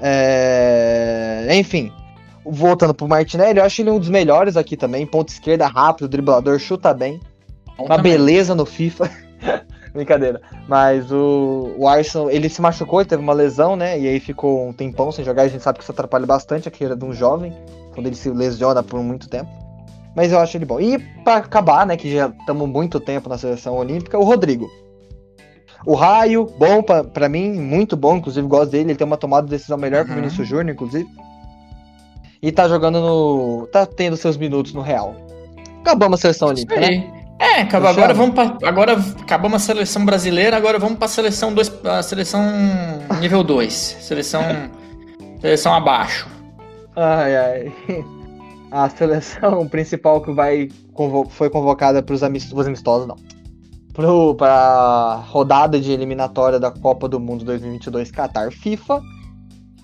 É... 0.00 1.46
Enfim, 1.52 1.92
voltando 2.44 2.94
pro 2.94 3.08
Martinelli, 3.08 3.58
eu 3.58 3.64
acho 3.64 3.82
ele 3.82 3.90
um 3.90 3.98
dos 3.98 4.08
melhores 4.08 4.56
aqui 4.56 4.76
também. 4.76 5.06
Ponto 5.06 5.28
esquerda, 5.28 5.66
rápido, 5.66 6.08
driblador, 6.08 6.58
chuta 6.58 6.92
bem. 6.94 7.20
Uma 7.78 7.98
beleza 7.98 8.54
no 8.54 8.64
FIFA. 8.64 9.10
Brincadeira. 9.92 10.40
Mas 10.68 11.10
o, 11.10 11.74
o 11.78 11.88
Arsenal, 11.88 12.30
ele 12.30 12.48
se 12.48 12.60
machucou, 12.60 13.00
ele 13.00 13.08
teve 13.08 13.22
uma 13.22 13.32
lesão, 13.32 13.76
né? 13.76 13.98
E 13.98 14.06
aí 14.06 14.20
ficou 14.20 14.68
um 14.68 14.72
tempão 14.72 15.10
sem 15.10 15.24
jogar. 15.24 15.42
A 15.42 15.48
gente 15.48 15.62
sabe 15.62 15.78
que 15.78 15.84
isso 15.84 15.92
atrapalha 15.92 16.26
bastante 16.26 16.68
a 16.68 16.70
carreira 16.70 16.94
de 16.94 17.04
um 17.04 17.12
jovem, 17.12 17.52
quando 17.94 18.06
ele 18.06 18.16
se 18.16 18.30
lesiona 18.30 18.82
por 18.82 19.02
muito 19.02 19.28
tempo. 19.28 19.50
Mas 20.14 20.32
eu 20.32 20.38
acho 20.38 20.56
ele 20.56 20.64
bom. 20.64 20.80
E 20.80 20.98
para 21.24 21.36
acabar, 21.36 21.86
né, 21.86 21.96
que 21.96 22.12
já 22.12 22.28
estamos 22.28 22.68
muito 22.68 23.00
tempo 23.00 23.28
na 23.28 23.36
seleção 23.36 23.74
olímpica, 23.74 24.18
o 24.18 24.24
Rodrigo. 24.24 24.70
O 25.86 25.94
Raio, 25.94 26.52
bom 26.58 26.82
para 26.82 27.28
mim, 27.28 27.52
muito 27.52 27.96
bom, 27.96 28.16
inclusive 28.16 28.46
gosto 28.48 28.72
dele, 28.72 28.90
ele 28.90 28.98
tem 28.98 29.06
uma 29.06 29.16
tomada 29.16 29.46
de 29.46 29.50
decisão 29.50 29.78
melhor 29.78 30.00
uhum. 30.00 30.06
que 30.06 30.12
o 30.12 30.14
Vinícius 30.16 30.48
Júnior, 30.48 30.70
inclusive. 30.70 31.08
E 32.42 32.50
tá 32.50 32.68
jogando 32.68 33.00
no. 33.00 33.68
tá 33.70 33.86
tendo 33.86 34.16
seus 34.16 34.36
minutos 34.36 34.74
no 34.74 34.82
Real. 34.82 35.14
Acabamos 35.80 36.18
a 36.18 36.22
seleção 36.22 36.48
olímpica, 36.48 36.80
né? 36.80 37.08
É, 37.38 37.60
acabou, 37.60 37.88
agora 37.88 38.12
vamos 38.12 38.34
pra, 38.34 38.56
agora 38.68 38.96
acabamos 39.20 39.62
a 39.62 39.64
seleção 39.64 40.04
brasileira, 40.04 40.56
agora 40.56 40.78
vamos 40.78 40.98
para 40.98 41.06
seleção 41.06 41.54
dois, 41.54 41.70
a 41.84 42.02
seleção 42.02 42.42
nível 43.20 43.44
2, 43.44 43.72
seleção 44.00 44.42
seleção 45.40 45.72
abaixo. 45.72 46.26
Ai 46.96 47.36
ai. 47.36 47.72
A 48.68 48.90
seleção 48.90 49.68
principal 49.68 50.20
que 50.20 50.32
vai 50.32 50.68
foi 51.30 51.48
convocada 51.48 52.02
para 52.02 52.14
os 52.14 52.22
amistosos, 52.24 52.66
amistosos 52.66 53.06
não 53.06 53.16
para 54.34 54.54
a 54.54 55.14
rodada 55.16 55.80
de 55.80 55.90
eliminatória 55.90 56.60
da 56.60 56.70
Copa 56.70 57.08
do 57.08 57.18
Mundo 57.18 57.44
2022 57.44 58.10
Qatar 58.10 58.50
FIFA, 58.52 59.00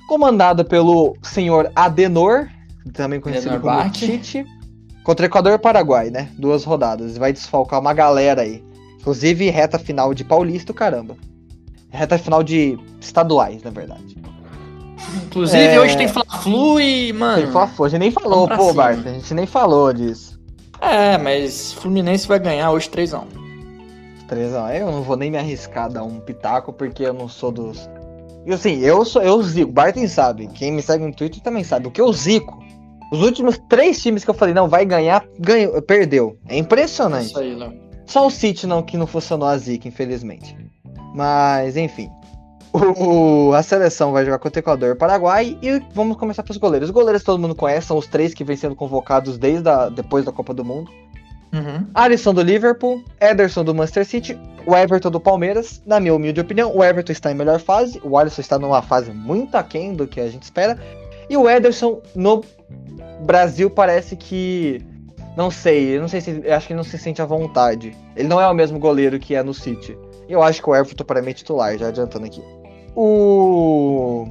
comandada 0.06 0.62
pelo 0.62 1.16
senhor 1.22 1.70
Adenor, 1.74 2.48
também 2.92 3.20
conhecido 3.20 3.54
Adenor 3.54 3.78
como 3.78 3.90
Tite, 3.90 4.44
contra 5.02 5.26
Equador 5.26 5.52
e 5.52 5.58
Paraguai, 5.58 6.10
né? 6.10 6.28
Duas 6.38 6.64
rodadas. 6.64 7.16
Vai 7.16 7.32
desfalcar 7.32 7.80
uma 7.80 7.94
galera 7.94 8.42
aí. 8.42 8.62
Inclusive 9.00 9.48
reta 9.50 9.78
final 9.78 10.12
de 10.12 10.24
Paulista, 10.24 10.74
caramba. 10.74 11.16
Reta 11.88 12.18
final 12.18 12.42
de 12.42 12.78
estaduais, 13.00 13.62
na 13.62 13.70
verdade. 13.70 14.16
Inclusive, 15.26 15.62
É. 15.62 15.80
hoje 15.80 15.96
tem 15.96 16.06
Fla-Flu 16.06 16.78
e, 16.78 17.12
mano. 17.12 17.42
Tem 17.42 17.50
Fla-Flu, 17.50 17.84
a 17.84 17.88
gente 17.88 18.00
nem 18.00 18.10
falou, 18.10 18.46
pô. 18.46 18.72
Bart, 18.72 18.98
a 19.04 19.10
gente 19.10 19.34
nem 19.34 19.46
falou 19.46 19.92
disso. 19.92 20.38
É, 20.80 21.18
mas 21.18 21.72
Fluminense 21.72 22.28
vai 22.28 22.38
ganhar 22.38 22.70
hoje 22.70 22.88
3x1. 22.90 23.41
Trezão, 24.32 24.66
eu 24.72 24.90
não 24.90 25.02
vou 25.02 25.14
nem 25.14 25.30
me 25.30 25.36
arriscar 25.36 25.84
a 25.84 25.88
dar 25.88 26.04
um 26.04 26.18
pitaco, 26.18 26.72
porque 26.72 27.02
eu 27.02 27.12
não 27.12 27.28
sou 27.28 27.52
dos. 27.52 27.86
E 28.46 28.52
assim, 28.52 28.78
eu 28.78 29.04
sou, 29.04 29.20
eu 29.20 29.42
zico, 29.42 29.70
Barton 29.70 30.08
sabe, 30.08 30.46
quem 30.46 30.72
me 30.72 30.80
segue 30.80 31.04
no 31.04 31.12
Twitter 31.12 31.42
também 31.42 31.62
sabe, 31.62 31.86
o 31.86 31.90
que 31.90 32.00
eu 32.00 32.10
zico. 32.14 32.58
Os 33.12 33.20
últimos 33.22 33.60
três 33.68 34.00
times 34.00 34.24
que 34.24 34.30
eu 34.30 34.34
falei, 34.34 34.54
não, 34.54 34.68
vai 34.68 34.86
ganhar, 34.86 35.22
ganhou, 35.38 35.82
perdeu. 35.82 36.38
É 36.48 36.56
impressionante. 36.56 37.26
Isso 37.26 37.38
aí, 37.38 37.54
Léo. 37.54 37.74
Só 38.06 38.26
o 38.26 38.30
City 38.30 38.66
não 38.66 38.82
que 38.82 38.96
não 38.96 39.06
funcionou 39.06 39.46
a 39.46 39.56
zica, 39.58 39.86
infelizmente. 39.86 40.56
Mas, 41.14 41.76
enfim. 41.76 42.10
O, 42.72 43.52
a 43.52 43.62
seleção 43.62 44.12
vai 44.12 44.24
jogar 44.24 44.38
contra 44.38 44.60
o 44.60 44.62
Equador 44.62 44.88
e 44.88 44.92
o 44.92 44.96
Paraguai 44.96 45.58
e 45.60 45.78
vamos 45.92 46.16
começar 46.16 46.42
pelos 46.42 46.56
goleiros. 46.56 46.88
Os 46.88 46.94
goleiros 46.94 47.22
todo 47.22 47.38
mundo 47.38 47.54
conhece, 47.54 47.88
são 47.88 47.98
os 47.98 48.06
três 48.06 48.32
que 48.32 48.44
vêm 48.44 48.56
sendo 48.56 48.74
convocados 48.74 49.36
desde 49.36 49.68
a, 49.68 49.90
depois 49.90 50.24
da 50.24 50.32
Copa 50.32 50.54
do 50.54 50.64
Mundo. 50.64 50.90
Uhum. 51.52 51.86
Alisson 51.94 52.32
do 52.32 52.42
Liverpool, 52.42 53.02
Ederson 53.20 53.62
do 53.62 53.74
Manchester 53.74 54.06
City, 54.06 54.38
o 54.66 54.74
Everton 54.74 55.10
do 55.10 55.20
Palmeiras. 55.20 55.82
Na 55.84 56.00
minha 56.00 56.14
humilde 56.14 56.40
opinião, 56.40 56.74
o 56.74 56.82
Everton 56.82 57.12
está 57.12 57.30
em 57.30 57.34
melhor 57.34 57.60
fase, 57.60 58.00
o 58.02 58.16
Alisson 58.16 58.40
está 58.40 58.58
numa 58.58 58.80
fase 58.80 59.12
muito 59.12 59.54
aquém 59.56 59.92
do 59.94 60.06
que 60.06 60.20
a 60.20 60.28
gente 60.28 60.42
espera. 60.44 60.78
E 61.28 61.36
o 61.36 61.48
Ederson 61.48 62.00
no 62.14 62.42
Brasil 63.26 63.68
parece 63.70 64.16
que. 64.16 64.80
Não 65.36 65.50
sei, 65.50 65.98
não 65.98 66.08
sei 66.08 66.20
se. 66.20 66.42
Acho 66.50 66.68
que 66.68 66.74
não 66.74 66.82
se 66.84 66.96
sente 66.98 67.20
à 67.22 67.26
vontade. 67.26 67.96
Ele 68.16 68.28
não 68.28 68.40
é 68.40 68.46
o 68.48 68.54
mesmo 68.54 68.78
goleiro 68.78 69.18
que 69.18 69.34
é 69.34 69.42
no 69.42 69.54
City. 69.54 69.96
Eu 70.28 70.42
acho 70.42 70.62
que 70.62 70.68
o 70.70 70.74
Everton 70.74 71.04
para 71.04 71.20
mim 71.22 71.30
é 71.30 71.34
titular, 71.34 71.76
já 71.76 71.88
adiantando 71.88 72.26
aqui. 72.26 72.42
O. 72.96 74.26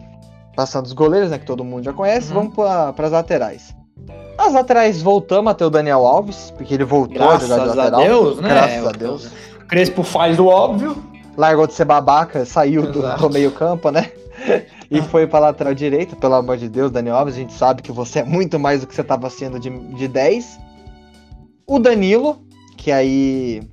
Passando 0.55 0.85
os 0.85 0.93
goleiros, 0.93 1.29
né? 1.31 1.37
Que 1.39 1.45
todo 1.45 1.63
mundo 1.63 1.83
já 1.83 1.93
conhece, 1.93 2.29
Uhum. 2.29 2.51
vamos 2.51 2.55
para 2.55 2.93
as 3.05 3.11
laterais. 3.11 3.75
As 4.47 4.53
laterais 4.53 5.01
voltamos 5.01 5.51
a 5.51 5.53
ter 5.53 5.65
o 5.65 5.69
Daniel 5.69 6.05
Alves, 6.05 6.51
porque 6.57 6.73
ele 6.73 6.83
voltou 6.83 7.29
a 7.29 7.37
jogar 7.37 7.59
de 7.59 7.63
Graças 7.63 7.71
a 7.71 7.75
lateral. 7.75 8.01
Deus, 8.03 8.39
né? 8.41 8.49
Graças 8.49 8.85
a 8.85 8.89
O- 8.89 8.93
Deus. 8.93 9.31
Crespo 9.67 10.03
faz 10.03 10.39
o 10.39 10.47
óbvio. 10.47 10.97
Largou 11.37 11.65
de 11.67 11.73
ser 11.73 11.85
babaca, 11.85 12.43
saiu 12.45 12.91
do, 12.91 13.01
do 13.17 13.29
meio-campo, 13.29 13.89
né? 13.91 14.11
E 14.89 15.01
foi 15.01 15.25
pra 15.27 15.39
lateral 15.39 15.73
direita, 15.73 16.15
pelo 16.15 16.33
amor 16.35 16.57
de 16.57 16.67
Deus, 16.67 16.91
Daniel 16.91 17.15
Alves. 17.15 17.35
A 17.35 17.37
gente 17.37 17.53
sabe 17.53 17.81
que 17.81 17.91
você 17.91 18.19
é 18.19 18.23
muito 18.23 18.59
mais 18.59 18.81
do 18.81 18.87
que 18.87 18.93
você 18.95 19.03
tava 19.03 19.29
sendo 19.29 19.59
de, 19.59 19.69
de 19.69 20.07
10. 20.07 20.59
O 21.65 21.79
Danilo, 21.79 22.37
que 22.75 22.91
aí. 22.91 23.63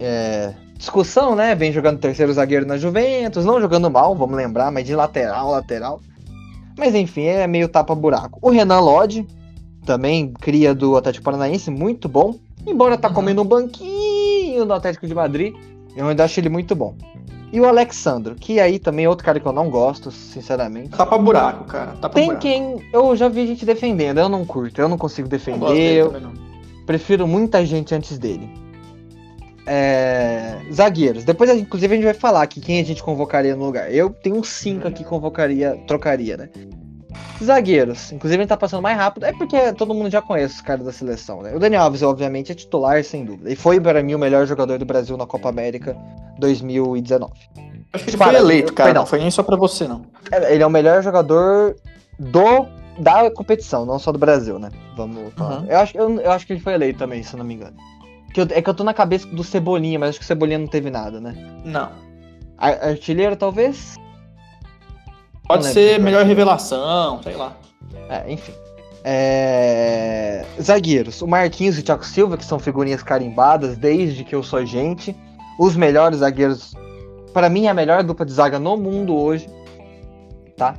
É, 0.00 0.52
discussão, 0.76 1.34
né? 1.34 1.54
Vem 1.54 1.72
jogando 1.72 1.98
terceiro 1.98 2.32
zagueiro 2.32 2.66
na 2.66 2.76
Juventus, 2.76 3.44
não 3.44 3.60
jogando 3.60 3.90
mal, 3.90 4.14
vamos 4.14 4.36
lembrar, 4.36 4.70
mas 4.70 4.84
de 4.84 4.94
lateral, 4.94 5.50
lateral. 5.50 6.00
Mas 6.76 6.94
enfim, 6.94 7.24
é 7.24 7.46
meio 7.46 7.68
tapa-buraco. 7.68 8.38
O 8.42 8.50
Renan 8.50 8.78
Lodge, 8.80 9.26
também 9.88 10.32
cria 10.38 10.74
do 10.74 10.96
Atlético 10.96 11.24
Paranaense, 11.24 11.70
muito 11.70 12.08
bom. 12.10 12.34
Embora 12.66 12.98
tá 12.98 13.08
Uhum. 13.08 13.14
comendo 13.14 13.40
um 13.42 13.44
banquinho 13.46 14.66
do 14.66 14.72
Atlético 14.74 15.06
de 15.06 15.14
Madrid, 15.14 15.54
eu 15.96 16.06
ainda 16.06 16.24
acho 16.24 16.38
ele 16.38 16.50
muito 16.50 16.76
bom. 16.76 16.94
E 17.50 17.58
o 17.58 17.64
Alexandro, 17.66 18.34
que 18.34 18.60
aí 18.60 18.78
também 18.78 19.06
é 19.06 19.08
outro 19.08 19.24
cara 19.24 19.40
que 19.40 19.46
eu 19.46 19.52
não 19.52 19.70
gosto, 19.70 20.10
sinceramente. 20.10 20.90
Tapa 20.90 21.16
buraco, 21.16 21.64
cara. 21.64 21.92
Tapa 21.92 22.10
Tem 22.14 22.26
buraco. 22.26 22.42
quem. 22.42 22.76
Eu 22.92 23.16
já 23.16 23.28
vi 23.30 23.46
gente 23.46 23.64
defendendo, 23.64 24.18
eu 24.20 24.28
não 24.28 24.44
curto, 24.44 24.78
eu 24.78 24.88
não 24.88 24.98
consigo 24.98 25.26
Não 25.26 25.30
defender. 25.30 25.66
dele 25.72 25.96
eu 25.96 26.20
não. 26.20 26.32
prefiro 26.84 27.26
muita 27.26 27.64
gente 27.64 27.94
antes 27.94 28.18
dele. 28.18 28.50
É, 29.66 30.58
Zagueiros. 30.72 31.24
Depois, 31.24 31.50
inclusive, 31.50 31.92
a 31.92 31.96
gente 31.96 32.04
vai 32.04 32.14
falar 32.14 32.42
aqui 32.42 32.60
quem 32.60 32.80
a 32.80 32.84
gente 32.84 33.02
convocaria 33.02 33.56
no 33.56 33.64
lugar. 33.64 33.92
Eu 33.92 34.10
tenho 34.10 34.42
cinco 34.44 34.86
aqui 34.86 35.02
que 35.02 35.08
convocaria, 35.08 35.76
trocaria, 35.86 36.36
né? 36.36 36.48
Zagueiros. 37.42 38.10
Inclusive, 38.12 38.42
gente 38.42 38.48
tá 38.48 38.56
passando 38.56 38.82
mais 38.82 38.96
rápido. 38.96 39.24
É 39.24 39.32
porque 39.32 39.72
todo 39.72 39.94
mundo 39.94 40.10
já 40.10 40.20
conhece 40.20 40.56
os 40.56 40.60
caras 40.60 40.84
da 40.84 40.92
seleção, 40.92 41.40
né? 41.42 41.54
O 41.54 41.58
Daniel 41.58 41.82
Alves, 41.82 42.02
obviamente, 42.02 42.50
é 42.50 42.54
titular, 42.54 43.02
sem 43.04 43.24
dúvida. 43.24 43.50
E 43.50 43.56
foi, 43.56 43.80
para 43.80 44.02
mim, 44.02 44.14
o 44.14 44.18
melhor 44.18 44.46
jogador 44.46 44.78
do 44.78 44.84
Brasil 44.84 45.16
na 45.16 45.26
Copa 45.26 45.48
América 45.48 45.96
2019. 46.38 47.32
Acho 47.92 48.04
que 48.04 48.10
ele 48.10 48.16
Para, 48.16 48.32
foi 48.32 48.40
eleito, 48.40 48.72
cara. 48.72 48.88
perdão. 48.88 49.02
Não 49.02 49.06
foi 49.06 49.18
nem 49.20 49.30
só 49.30 49.42
pra 49.42 49.56
você, 49.56 49.86
não. 49.86 50.02
É, 50.30 50.52
Ele 50.54 50.62
é 50.62 50.66
o 50.66 50.70
melhor 50.70 51.02
jogador 51.02 51.76
do 52.18 52.66
da 52.98 53.30
competição, 53.30 53.86
não 53.86 53.96
só 53.98 54.10
do 54.10 54.18
Brasil, 54.18 54.58
né? 54.58 54.70
Vamos 54.96 55.32
falar. 55.34 55.60
Uhum. 55.60 55.66
Eu, 55.68 55.78
acho, 55.78 55.96
eu, 55.96 56.20
eu 56.20 56.32
acho 56.32 56.44
que 56.44 56.52
ele 56.52 56.60
foi 56.60 56.74
eleito 56.74 56.98
também, 56.98 57.22
se 57.22 57.32
eu 57.32 57.38
não 57.38 57.44
me 57.46 57.54
engano. 57.54 57.76
Que 58.34 58.40
eu- 58.40 58.46
é 58.50 58.60
que 58.60 58.68
eu 58.68 58.74
tô 58.74 58.82
na 58.82 58.92
cabeça 58.92 59.26
do 59.28 59.44
Cebolinha, 59.44 59.98
mas 60.00 60.10
acho 60.10 60.18
que 60.18 60.24
o 60.24 60.26
Cebolinha 60.26 60.58
não 60.58 60.66
teve 60.66 60.90
nada, 60.90 61.20
né? 61.20 61.32
Não. 61.64 61.90
Ar- 62.58 62.82
artilheiro, 62.88 63.36
talvez? 63.36 63.94
Pode 65.48 65.66
ser 65.66 65.98
melhor 65.98 66.26
revelação, 66.26 67.22
sei 67.22 67.34
lá. 67.34 67.56
É, 68.08 68.30
enfim. 68.30 68.52
É, 69.02 70.44
Zagueiros. 70.60 71.22
O 71.22 71.26
Marquinhos 71.26 71.78
e 71.78 71.80
o 71.80 71.82
Thiago 71.82 72.04
Silva, 72.04 72.36
que 72.36 72.44
são 72.44 72.58
figurinhas 72.58 73.02
carimbadas 73.02 73.76
desde 73.78 74.24
que 74.24 74.34
eu 74.34 74.42
sou 74.42 74.64
gente. 74.66 75.16
Os 75.58 75.74
melhores 75.74 76.18
zagueiros. 76.18 76.74
Para 77.32 77.48
mim, 77.48 77.66
é 77.66 77.70
a 77.70 77.74
melhor 77.74 78.02
dupla 78.02 78.26
de 78.26 78.32
zaga 78.32 78.58
no 78.58 78.76
mundo 78.76 79.16
hoje. 79.16 79.48
Tá? 80.56 80.76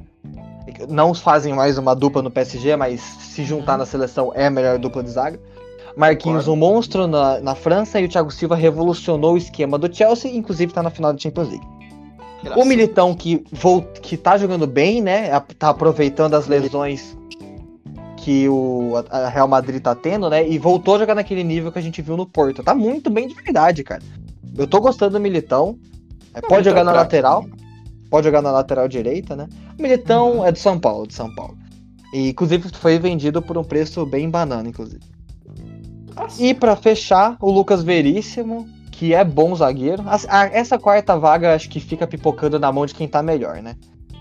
Não 0.87 1.15
fazem 1.15 1.53
mais 1.53 1.79
uma 1.79 1.95
dupla 1.95 2.21
no 2.21 2.29
PSG, 2.29 2.75
mas 2.75 3.01
se 3.01 3.43
juntar 3.43 3.77
na 3.77 3.85
seleção 3.85 4.31
é 4.35 4.45
a 4.45 4.51
melhor 4.51 4.77
dupla 4.77 5.01
de 5.01 5.09
zaga. 5.09 5.39
Marquinhos, 5.97 6.47
um 6.47 6.55
monstro 6.55 7.07
na, 7.07 7.39
na 7.41 7.55
França, 7.55 7.99
e 7.99 8.05
o 8.05 8.09
Thiago 8.09 8.31
Silva 8.31 8.55
revolucionou 8.55 9.33
o 9.33 9.37
esquema 9.37 9.77
do 9.77 9.93
Chelsea, 9.93 10.31
inclusive 10.31 10.71
tá 10.71 10.83
na 10.83 10.89
final 10.89 11.11
da 11.11 11.19
Champions 11.19 11.49
League. 11.49 11.78
O 12.55 12.63
Militão 12.65 13.13
que, 13.13 13.43
vol- 13.51 13.81
que 14.01 14.15
tá 14.15 14.37
jogando 14.37 14.65
bem, 14.65 15.01
né? 15.01 15.37
Tá 15.57 15.69
aproveitando 15.69 16.33
as 16.35 16.47
lesões 16.47 17.17
que 18.17 18.47
o 18.49 18.93
Real 19.31 19.47
Madrid 19.47 19.81
tá 19.81 19.93
tendo, 19.95 20.29
né? 20.29 20.47
E 20.47 20.57
voltou 20.57 20.95
a 20.95 20.99
jogar 20.99 21.15
naquele 21.15 21.43
nível 21.43 21.71
que 21.71 21.79
a 21.79 21.81
gente 21.81 22.01
viu 22.01 22.15
no 22.17 22.25
Porto. 22.25 22.63
Tá 22.63 22.73
muito 22.73 23.09
bem 23.09 23.27
de 23.27 23.33
verdade, 23.33 23.83
cara. 23.83 24.01
Eu 24.57 24.67
tô 24.67 24.79
gostando 24.79 25.13
do 25.13 25.19
Militão. 25.19 25.77
É, 26.33 26.41
pode 26.41 26.65
jogar 26.65 26.81
é 26.81 26.83
na 26.83 26.91
craque. 26.91 27.05
lateral. 27.05 27.45
Pode 28.09 28.25
jogar 28.25 28.41
na 28.41 28.51
lateral 28.51 28.87
direita, 28.87 29.35
né? 29.35 29.47
O 29.77 29.81
Militão 29.81 30.45
é 30.45 30.51
do 30.51 30.57
São 30.57 30.79
Paulo, 30.79 31.07
de 31.07 31.13
São 31.13 31.33
Paulo. 31.33 31.57
E 32.13 32.29
inclusive 32.29 32.69
foi 32.69 32.97
vendido 32.97 33.41
por 33.41 33.57
um 33.57 33.63
preço 33.63 34.05
bem 34.05 34.29
banana, 34.29 34.67
inclusive. 34.67 35.01
E 36.39 36.53
pra 36.53 36.75
fechar, 36.75 37.37
o 37.39 37.49
Lucas 37.51 37.83
Veríssimo, 37.83 38.67
que 38.99 39.13
é 39.13 39.23
bom 39.23 39.55
zagueiro. 39.55 40.03
As- 40.05 40.27
a- 40.29 40.47
essa 40.51 40.77
quarta 40.77 41.17
vaga 41.17 41.55
acho 41.55 41.69
que 41.69 41.79
fica 41.79 42.05
pipocando 42.05 42.59
na 42.59 42.69
mão 42.69 42.85
de 42.85 42.93
quem 42.93 43.07
tá 43.07 43.23
melhor, 43.23 43.61
né? 43.61 43.75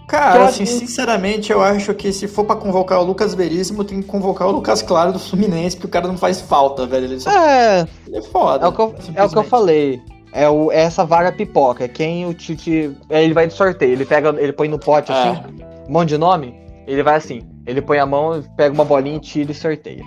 Cara, 0.07 0.45
assim, 0.47 0.65
sinceramente, 0.65 1.51
eu 1.51 1.61
acho 1.61 1.93
que 1.95 2.13
se 2.13 2.29
for 2.29 2.45
pra 2.45 2.55
convocar 2.55 3.01
o 3.01 3.05
Lucas 3.05 3.35
Veríssimo, 3.35 3.83
tem 3.83 4.01
que 4.01 4.07
convocar 4.07 4.47
o 4.47 4.53
Lucas 4.53 4.81
Claro 4.81 5.13
do 5.13 5.19
Fluminense, 5.19 5.77
porque 5.77 5.89
o 5.89 5.91
cara 5.91 6.07
não 6.07 6.17
faz 6.17 6.41
falta, 6.41 6.87
velho. 6.87 7.07
Ele, 7.07 7.19
só... 7.21 7.29
É, 7.31 7.87
ele 8.07 8.19
é 8.19 8.23
foda. 8.23 8.65
é 8.65 8.69
o 8.69 8.73
que 8.73 8.81
eu, 8.81 8.95
é 9.17 9.25
o 9.25 9.29
que 9.29 9.37
eu 9.37 9.43
falei. 9.43 10.01
É, 10.33 10.49
o, 10.49 10.71
é 10.71 10.81
essa 10.83 11.05
vaga 11.05 11.33
pipoca. 11.33 11.85
É 11.85 11.89
quem 11.89 12.25
o 12.25 12.33
Tite. 12.33 12.97
é, 13.11 13.23
ele 13.25 13.35
vai 13.35 13.49
de 13.49 13.53
sorteio. 13.55 13.93
Ele 13.93 14.07
pega, 14.07 14.29
ele 14.39 14.53
põe 14.53 14.69
no 14.69 14.79
pote 14.79 15.11
É. 15.11 15.15
assim, 15.15 15.43
um 15.89 15.93
monte 15.93 16.11
de 16.11 16.19
nome. 16.19 16.55
Ele 16.87 17.03
vai 17.03 17.17
assim. 17.17 17.43
Ele 17.67 17.83
põe 17.83 17.99
a 17.99 18.07
mão, 18.07 18.43
pega 18.57 18.73
uma 18.73 18.85
bolinha, 18.85 19.19
tira 19.19 19.51
e 19.51 19.55
sorteia. 19.55 20.05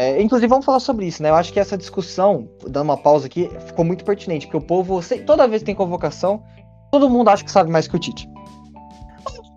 É, 0.00 0.22
inclusive, 0.22 0.48
vamos 0.48 0.64
falar 0.64 0.80
sobre 0.80 1.04
isso, 1.04 1.22
né? 1.22 1.28
Eu 1.28 1.34
acho 1.34 1.52
que 1.52 1.60
essa 1.60 1.76
discussão, 1.76 2.48
dando 2.66 2.84
uma 2.84 2.96
pausa 2.96 3.26
aqui, 3.26 3.50
ficou 3.66 3.84
muito 3.84 4.02
pertinente, 4.02 4.46
porque 4.46 4.56
o 4.56 4.60
povo, 4.62 4.98
toda 5.26 5.46
vez 5.46 5.60
que 5.60 5.66
tem 5.66 5.74
convocação, 5.74 6.42
todo 6.90 7.10
mundo 7.10 7.28
acha 7.28 7.44
que 7.44 7.50
sabe 7.50 7.70
mais 7.70 7.86
que 7.86 7.94
o 7.94 7.98
Tite. 7.98 8.26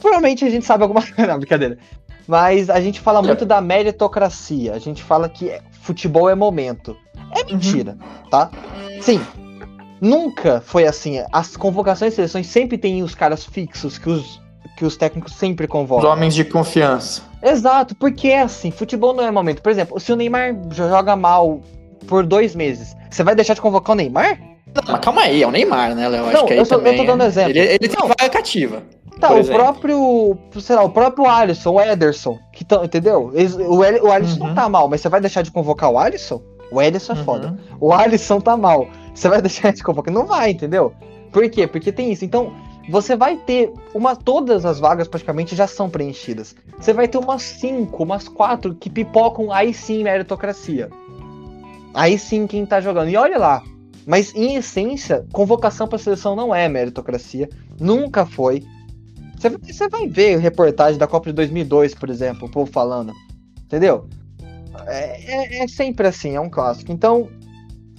Provavelmente 0.02 0.44
a 0.44 0.50
gente 0.50 0.66
sabe 0.66 0.84
alguma 0.84 1.02
coisa, 1.02 1.28
não, 1.32 1.38
brincadeira. 1.40 1.78
Mas 2.28 2.70
a 2.70 2.82
gente 2.82 3.00
fala 3.00 3.22
muito 3.22 3.46
da 3.46 3.62
meritocracia, 3.62 4.74
a 4.74 4.80
gente 4.80 5.02
fala 5.02 5.30
que 5.30 5.58
futebol 5.80 6.30
é 6.30 6.36
momento. 6.36 6.94
É 7.32 7.46
mentira, 7.46 7.98
tá? 8.30 8.52
Sim, 9.00 9.22
nunca 10.02 10.60
foi 10.60 10.86
assim. 10.86 11.24
As 11.32 11.56
convocações 11.56 12.12
e 12.12 12.16
seleções 12.18 12.48
sempre 12.48 12.78
tem 12.78 13.02
os 13.02 13.16
caras 13.16 13.46
fixos 13.46 13.98
que 13.98 14.10
os, 14.10 14.42
que 14.78 14.86
os 14.86 14.98
técnicos 14.98 15.34
sempre 15.34 15.66
Os 15.66 15.72
convocam. 15.72 16.10
homens 16.10 16.34
de 16.36 16.44
confiança. 16.44 17.22
Exato, 17.42 17.94
porque 17.96 18.30
é 18.30 18.42
assim, 18.42 18.72
futebol 18.72 19.14
não 19.14 19.24
é 19.24 19.32
momento. 19.32 19.62
Por 19.62 19.72
exemplo, 19.72 20.00
se 20.00 20.12
o 20.12 20.16
Neymar 20.16 20.56
joga 20.72 21.16
mal 21.16 21.62
por 22.08 22.26
dois 22.26 22.56
meses, 22.56 22.96
você 23.10 23.24
vai 23.24 23.36
deixar 23.36 23.54
de 23.54 23.62
convocar 23.62 23.94
o 23.94 23.96
Neymar? 23.98 24.40
Não, 24.74 24.84
mas 24.88 25.00
calma 25.02 25.22
aí, 25.24 25.44
é 25.44 25.48
o 25.48 25.52
Neymar, 25.52 25.94
né, 25.94 26.08
Léo? 26.10 26.26
Acho 26.28 26.46
que 26.46 26.54
aí 26.54 26.60
eu 26.60 26.66
só- 26.66 26.76
eu 26.76 26.80
tô 26.82 26.90
também... 26.90 27.06
dando 27.06 27.24
exemplo. 27.24 27.52
Ele, 27.52 27.60
ele 27.60 27.78
tem 27.88 27.96
Não. 28.00 28.08
vaga 28.08 28.30
cativa. 28.30 28.82
Tá, 29.20 29.32
o 29.32 29.38
exemplo. 29.38 29.62
próprio, 29.62 30.38
sei 30.60 30.76
lá, 30.76 30.84
o 30.84 30.90
próprio 30.90 31.28
Alisson, 31.28 31.70
o 31.74 31.80
Ederson, 31.80 32.40
que 32.52 32.66
tão, 32.66 32.84
entendeu? 32.84 33.32
Eles- 33.36 33.54
O, 33.56 33.78
o 33.78 34.12
Alisson 34.12 34.42
Uhum. 34.42 34.48
não 34.48 34.56
tá 34.56 34.68
mal, 34.68 34.88
mas 34.90 35.02
você 35.02 35.08
vai 35.10 35.22
deixar 35.22 35.44
de 35.44 35.52
convocar 35.52 35.92
o 35.92 36.00
Alisson? 36.00 36.42
O 36.72 36.82
Ederson 36.82 37.14
é 37.14 37.18
Uhum. 37.18 37.24
foda. 37.24 37.58
O 37.80 37.94
Alisson 37.94 38.40
tá 38.42 38.58
mal. 38.58 38.88
Você 39.14 39.30
vai 39.30 39.40
deixar 39.44 39.72
de 39.72 39.84
convocar? 39.84 40.12
Não 40.12 40.26
vai, 40.26 40.50
entendeu? 40.50 40.92
Por 41.32 41.48
quê? 41.50 41.68
Porque 41.68 41.92
tem 41.92 42.12
isso. 42.12 42.26
Então, 42.26 42.52
você 42.90 43.16
vai 43.16 43.38
ter 43.38 43.72
uma. 43.94 44.16
Todas 44.16 44.66
as 44.66 44.80
vagas 44.80 45.08
praticamente 45.08 45.56
já 45.56 45.68
são 45.68 45.90
preenchidas. 45.90 46.56
Você 46.78 46.94
vai 46.94 47.08
ter 47.08 47.18
umas 47.18 47.42
cinco, 47.42 48.04
umas 48.04 48.28
quatro 48.28 48.76
que 48.76 48.90
pipocam 48.90 49.52
aí 49.52 49.74
sim 49.74 50.04
meritocracia. 50.04 50.90
Aí 51.94 52.18
sim 52.18 52.46
quem 52.46 52.66
tá 52.66 52.82
jogando. 52.82 53.10
E 53.10 53.16
olha 53.16 53.38
lá. 53.38 53.64
Mas 54.06 54.36
em 54.36 54.56
essência, 54.56 55.26
convocação 55.32 55.88
pra 55.88 55.98
seleção 55.98 56.36
não 56.36 56.54
é 56.54 56.68
meritocracia. 56.68 57.48
Nunca 57.80 58.26
foi. 58.26 58.64
Você 59.38 59.90
vai 59.90 60.08
ver 60.08 60.38
reportagem 60.38 60.98
da 60.98 61.08
Copa 61.08 61.30
de 61.30 61.34
2002, 61.34 61.96
por 61.96 62.10
exemplo, 62.10 62.48
o 62.48 62.52
povo 62.52 62.70
falando. 62.70 63.14
Entendeu? 63.64 64.08
É, 64.88 65.60
é, 65.60 65.64
é 65.64 65.68
sempre 65.68 66.08
assim, 66.08 66.36
é 66.36 66.40
um 66.40 66.50
clássico. 66.50 66.92
Então, 66.92 67.30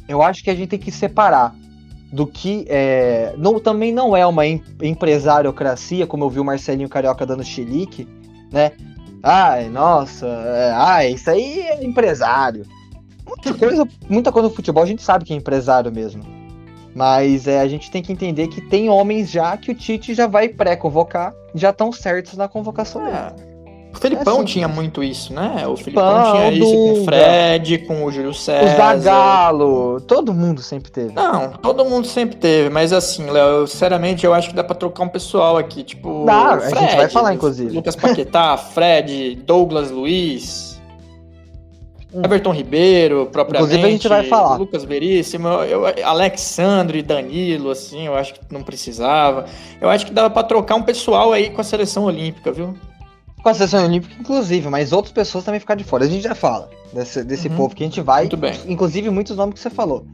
eu 0.08 0.22
acho 0.22 0.42
que 0.42 0.50
a 0.50 0.54
gente 0.54 0.68
tem 0.68 0.78
que 0.78 0.90
separar 0.90 1.54
do 2.14 2.29
que 2.29 2.64
é, 2.68 3.35
não, 3.37 3.59
também 3.59 3.92
não 3.92 4.16
é 4.16 4.24
uma 4.24 4.46
em, 4.46 4.62
empresariocracia, 4.81 6.07
como 6.07 6.24
eu 6.24 6.31
vi 6.31 6.38
o 6.38 6.44
Marcelinho 6.44 6.88
Carioca 6.88 7.27
dando 7.27 7.42
chilique, 7.42 8.07
né? 8.53 8.70
Ai, 9.20 9.68
nossa, 9.68 10.24
é, 10.27 10.70
ai, 10.77 11.12
isso 11.14 11.29
aí 11.29 11.61
é 11.61 11.85
empresário. 11.85 12.64
Muita 13.27 13.55
coisa, 13.55 13.88
muita 14.09 14.31
coisa 14.31 14.48
no 14.48 14.55
futebol 14.55 14.85
a 14.85 14.87
gente 14.87 15.03
sabe 15.03 15.24
que 15.24 15.33
é 15.33 15.37
empresário 15.37 15.90
mesmo. 15.90 16.22
Mas 16.94 17.48
é, 17.48 17.61
a 17.61 17.66
gente 17.66 17.90
tem 17.90 18.00
que 18.00 18.12
entender 18.12 18.46
que 18.46 18.61
tem 18.61 18.88
homens 18.88 19.29
já 19.29 19.57
que 19.57 19.72
o 19.72 19.74
Tite 19.74 20.14
já 20.14 20.29
vai 20.29 20.48
pré-convocar, 20.48 21.35
já 21.53 21.70
estão 21.70 21.90
certos 21.90 22.37
na 22.37 22.46
convocação 22.46 23.05
é. 23.09 23.11
dele. 23.11 23.53
O 23.94 23.98
Felipão 23.98 24.35
é 24.35 24.37
assim, 24.38 24.44
tinha 24.44 24.68
muito 24.68 25.04
isso, 25.04 25.33
né? 25.33 25.66
O 25.66 25.76
Felipão 25.76 26.33
tinha 26.33 26.50
isso 26.50 26.72
com 26.72 26.92
o 26.92 27.04
Fred, 27.04 27.78
com 27.78 28.04
o 28.04 28.11
Júlio 28.11 28.35
César. 28.35 28.74
O 28.74 28.76
Zagalo, 28.76 30.00
todo 30.00 30.35
mundo 30.35 30.61
sempre 30.61 30.90
teve. 30.90 31.12
Não, 31.12 31.50
todo 31.52 31.85
mundo 31.85 32.07
sempre 32.07 32.37
teve, 32.37 32.68
mas 32.70 32.92
assim, 32.92 33.30
Léo, 33.30 33.66
sinceramente, 33.66 34.26
eu 34.26 34.35
acho 34.35 34.48
que 34.48 34.54
dá 34.54 34.64
pra 34.64 34.74
trocar 34.74 35.04
um 35.04 35.09
pessoal 35.09 35.57
aqui, 35.57 35.85
tipo. 35.85 36.24
Dá, 36.26 36.59
Fred, 36.59 36.76
a 36.76 36.80
gente 36.80 36.96
vai 36.96 37.09
falar, 37.09 37.35
inclusive. 37.35 37.70
Lucas 37.74 37.94
Paquetá, 37.94 38.57
Fred, 38.74 39.37
Douglas 39.46 39.90
Luiz. 39.90 40.74
Hum. 42.12 42.22
Everton 42.24 42.52
Ribeiro, 42.52 43.26
propriamente. 43.26 43.74
Inclusive 43.74 43.87
a 43.87 43.90
gente 43.90 44.09
vai 44.09 44.24
falar. 44.24 44.57
Lucas 44.57 44.85
Veríssimo, 44.85 45.48
eu, 45.48 45.85
Alexandre, 46.04 47.02
Danilo, 47.02 47.70
assim, 47.70 48.07
eu 48.07 48.14
acho 48.14 48.35
que 48.35 48.40
não 48.50 48.62
precisava. 48.62 49.46
Eu 49.80 49.88
acho 49.88 50.07
que 50.07 50.12
dava 50.12 50.30
para 50.30 50.44
trocar 50.44 50.74
um 50.74 50.83
pessoal 50.83 51.33
aí 51.33 51.50
com 51.50 51.61
a 51.61 51.64
seleção 51.64 52.04
olímpica, 52.04 52.52
viu? 52.52 52.74
Com 53.44 53.50
a 53.50 53.54
seleção 53.54 53.85
olímpica, 53.85 54.14
inclusive, 54.18 54.70
mas 54.70 54.90
outras 54.90 55.12
pessoas 55.12 55.44
também 55.44 55.61
ficaram 55.61 55.76
de 55.76 55.85
fora. 55.85 56.07
A 56.07 56.09
gente 56.09 56.22
já 56.22 56.35
fala 56.35 56.70
desse, 56.94 57.22
desse 57.22 57.48
uhum. 57.48 57.57
povo 57.57 57.76
que 57.76 57.85
a 57.85 57.87
gente 57.87 58.00
vai. 58.00 58.22
Muito 58.22 58.38
bem. 58.38 58.59
Inclusive, 58.66 59.11
muitos 59.11 59.37
nomes 59.37 59.52
que 59.52 59.61
você 59.61 59.68
falou. 59.68 60.07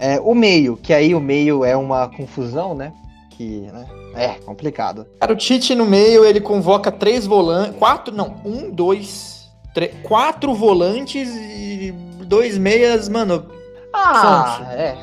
É, 0.00 0.18
o 0.18 0.34
meio, 0.34 0.74
que 0.74 0.94
aí 0.94 1.14
o 1.14 1.20
meio 1.20 1.62
é 1.62 1.76
uma 1.76 2.08
confusão, 2.08 2.74
né? 2.74 2.90
Que, 3.32 3.68
né? 3.70 3.86
É 4.14 4.28
complicado. 4.46 5.06
Cara, 5.20 5.34
o 5.34 5.36
Tite 5.36 5.74
no 5.74 5.84
meio, 5.84 6.24
ele 6.24 6.40
convoca 6.40 6.90
três 6.90 7.26
volantes. 7.26 7.76
Quatro, 7.76 8.14
não, 8.14 8.34
um, 8.46 8.70
dois, 8.70 9.50
três, 9.74 9.92
quatro 10.02 10.54
volantes 10.54 11.28
e 11.34 11.92
dois 12.26 12.56
meias, 12.56 13.10
mano. 13.10 13.44
Ah, 13.92 14.72
é. 14.72 14.96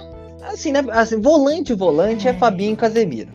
Assim, 0.52 0.72
né? 0.72 0.84
Assim, 0.90 1.22
volante, 1.22 1.76
volante 1.76 2.28
é 2.28 2.34
Fabinho 2.34 2.74
e 2.74 2.76
Casemiro. 2.76 3.30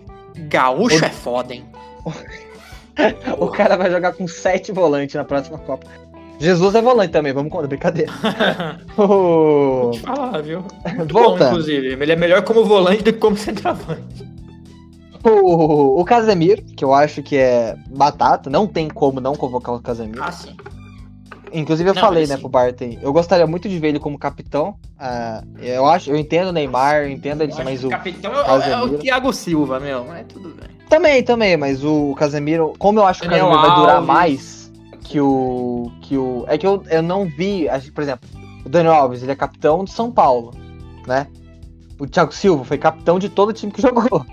Gaúcho 0.49 1.01
o... 1.01 1.07
é 1.07 1.11
foda, 1.11 1.55
hein? 1.55 1.65
o 3.39 3.49
cara 3.49 3.77
vai 3.77 3.91
jogar 3.91 4.13
com 4.13 4.27
sete 4.27 4.73
volantes 4.73 5.15
na 5.15 5.25
próxima 5.25 5.59
Copa. 5.59 5.87
Jesus 6.39 6.75
é 6.75 6.83
volante 6.83 7.13
também, 7.13 7.33
vamos 7.33 7.51
contar, 7.51 7.67
brincadeira. 7.67 8.13
Falar, 10.05 10.43
viu? 10.43 10.63
Volta. 11.11 11.47
inclusive. 11.47 11.93
Ele 11.93 12.13
é 12.13 12.17
melhor 12.17 12.43
como 12.43 12.65
volante 12.65 13.03
do 13.03 13.13
que 13.13 13.19
como 13.19 13.37
centroavante. 13.37 14.27
O, 15.25 16.01
o 16.01 16.05
Casemiro, 16.05 16.63
que 16.63 16.85
eu 16.85 16.95
acho 16.95 17.23
que 17.23 17.37
é 17.37 17.75
batata, 17.89 18.51
não 18.51 18.67
tem 18.67 18.89
como 18.89 19.21
não 19.21 19.35
convocar 19.35 19.75
o 19.75 19.81
Casemiro. 19.81 20.23
Ah, 20.23 20.31
sim. 20.31 20.55
Inclusive 21.53 21.89
eu 21.89 21.95
não, 21.95 22.01
falei, 22.01 22.27
né, 22.27 22.35
sim. 22.35 22.41
pro 22.41 22.49
Barton, 22.49 22.99
eu 23.01 23.13
gostaria 23.13 23.47
muito 23.47 23.69
de 23.69 23.79
ver 23.79 23.89
ele 23.89 23.99
como 23.99 24.19
capitão. 24.19 24.77
Uh, 25.01 25.59
eu 25.59 25.87
acho, 25.87 26.11
eu 26.11 26.17
entendo 26.17 26.49
o 26.49 26.53
Neymar, 26.53 27.03
eu 27.03 27.11
entendo 27.11 27.43
ele, 27.43 27.53
mas 27.65 27.83
o. 27.83 27.89
Capitão 27.89 28.33
é, 28.33 28.71
é, 28.73 28.81
o 28.83 28.99
Thiago 28.99 29.33
Silva, 29.33 29.81
meu, 29.81 30.05
mas 30.05 30.27
tudo 30.27 30.51
bem. 30.51 30.76
Também, 30.89 31.23
também, 31.23 31.57
mas 31.57 31.85
o 31.85 32.15
Casemiro, 32.15 32.75
como 32.79 33.01
eu 33.01 33.07
acho 33.07 33.21
que 33.21 33.27
o 33.27 33.31
Casemiro 33.31 33.61
vai 33.61 33.75
durar 33.75 34.03
mais 34.03 34.57
que 35.01 35.21
o. 35.21 35.91
que 36.03 36.17
o. 36.17 36.45
É 36.49 36.59
que 36.59 36.67
eu, 36.67 36.83
eu 36.91 37.03
não 37.03 37.25
vi, 37.25 37.67
por 37.95 38.03
exemplo, 38.03 38.29
o 38.65 38.69
Daniel 38.69 38.95
Alves, 38.95 39.23
ele 39.23 39.33
é 39.33 39.37
capitão 39.37 39.85
de 39.85 39.91
São 39.91 40.11
Paulo, 40.11 40.53
né? 41.07 41.27
O 41.99 42.07
Thiago 42.07 42.33
Silva 42.33 42.65
foi 42.65 42.77
capitão 42.77 43.19
de 43.19 43.29
todo 43.29 43.51
o 43.51 43.53
time 43.53 43.73
que 43.73 43.81
jogou. 43.83 44.25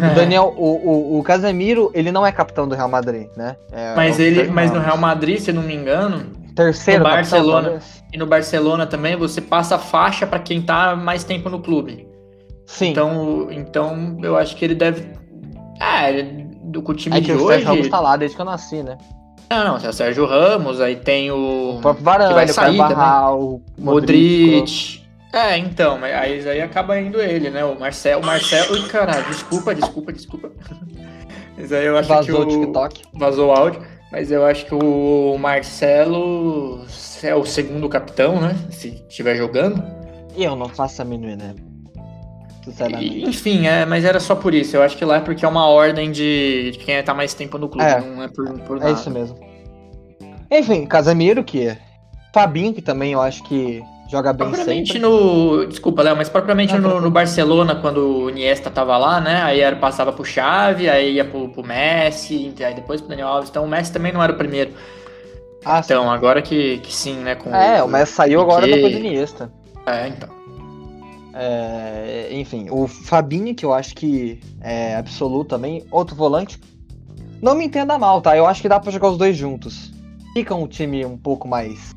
É. 0.00 0.12
O 0.12 0.14
Daniel, 0.14 0.54
o, 0.56 0.90
o, 0.90 1.18
o, 1.18 1.22
Casemiro, 1.22 1.90
ele 1.94 2.10
não 2.10 2.26
é 2.26 2.32
capitão 2.32 2.66
do 2.66 2.74
Real 2.74 2.88
Madrid, 2.88 3.28
né? 3.36 3.56
É, 3.70 3.94
mas 3.94 4.18
ele, 4.18 4.48
mas 4.48 4.72
no 4.72 4.80
Real 4.80 4.98
Madrid, 4.98 5.38
se 5.38 5.50
eu 5.50 5.54
não 5.54 5.62
me 5.62 5.74
engano, 5.74 6.26
terceiro 6.54 7.04
no 7.04 7.10
Barcelona 7.10 7.78
e 8.12 8.18
no 8.18 8.26
Barcelona 8.26 8.86
também 8.86 9.16
você 9.16 9.40
passa 9.40 9.76
a 9.76 9.78
faixa 9.78 10.26
para 10.26 10.40
quem 10.40 10.60
tá 10.60 10.96
mais 10.96 11.22
tempo 11.22 11.48
no 11.48 11.60
clube. 11.60 12.08
Sim. 12.66 12.90
Então, 12.90 13.48
então 13.50 14.18
eu 14.22 14.36
acho 14.36 14.56
que 14.56 14.64
ele 14.64 14.74
deve 14.74 15.12
é, 15.80 16.22
do 16.22 16.82
com 16.82 16.92
o 16.92 16.94
time 16.94 17.16
é 17.16 17.20
que 17.20 17.26
de 17.26 17.32
o 17.32 17.36
hoje. 17.36 17.46
Sérgio 17.46 17.68
Ramos 17.68 17.88
tá 17.88 18.00
lá 18.00 18.16
desde 18.16 18.36
que 18.36 18.42
eu 18.42 18.46
nasci, 18.46 18.82
né? 18.82 18.98
Não, 19.50 19.64
não, 19.64 19.78
tem 19.78 19.90
o 19.90 19.92
Sérgio 19.92 20.26
Ramos, 20.26 20.80
aí 20.80 20.96
tem 20.96 21.30
o. 21.30 21.76
O 21.76 21.80
próprio 21.80 22.04
Varane, 22.04 22.28
que 22.28 22.34
vai 22.34 22.48
sair 22.48 22.74
o 22.74 22.78
Barral, 22.78 23.42
o 23.42 23.62
Modric. 23.78 25.02
É, 25.32 25.58
então, 25.58 25.98
aí, 26.02 26.48
aí 26.48 26.60
acaba 26.60 26.98
indo 26.98 27.20
ele, 27.20 27.50
né? 27.50 27.64
O 27.64 27.78
Marcelo. 27.78 28.22
O 28.22 28.26
Marcelo. 28.26 28.72
Ui, 28.72 28.88
caralho, 28.88 29.24
desculpa, 29.26 29.74
desculpa, 29.74 30.12
desculpa. 30.12 30.50
Mas 31.56 31.72
aí 31.72 31.86
eu 31.86 31.96
acho 31.96 32.08
Vazou 32.08 32.46
que 32.46 32.54
o 32.54 32.60
TikTok. 32.60 33.02
Vazou 33.14 33.48
o 33.48 33.52
áudio. 33.52 33.82
Mas 34.10 34.30
eu 34.30 34.46
acho 34.46 34.64
que 34.66 34.74
o 34.74 35.36
Marcelo 35.38 36.84
é 37.22 37.34
o 37.34 37.44
segundo 37.44 37.88
capitão, 37.88 38.40
né? 38.40 38.56
Se 38.70 38.88
estiver 39.08 39.34
jogando. 39.34 39.82
E 40.36 40.44
eu 40.44 40.54
não 40.54 40.68
faço 40.68 41.02
a 41.02 41.04
mínima 41.04 41.32
ideia 41.32 41.73
sinceramente. 42.64 43.22
Enfim, 43.22 43.66
é, 43.66 43.84
mas 43.84 44.04
era 44.04 44.18
só 44.18 44.34
por 44.34 44.54
isso. 44.54 44.76
Eu 44.76 44.82
acho 44.82 44.96
que 44.96 45.04
lá 45.04 45.16
é 45.16 45.20
porque 45.20 45.44
é 45.44 45.48
uma 45.48 45.66
ordem 45.66 46.10
de, 46.10 46.70
de 46.72 46.78
quem 46.78 47.02
tá 47.02 47.14
mais 47.14 47.34
tempo 47.34 47.58
no 47.58 47.68
clube, 47.68 47.84
é, 47.84 48.00
não 48.00 48.22
é 48.22 48.28
por, 48.28 48.46
por 48.60 48.78
nada. 48.78 48.90
É 48.90 48.94
isso 48.94 49.10
mesmo. 49.10 49.38
Enfim, 50.50 50.86
Casemiro, 50.86 51.42
que 51.42 51.68
é 51.68 51.78
Fabinho, 52.32 52.72
que 52.72 52.82
também 52.82 53.12
eu 53.12 53.20
acho 53.20 53.42
que 53.44 53.82
joga 54.10 54.32
bem 54.32 54.48
propriamente 54.48 54.92
sempre. 54.92 55.08
no. 55.08 55.66
Desculpa, 55.66 56.02
Léo, 56.02 56.16
mas 56.16 56.28
propriamente 56.28 56.76
no, 56.78 57.00
no, 57.00 57.10
Barcelona, 57.10 57.74
quando 57.74 58.24
o 58.24 58.30
Iniesta 58.30 58.70
tava 58.70 58.96
lá, 58.96 59.20
né? 59.20 59.42
Aí 59.42 59.60
era, 59.60 59.76
passava 59.76 60.12
pro 60.12 60.24
Xavi, 60.24 60.88
aí 60.88 61.14
ia 61.14 61.24
pro, 61.24 61.48
pro 61.48 61.64
Messi, 61.64 62.54
aí 62.60 62.74
depois 62.74 63.00
pro 63.00 63.10
Daniel 63.10 63.28
Alves. 63.28 63.50
Então 63.50 63.64
o 63.64 63.68
Messi 63.68 63.92
também 63.92 64.12
não 64.12 64.22
era 64.22 64.32
o 64.32 64.36
primeiro. 64.36 64.72
Ah, 65.64 65.80
então, 65.82 66.04
sim. 66.04 66.10
agora 66.10 66.42
que, 66.42 66.78
que 66.78 66.94
sim, 66.94 67.16
né? 67.18 67.34
Com 67.34 67.54
é, 67.54 67.82
o, 67.82 67.86
o 67.86 67.88
Messi 67.88 68.12
saiu 68.12 68.40
agora 68.40 68.66
depois 68.66 68.92
do 68.92 68.98
Iniesta. 68.98 69.50
É, 69.86 70.08
então. 70.08 70.28
É, 71.36 72.28
enfim, 72.30 72.68
o 72.70 72.86
Fabinho, 72.86 73.54
que 73.54 73.66
eu 73.66 73.74
acho 73.74 73.94
que 73.94 74.38
é 74.60 74.94
absoluto 74.94 75.50
também, 75.50 75.84
outro 75.90 76.14
volante. 76.14 76.60
Não 77.42 77.56
me 77.56 77.66
entenda 77.66 77.98
mal, 77.98 78.22
tá? 78.22 78.36
Eu 78.36 78.46
acho 78.46 78.62
que 78.62 78.68
dá 78.68 78.78
pra 78.78 78.92
jogar 78.92 79.10
os 79.10 79.18
dois 79.18 79.36
juntos. 79.36 79.92
Fica 80.32 80.54
um 80.54 80.68
time 80.68 81.04
um 81.04 81.18
pouco 81.18 81.48
mais. 81.48 81.92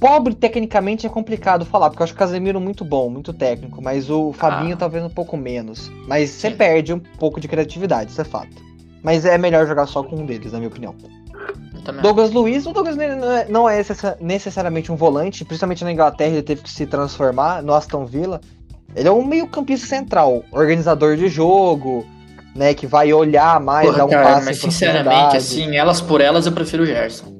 Pobre, 0.00 0.34
tecnicamente, 0.34 1.06
é 1.06 1.08
complicado 1.08 1.64
falar, 1.64 1.88
porque 1.88 2.02
eu 2.02 2.04
acho 2.04 2.14
o 2.14 2.16
Casemiro 2.16 2.60
muito 2.60 2.84
bom, 2.84 3.08
muito 3.08 3.32
técnico, 3.32 3.80
mas 3.80 4.10
o 4.10 4.32
Fabinho 4.32 4.74
ah. 4.74 4.76
talvez 4.76 5.04
um 5.04 5.10
pouco 5.10 5.36
menos. 5.36 5.92
Mas 6.08 6.30
você 6.30 6.50
perde 6.50 6.92
um 6.92 6.98
pouco 6.98 7.40
de 7.40 7.46
criatividade, 7.46 8.10
isso 8.10 8.20
é 8.20 8.24
fato. 8.24 8.56
Mas 9.02 9.24
é 9.24 9.38
melhor 9.38 9.66
jogar 9.66 9.86
só 9.86 10.02
com 10.02 10.16
um 10.16 10.26
deles, 10.26 10.52
na 10.52 10.58
minha 10.58 10.68
opinião. 10.68 10.96
Douglas 12.00 12.30
Luiz, 12.30 12.64
o 12.66 12.72
Douglas 12.72 12.96
não 13.48 13.68
é, 13.68 13.80
é 13.80 13.84
necessariamente 14.20 14.92
um 14.92 14.96
volante, 14.96 15.44
principalmente 15.44 15.82
na 15.82 15.92
Inglaterra 15.92 16.32
ele 16.32 16.42
teve 16.42 16.62
que 16.62 16.70
se 16.70 16.86
transformar 16.86 17.62
no 17.62 17.74
Aston 17.74 18.04
Villa. 18.06 18.40
Ele 18.94 19.08
é 19.08 19.12
um 19.12 19.24
meio-campista 19.24 19.86
central, 19.86 20.44
organizador 20.52 21.16
de 21.16 21.28
jogo, 21.28 22.06
né, 22.54 22.74
que 22.74 22.86
vai 22.86 23.12
olhar 23.12 23.58
mais, 23.58 23.86
Porra, 23.86 23.98
dar 23.98 24.04
um 24.04 24.10
cara, 24.10 24.24
passe 24.34 24.46
Mas 24.46 24.58
sinceramente, 24.58 25.36
assim, 25.36 25.76
elas 25.76 26.00
por 26.00 26.20
elas 26.20 26.46
eu 26.46 26.52
prefiro 26.52 26.82
o 26.82 26.86
Gerson. 26.86 27.32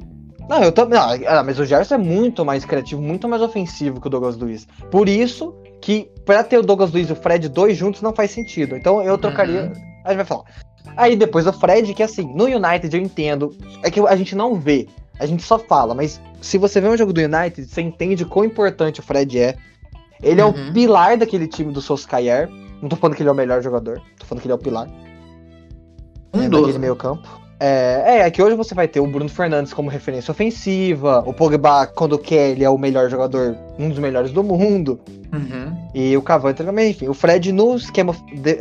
Não, 0.49 0.63
eu 0.63 0.73
também. 0.73 0.99
Ah, 1.27 1.43
mas 1.43 1.59
o 1.59 1.65
Gerson 1.65 1.95
é 1.95 1.99
muito 1.99 2.45
mais 2.45 2.65
criativo, 2.65 3.01
muito 3.01 3.29
mais 3.29 3.41
ofensivo 3.43 4.01
que 4.01 4.07
o 4.07 4.11
Douglas 4.11 4.37
Luiz. 4.37 4.67
Por 4.91 5.09
isso 5.09 5.55
que 5.81 6.11
para 6.25 6.43
ter 6.43 6.59
o 6.59 6.63
Douglas 6.63 6.93
Luiz 6.93 7.09
e 7.09 7.13
o 7.13 7.17
Fred 7.17 7.49
dois 7.49 7.77
juntos 7.77 8.03
não 8.03 8.13
faz 8.13 8.31
sentido. 8.31 8.77
Então 8.77 9.03
eu 9.03 9.17
trocaria. 9.17 9.63
Uhum. 9.63 9.73
A 10.05 10.09
gente 10.09 10.17
vai 10.17 10.25
falar. 10.25 10.45
Aí 10.97 11.17
depois 11.17 11.47
o 11.47 11.53
Fred, 11.53 11.93
que 11.95 12.03
assim, 12.03 12.33
no 12.35 12.45
United 12.45 12.95
eu 12.95 13.03
entendo, 13.03 13.57
é 13.83 13.91
que 13.91 14.01
a 14.01 14.17
gente 14.17 14.35
não 14.35 14.55
vê, 14.55 14.87
a 15.19 15.27
gente 15.27 15.43
só 15.43 15.59
fala, 15.59 15.95
mas 15.95 16.21
se 16.41 16.59
você 16.59 16.81
vê 16.81 16.89
um 16.89 16.97
jogo 16.97 17.13
do 17.13 17.21
United, 17.21 17.67
você 17.67 17.81
entende 17.81 18.25
quão 18.25 18.45
importante 18.45 19.01
o 19.01 19.03
Fred 19.03 19.39
é. 19.39 19.57
Ele 20.23 20.43
uhum. 20.43 20.49
é 20.49 20.51
o 20.51 20.57
uhum. 20.57 20.73
pilar 20.73 21.17
daquele 21.17 21.47
time 21.47 21.73
do 21.73 21.81
Solskjaer. 21.81 22.49
Não 22.81 22.89
tô 22.89 22.97
falando 22.97 23.17
que 23.17 23.23
ele 23.23 23.29
é 23.29 23.33
o 23.33 23.35
melhor 23.35 23.63
jogador, 23.63 24.01
tô 24.19 24.27
falando 24.27 24.43
que 24.43 24.47
ele 24.47 24.53
é 24.53 24.57
o 24.57 24.59
pilar. 24.59 24.89
Um 26.35 26.43
é, 26.43 26.49
daquele 26.49 26.79
meio 26.79 26.97
campo. 26.97 27.42
É, 27.65 28.23
é, 28.27 28.31
que 28.33 28.43
hoje 28.43 28.57
você 28.57 28.75
vai 28.75 28.89
ter 28.89 28.99
o 28.99 29.07
Bruno 29.07 29.29
Fernandes 29.29 29.73
como 29.73 29.89
referência 29.89 30.33
ofensiva, 30.33 31.23
o 31.25 31.33
Pogba, 31.33 31.87
quando 31.87 32.19
quer, 32.19 32.51
ele 32.51 32.65
é 32.65 32.69
o 32.69 32.77
melhor 32.77 33.09
jogador, 33.09 33.57
um 33.79 33.89
dos 33.89 34.01
melhores 34.01 34.33
do 34.33 34.43
mundo. 34.43 34.99
Uhum. 35.33 35.73
E 35.95 36.17
o 36.17 36.23
Cavani 36.23 36.57
também, 36.57 36.91
enfim. 36.91 37.07
O 37.07 37.15
Fred 37.15 37.53
no 37.53 37.77
esquema, 37.77 38.17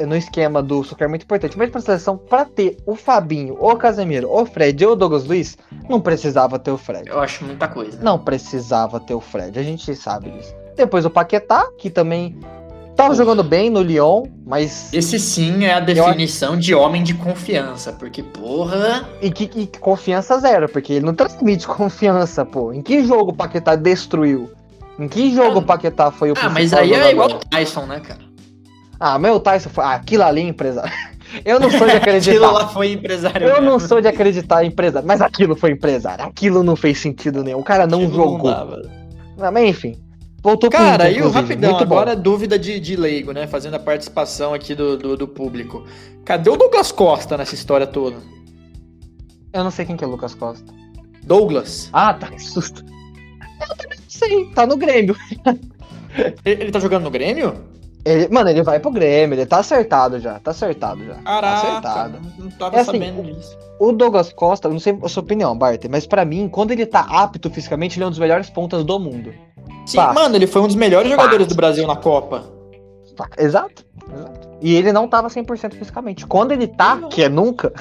no 0.08 0.16
esquema 0.16 0.62
do 0.62 0.84
Soccer 0.84 1.06
é 1.06 1.10
muito 1.10 1.24
importante. 1.24 1.58
Mas 1.58 1.72
pra 1.72 1.82
seleção, 1.82 2.16
pra 2.16 2.46
ter 2.46 2.78
o 2.86 2.96
Fabinho, 2.96 3.58
o 3.60 3.76
Casemiro, 3.76 4.32
o 4.32 4.46
Fred 4.46 4.86
ou 4.86 4.94
o 4.94 4.96
Douglas 4.96 5.26
Luiz, 5.26 5.58
não 5.90 6.00
precisava 6.00 6.60
ter 6.60 6.70
o 6.70 6.78
Fred. 6.78 7.10
Eu 7.10 7.20
acho 7.20 7.44
muita 7.44 7.68
coisa. 7.68 7.98
Não 8.04 8.20
precisava 8.20 9.00
ter 9.00 9.16
o 9.16 9.20
Fred, 9.20 9.58
a 9.58 9.64
gente 9.64 9.96
sabe 9.96 10.30
disso. 10.30 10.54
Depois 10.78 11.06
o 11.06 11.10
Paquetá, 11.10 11.68
que 11.76 11.90
também 11.90 12.38
Tava 12.96 13.16
jogando 13.16 13.44
bem 13.44 13.70
no 13.70 13.82
Lyon, 13.82 14.24
mas. 14.46 14.94
Esse 14.94 15.18
sim 15.18 15.64
é 15.66 15.74
a 15.74 15.80
definição 15.80 16.58
de 16.58 16.76
homem 16.76 17.04
de 17.04 17.14
confiança, 17.14 17.92
porque, 17.94 18.22
porra. 18.22 19.10
E 19.22 19.32
que, 19.32 19.48
que 19.48 19.80
confiança 19.80 20.38
zero, 20.40 20.70
porque 20.70 20.94
ele 20.94 21.06
não 21.06 21.14
transmite 21.14 21.66
confiança, 21.68 22.46
pô. 22.46 22.72
Em 22.74 22.82
que 22.82 23.04
jogo 23.06 23.32
o 23.32 23.36
Paquetá 23.36 23.76
destruiu? 23.76 24.52
Em 25.00 25.08
que 25.08 25.34
jogo 25.34 25.60
o 25.60 25.62
Paquetá 25.64 26.12
foi 26.12 26.32
o 26.32 26.36
Ah, 26.40 26.50
mas 26.50 26.74
aí 26.74 26.94
é 26.94 27.12
igual 27.12 27.30
o 27.30 27.40
Tyson, 27.40 27.86
né, 27.86 28.00
cara? 28.00 28.20
Ah, 29.00 29.18
meu 29.18 29.40
Tyson 29.40 29.70
foi. 29.70 29.84
Ah, 29.84 29.94
aquilo 29.94 30.24
ali 30.24 30.42
é 30.42 30.46
empresário. 30.46 30.92
Eu 31.46 31.60
não 31.60 31.72
sou 31.72 31.88
de 31.88 31.96
acreditar. 31.96 32.32
aquilo 32.32 32.54
lá 32.54 32.68
foi 32.68 32.92
empresário. 32.92 33.48
Eu 33.48 33.56
mesmo. 33.56 33.70
não 33.70 33.80
sou 33.80 34.02
de 34.02 34.08
acreditar 34.08 34.64
em 34.64 34.68
empresário, 34.68 35.08
mas 35.08 35.22
aquilo 35.22 35.56
foi 35.56 35.72
empresário. 35.72 36.26
Aquilo 36.26 36.62
não 36.62 36.76
fez 36.76 37.00
sentido 37.00 37.42
nenhum. 37.42 37.60
O 37.60 37.64
cara 37.64 37.88
não 37.88 38.00
aquilo 38.00 38.14
jogou. 38.16 38.52
Não 38.52 39.38
dá, 39.38 39.50
mas 39.50 39.64
enfim. 39.64 39.98
Voltou 40.42 40.72
Cara, 40.72 41.12
e 41.12 41.22
o 41.22 41.30
rapidão, 41.30 41.78
agora 41.78 42.16
bom. 42.16 42.22
dúvida 42.24 42.58
de, 42.58 42.80
de 42.80 42.96
leigo, 42.96 43.32
né? 43.32 43.46
Fazendo 43.46 43.76
a 43.76 43.80
participação 43.80 44.56
aqui 44.56 44.74
do, 44.74 44.98
do, 44.98 45.16
do, 45.16 45.28
público. 45.28 45.86
Cadê 46.26 46.50
o 46.50 46.58
Douglas 46.58 46.92
Costa 46.92 47.38
nessa 47.38 47.54
história 47.54 47.86
toda? 47.86 48.18
Eu 49.54 49.64
não 49.64 49.70
sei 49.70 49.86
quem 49.86 49.96
que 49.96 50.04
é 50.04 50.08
o 50.08 50.10
Lucas 50.10 50.34
Costa. 50.34 50.74
Douglas. 51.24 51.90
Ah, 51.94 52.14
tá, 52.16 52.28
que 52.28 52.42
susto. 52.42 52.84
Eu 53.62 53.78
também 53.78 54.00
não 54.00 54.10
sei, 54.10 54.46
tá 54.54 54.66
no 54.66 54.78
Grêmio. 54.78 55.16
ele, 56.44 56.64
ele 56.64 56.72
tá 56.72 56.80
jogando 56.80 57.04
no 57.04 57.12
Grêmio? 57.12 57.71
Ele, 58.04 58.28
mano, 58.30 58.50
ele 58.50 58.64
vai 58.64 58.80
pro 58.80 58.92
Grêmio, 58.92 59.36
ele 59.36 59.46
tá 59.46 59.60
acertado 59.60 60.20
já, 60.20 60.40
tá 60.40 60.52
acertado 60.52 61.06
já. 61.06 61.16
Caraca, 61.16 61.62
tá 61.62 61.70
acertado. 61.70 62.20
Não 62.38 62.50
tava 62.52 62.76
é 62.76 62.80
assim, 62.80 62.92
sabendo 62.92 63.24
disso. 63.24 63.58
O 63.80 63.92
Douglas 63.92 64.34
Costa, 64.34 64.70
não 64.70 64.80
sei 64.80 64.98
a 65.04 65.10
sua 65.10 65.22
opinião, 65.22 65.58
Bart, 65.58 65.84
mas 65.90 66.08
para 66.08 66.26
mim, 66.26 66.50
quando 66.50 66.72
ele 66.72 66.86
tá 66.86 67.02
apto 67.02 67.50
fisicamente, 67.50 67.98
ele 67.98 68.04
é 68.04 68.08
um 68.08 68.12
dos 68.12 68.20
melhores 68.20 68.50
pontas 68.50 68.84
do 68.84 69.00
mundo. 69.00 69.34
Sim, 69.86 69.98
mano, 69.98 70.36
ele 70.36 70.48
foi 70.48 70.62
um 70.62 70.68
dos 70.68 70.76
melhores 70.76 71.10
jogadores 71.10 71.48
do 71.48 71.56
Brasil 71.56 71.86
na 71.86 71.96
Copa. 71.96 72.44
Exato, 73.38 73.86
exato. 74.14 74.50
E 74.62 74.76
ele 74.76 74.92
não 74.92 75.08
tava 75.08 75.28
100% 75.28 75.74
fisicamente. 75.74 76.26
Quando 76.26 76.52
ele 76.52 76.68
tá, 76.68 76.98
que 77.10 77.24
é 77.24 77.30
nunca. 77.30 77.74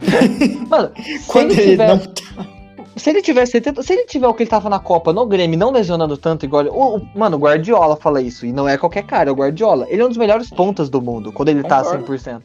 mano, 0.68 0.90
quando 1.26 1.52
ele, 1.52 1.72
ele 1.72 1.86
não 1.86 1.98
tá. 1.98 2.53
Se 2.96 3.10
ele 3.10 3.22
tiver 3.22 3.44
70, 3.46 3.82
se 3.82 3.92
ele 3.92 4.06
tiver 4.06 4.28
o 4.28 4.34
que 4.34 4.44
ele 4.44 4.50
tava 4.50 4.68
na 4.68 4.78
Copa 4.78 5.12
no 5.12 5.26
Grêmio, 5.26 5.58
não 5.58 5.72
lesionando 5.72 6.16
tanto 6.16 6.44
igual. 6.44 6.66
O, 6.66 6.96
o, 6.98 7.08
mano, 7.14 7.36
o 7.36 7.40
Guardiola 7.40 7.96
fala 7.96 8.22
isso, 8.22 8.46
e 8.46 8.52
não 8.52 8.68
é 8.68 8.78
qualquer 8.78 9.02
cara, 9.04 9.30
é 9.30 9.32
o 9.32 9.36
Guardiola. 9.36 9.86
Ele 9.88 10.00
é 10.00 10.04
um 10.04 10.08
dos 10.08 10.16
melhores 10.16 10.48
pontas 10.48 10.88
do 10.88 11.02
mundo 11.02 11.32
quando 11.32 11.48
ele 11.48 11.62
tá 11.62 11.82
Concordo. 11.82 12.04
tá 12.04 12.12
100%. 12.12 12.42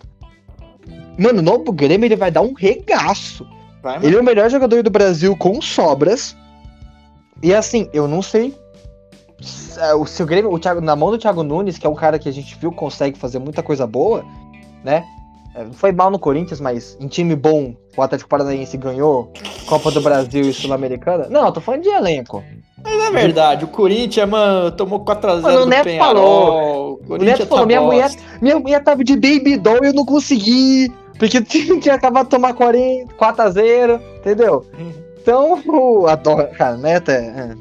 Mano, 1.18 1.42
no 1.42 1.72
Grêmio 1.72 2.08
ele 2.08 2.16
vai 2.16 2.32
dar 2.32 2.42
um 2.42 2.54
regaço. 2.54 3.46
Vai, 3.84 4.04
ele 4.04 4.16
é 4.16 4.20
o 4.20 4.24
melhor 4.24 4.50
jogador 4.50 4.82
do 4.82 4.90
Brasil 4.90 5.36
com 5.36 5.62
sobras. 5.62 6.36
E 7.44 7.54
assim, 7.54 7.90
eu 7.94 8.08
não 8.08 8.22
sei 8.22 8.54
é, 9.78 9.94
o 9.94 10.06
seu 10.06 10.26
Grêmio, 10.26 10.52
o 10.52 10.60
Thiago, 10.60 10.82
na 10.82 10.96
mão 10.96 11.12
do 11.12 11.18
Thiago 11.18 11.44
Nunes, 11.44 11.78
que 11.78 11.88
é 11.88 11.90
um 11.90 11.96
cara 11.96 12.20
que 12.20 12.28
a 12.28 12.32
gente 12.32 12.58
viu 12.58 12.72
consegue 12.72 13.18
fazer 13.18 13.40
muita 13.40 13.64
coisa 13.64 13.88
boa, 13.88 14.26
né? 14.84 15.06
É, 15.60 15.65
foi 15.74 15.91
mal 15.91 16.10
no 16.10 16.17
Corinthians, 16.17 16.62
mas 16.62 16.98
em 17.02 17.08
time 17.08 17.36
bom, 17.36 17.76
o 17.98 18.02
Atlético 18.02 18.30
Paranaense 18.30 18.78
ganhou 18.78 19.34
Copa 19.65 19.91
do 19.91 20.00
Brasil 20.00 20.43
e 20.43 20.54
Sul-Americana. 20.54 21.28
Não, 21.30 21.48
eu 21.48 21.52
tô 21.52 21.60
falando 21.60 21.84
de 21.84 21.89
elenco. 21.89 22.41
Mas 22.82 22.93
é 22.93 23.12
verdade, 23.12 23.65
o 23.65 23.67
Corinthians, 23.67 24.30
mano, 24.30 24.72
tomou 24.72 25.04
4x0 25.04 25.60
do 25.60 25.65
Neto 25.65 25.84
Penharol. 25.84 26.15
Falou. 26.15 27.02
O, 27.10 27.13
o 27.13 27.17
Neto 27.17 27.45
falou, 27.45 27.63
tá 27.63 27.65
minha 27.65 27.82
mulher, 27.82 28.10
minha 28.41 28.58
mulher 28.58 28.82
tava 28.82 29.04
de 29.04 29.15
baby 29.15 29.58
doll 29.58 29.84
e 29.84 29.88
eu 29.88 29.93
não 29.93 30.06
consegui, 30.06 30.89
porque 31.17 31.41
tinha 31.43 31.95
acabado 31.95 32.26
de 32.26 32.30
tomar 32.30 32.54
40, 32.54 33.13
4x0, 33.15 34.00
entendeu? 34.19 34.65
Então, 35.22 35.62
o, 35.67 36.08
adoro, 36.08 36.48
cara, 36.58 36.78
Neto 36.78 37.12
é, 37.12 37.56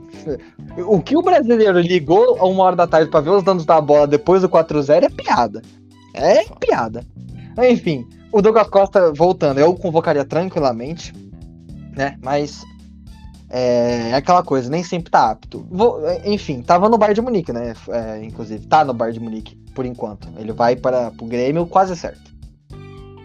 é 0.76 0.82
o 0.86 1.00
que 1.00 1.16
o 1.16 1.22
brasileiro 1.22 1.80
ligou 1.80 2.36
a 2.38 2.46
uma 2.46 2.62
hora 2.62 2.76
da 2.76 2.86
tarde 2.86 3.10
para 3.10 3.20
ver 3.20 3.30
os 3.30 3.42
danos 3.42 3.64
da 3.64 3.80
bola 3.80 4.06
depois 4.06 4.42
do 4.42 4.48
4-0 4.48 5.02
é 5.02 5.08
piada. 5.08 5.62
É 6.14 6.44
piada. 6.60 7.04
Enfim, 7.66 8.06
o 8.32 8.40
Douglas 8.40 8.68
Costa, 8.68 9.12
voltando, 9.12 9.58
eu 9.58 9.74
convocaria 9.74 10.24
tranquilamente, 10.24 11.12
né? 11.96 12.16
Mas 12.22 12.64
é, 13.50 14.10
é 14.10 14.14
aquela 14.14 14.42
coisa, 14.42 14.70
nem 14.70 14.82
sempre 14.82 15.10
tá 15.10 15.30
apto. 15.30 15.66
Vou, 15.70 16.00
enfim, 16.24 16.62
tava 16.62 16.88
no 16.88 16.98
Bar 16.98 17.12
de 17.14 17.20
Munique, 17.20 17.52
né? 17.52 17.74
É, 17.88 18.22
inclusive, 18.22 18.66
tá 18.66 18.84
no 18.84 18.92
Bar 18.94 19.12
de 19.12 19.20
Munique, 19.20 19.56
por 19.74 19.86
enquanto. 19.86 20.28
Ele 20.38 20.52
vai 20.52 20.76
para 20.76 21.12
o 21.20 21.26
Grêmio 21.26 21.66
quase 21.66 21.96
certo. 21.96 22.28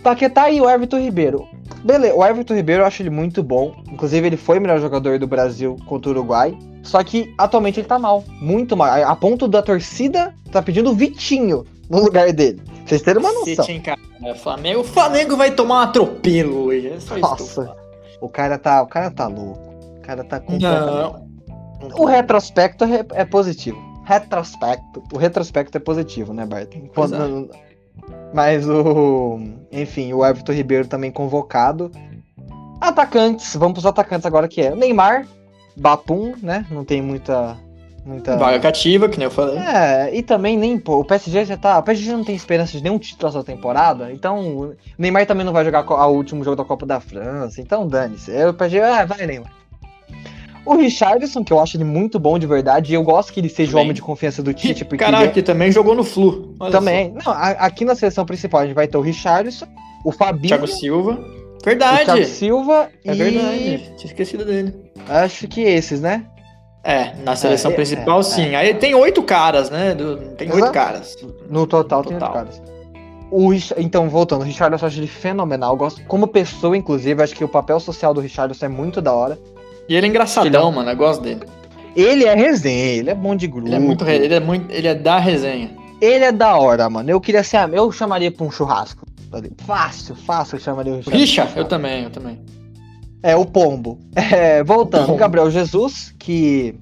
Paquetá 0.02 0.50
e 0.50 0.60
o 0.60 0.70
Everton 0.70 1.00
Ribeiro. 1.00 1.48
Beleza, 1.84 2.16
o 2.16 2.26
Everton 2.26 2.56
Ribeiro 2.56 2.84
eu 2.84 2.86
acho 2.86 3.02
ele 3.02 3.10
muito 3.10 3.42
bom. 3.42 3.74
Inclusive, 3.90 4.28
ele 4.28 4.38
foi 4.38 4.58
o 4.58 4.62
melhor 4.62 4.80
jogador 4.80 5.18
do 5.18 5.28
Brasil 5.28 5.78
contra 5.86 6.10
o 6.10 6.14
Uruguai. 6.14 6.58
Só 6.82 7.02
que 7.04 7.34
atualmente 7.38 7.80
ele 7.80 7.88
tá 7.88 7.98
mal. 7.98 8.24
Muito 8.42 8.76
mal. 8.76 8.90
A 9.04 9.16
ponto 9.16 9.48
da 9.48 9.62
torcida 9.62 10.34
tá 10.52 10.62
pedindo 10.62 10.92
o 10.92 10.96
Vitinho 10.96 11.66
no 11.90 12.02
lugar 12.02 12.34
dele. 12.34 12.62
Vocês 12.86 13.02
terem 13.02 13.22
uma 13.22 13.32
noção. 13.32 13.66
Sim, 13.66 13.80
cara. 13.80 14.00
O 14.22 14.36
Flamengo, 14.36 14.82
o 14.82 14.84
Flamengo 14.84 15.36
vai 15.36 15.52
tomar 15.52 15.76
um 15.76 15.82
atropelo 15.82 16.66
hoje. 16.66 16.88
É 16.88 17.18
Nossa. 17.18 17.76
O 18.22 18.30
cara 18.30 18.58
tá. 18.58 18.82
O 18.82 18.88
cara 18.88 19.12
tá 19.12 19.28
louco. 19.28 19.74
O 19.98 20.02
cara 20.02 20.24
tá 20.24 20.40
completamente. 20.40 20.92
Não. 20.92 21.24
O 21.98 22.06
retrospecto 22.06 22.86
é, 22.86 23.06
é 23.14 23.26
positivo. 23.26 23.78
Retrospecto. 24.06 25.04
O 25.14 25.18
retrospecto 25.18 25.78
é 25.78 25.80
positivo, 25.80 26.34
né, 26.34 26.46
Bart? 26.46 26.70
Quando, 26.94 27.50
é. 27.54 27.74
Mas 28.34 28.68
o. 28.68 29.40
Enfim, 29.72 30.14
o 30.14 30.26
Everton 30.26 30.54
Ribeiro 30.54 30.88
também 30.88 31.12
convocado. 31.12 31.92
Atacantes, 32.82 33.56
vamos 33.56 33.74
pros 33.74 33.86
atacantes 33.86 34.26
agora 34.26 34.48
que 34.48 34.62
é. 34.62 34.76
Neymar, 34.76 35.26
Batum, 35.76 36.34
né? 36.42 36.66
Não 36.70 36.84
tem 36.84 37.02
muita. 37.02 37.58
Muita... 38.06 38.38
Vaga 38.38 38.60
cativa, 38.60 39.08
que 39.08 39.18
nem 39.18 39.26
eu 39.26 39.32
falei. 39.32 39.58
É, 39.58 40.16
e 40.16 40.22
também 40.22 40.58
nem, 40.58 40.78
pô, 40.78 41.00
o 41.00 41.06
PSG 41.06 41.46
já 41.46 41.58
tá. 41.58 41.80
O 41.80 41.84
PSG 41.84 42.12
não 42.12 42.24
tem 42.24 42.36
esperança 42.36 42.72
de 42.74 42.84
nenhum 42.84 43.00
título 43.00 43.30
essa 43.30 43.44
temporada. 43.44 44.12
Então, 44.12 44.58
o 44.58 44.76
Neymar 44.98 45.26
também 45.26 45.46
não 45.46 45.54
vai 45.54 45.64
jogar 45.64 45.86
o 45.90 46.14
último 46.14 46.44
jogo 46.44 46.56
da 46.56 46.66
Copa 46.66 46.86
da 46.86 47.00
França. 47.00 47.62
Então, 47.62 47.88
dane-se. 47.88 48.32
O 48.46 48.54
PSG, 48.54 48.82
ah, 48.82 49.06
vai, 49.06 49.26
Neymar. 49.26 49.52
O 50.66 50.76
Richardson, 50.76 51.44
que 51.44 51.52
eu 51.52 51.60
acho 51.60 51.76
ele 51.76 51.84
muito 51.84 52.18
bom 52.18 52.40
de 52.40 52.48
verdade, 52.48 52.94
e 52.94 52.96
eu 52.96 53.04
gosto 53.04 53.34
que 53.34 53.40
ele 53.40 53.50
seja 53.50 53.76
o 53.76 53.82
homem 53.82 53.94
de 53.94 54.02
confiança 54.02 54.42
do 54.42 54.54
Tite. 54.54 54.86
Porque 54.86 55.04
Caraca, 55.04 55.26
ele... 55.26 55.42
também 55.42 55.72
jogou 55.72 55.94
no 55.94 56.04
Flu. 56.04 56.56
também. 56.72 57.14
Só. 57.22 57.34
Não, 57.34 57.42
aqui 57.60 57.84
na 57.84 57.96
seleção 57.96 58.26
principal 58.26 58.62
a 58.62 58.66
gente 58.66 58.76
vai 58.76 58.88
ter 58.88 58.98
o 58.98 59.02
Richardson, 59.02 59.68
o 60.06 60.12
Fabinho. 60.12 60.48
Thiago 60.48 60.68
Silva. 60.68 61.20
Verdade. 61.66 62.04
O 62.04 62.06
Thiago 62.06 62.26
Silva 62.26 62.90
é 63.04 63.14
e... 63.14 63.16
verdade. 63.16 63.94
Tinha 63.98 64.06
esquecido 64.06 64.46
dele. 64.46 64.74
Acho 65.10 65.48
que 65.50 65.62
esses, 65.62 66.00
né? 66.00 66.26
É, 66.84 67.14
na 67.24 67.36
seleção 67.36 67.72
é, 67.72 67.76
principal, 67.76 68.20
é, 68.20 68.24
sim. 68.24 68.50
É. 68.50 68.56
Aí 68.56 68.74
tem 68.74 68.94
oito 68.94 69.24
caras, 69.24 69.70
né? 69.70 69.96
Tem 70.38 70.52
oito 70.52 70.72
caras. 70.72 71.16
No 71.50 71.66
total, 71.66 72.00
no 72.00 72.06
tem 72.06 72.18
oito 72.18 72.32
caras. 72.32 72.62
O, 73.32 73.52
então, 73.78 74.10
voltando, 74.10 74.42
o 74.42 74.44
Richardson 74.44 74.86
eu 74.86 74.88
acho 74.88 75.00
ele 75.00 75.08
fenomenal. 75.08 75.76
gosto, 75.76 76.04
como 76.06 76.28
pessoa, 76.28 76.78
inclusive, 76.78 77.24
acho 77.24 77.34
que 77.34 77.44
o 77.44 77.48
papel 77.48 77.80
social 77.80 78.14
do 78.14 78.22
Richardson 78.22 78.66
é 78.66 78.70
muito 78.70 79.02
da 79.02 79.14
hora. 79.14 79.40
E 79.88 79.96
ele 79.96 80.06
é 80.06 80.10
engraçadão, 80.10 80.70
ele 80.70 80.72
é... 80.72 80.76
mano. 80.76 80.90
Eu 80.92 80.96
gosto 80.98 81.22
dele. 81.22 81.42
Ele 81.96 82.26
é 82.26 82.36
resenha, 82.36 82.86
ele 82.86 83.10
é 83.10 83.16
bom 83.16 83.36
de 83.36 83.48
grupo. 83.48 83.68
Ele 83.68 83.76
é 83.76 83.80
muito, 83.80 84.08
ele 84.08 84.34
é 84.34 84.40
muito, 84.40 84.72
ele 84.72 84.88
é 84.88 84.96
da 84.96 85.20
resenha. 85.20 85.72
Ele 86.02 86.26
é 86.26 86.32
da 86.32 86.58
hora, 86.58 86.90
mano. 86.90 87.10
Eu 87.10 87.22
queria 87.22 87.44
ser, 87.44 87.58
eu 87.74 87.92
chamaria 87.92 88.32
pra 88.32 88.46
um 88.46 88.52
churrasco. 88.52 89.06
Fácil, 89.66 90.16
fácil, 90.16 90.58
eu 90.58 90.60
chamaria 90.60 90.94
o 90.94 90.98
Richard. 90.98 91.18
Richa, 91.18 91.50
eu 91.56 91.66
também, 91.66 92.04
eu 92.04 92.10
também. 92.10 92.40
É, 93.24 93.38
o 93.38 93.46
Pombo. 93.46 93.98
É, 94.14 94.62
voltando, 94.64 95.14
o 95.14 95.16
Gabriel 95.16 95.50
Jesus, 95.50 96.14
que. 96.20 96.76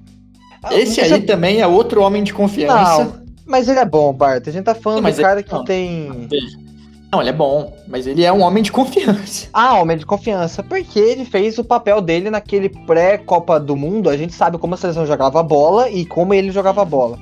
Esse 0.72 1.00
aí 1.00 1.22
também 1.22 1.60
é 1.60 1.66
outro 1.66 2.02
homem 2.02 2.22
de 2.22 2.34
confiança. 2.34 3.04
Não, 3.04 3.22
mas 3.46 3.68
ele 3.68 3.78
é 3.78 3.84
bom, 3.84 4.12
Bart. 4.12 4.46
A 4.46 4.50
gente 4.50 4.64
tá 4.64 4.74
falando 4.74 5.02
não, 5.02 5.10
do 5.10 5.16
cara 5.16 5.40
ele... 5.40 5.48
que 5.48 5.52
não. 5.52 5.64
tem. 5.64 6.28
Não, 7.12 7.20
ele 7.20 7.30
é 7.30 7.32
bom, 7.32 7.76
mas 7.86 8.06
ele 8.06 8.24
é 8.24 8.32
um 8.32 8.40
homem 8.40 8.62
de 8.62 8.72
confiança. 8.72 9.48
Ah, 9.52 9.74
homem 9.74 9.98
de 9.98 10.06
confiança, 10.06 10.62
porque 10.62 10.98
ele 10.98 11.24
fez 11.24 11.58
o 11.58 11.64
papel 11.64 12.00
dele 12.00 12.30
naquele 12.30 12.70
pré-Copa 12.70 13.60
do 13.60 13.76
Mundo. 13.76 14.08
A 14.08 14.16
gente 14.16 14.32
sabe 14.32 14.56
como 14.56 14.74
a 14.74 14.78
seleção 14.78 15.06
jogava 15.06 15.42
bola 15.42 15.90
e 15.90 16.06
como 16.06 16.32
ele 16.32 16.50
jogava 16.50 16.84
bola. 16.84 17.18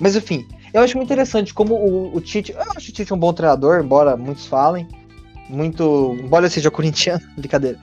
Mas 0.00 0.16
enfim, 0.16 0.44
eu 0.74 0.82
acho 0.82 0.96
muito 0.96 1.06
interessante 1.06 1.54
como 1.54 1.74
o, 1.74 2.16
o 2.16 2.20
Tite. 2.20 2.52
Eu 2.52 2.72
acho 2.76 2.90
o 2.90 2.92
Tite 2.92 3.14
um 3.14 3.18
bom 3.18 3.32
treinador, 3.32 3.80
embora 3.80 4.16
muitos 4.16 4.46
falem. 4.46 4.86
Muito. 5.48 6.16
Embora 6.20 6.50
seja 6.50 6.70
corintiano, 6.70 7.22
brincadeira. 7.38 7.78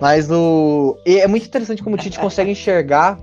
Mas 0.00 0.30
o. 0.30 0.96
É 1.06 1.26
muito 1.26 1.46
interessante 1.46 1.82
como 1.82 1.96
o 1.96 1.98
Tite 1.98 2.18
consegue 2.18 2.50
enxergar 2.50 3.18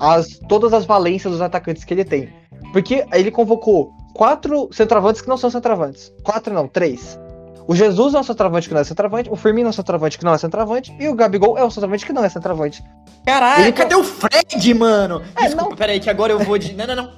as, 0.00 0.38
todas 0.48 0.72
as 0.72 0.84
valências 0.84 1.32
dos 1.32 1.40
atacantes 1.40 1.84
que 1.84 1.92
ele 1.94 2.04
tem. 2.04 2.32
Porque 2.72 3.04
ele 3.12 3.30
convocou 3.30 3.90
quatro 4.14 4.68
centroavantes 4.72 5.20
que 5.20 5.28
não 5.28 5.36
são 5.36 5.50
centroavantes. 5.50 6.12
Quatro 6.22 6.52
não, 6.52 6.66
três. 6.66 7.18
O 7.66 7.74
Jesus 7.74 8.14
é 8.14 8.18
um 8.18 8.22
centroavante 8.22 8.66
que 8.66 8.74
não 8.74 8.80
é 8.80 8.84
centroavante, 8.84 9.28
o 9.30 9.36
Firmino 9.36 9.68
é 9.68 9.70
um 9.70 9.72
centroavante 9.72 10.18
que 10.18 10.24
não 10.24 10.32
é 10.32 10.38
centroavante, 10.38 10.96
e 10.98 11.06
o 11.06 11.14
Gabigol 11.14 11.58
é 11.58 11.64
um 11.64 11.70
centroavante 11.70 12.06
que 12.06 12.14
não 12.14 12.24
é 12.24 12.28
centroavante. 12.30 12.82
Caralho, 13.26 13.64
Ele... 13.64 13.72
cadê 13.72 13.94
o 13.94 14.02
Fred, 14.02 14.72
mano? 14.72 15.22
É, 15.36 15.42
Desculpa, 15.42 15.70
não... 15.70 15.76
peraí, 15.76 16.00
que 16.00 16.08
agora 16.08 16.32
eu 16.32 16.38
vou 16.38 16.56
de. 16.56 16.72
Não, 16.72 16.86
não, 16.86 16.96
não. 16.96 17.12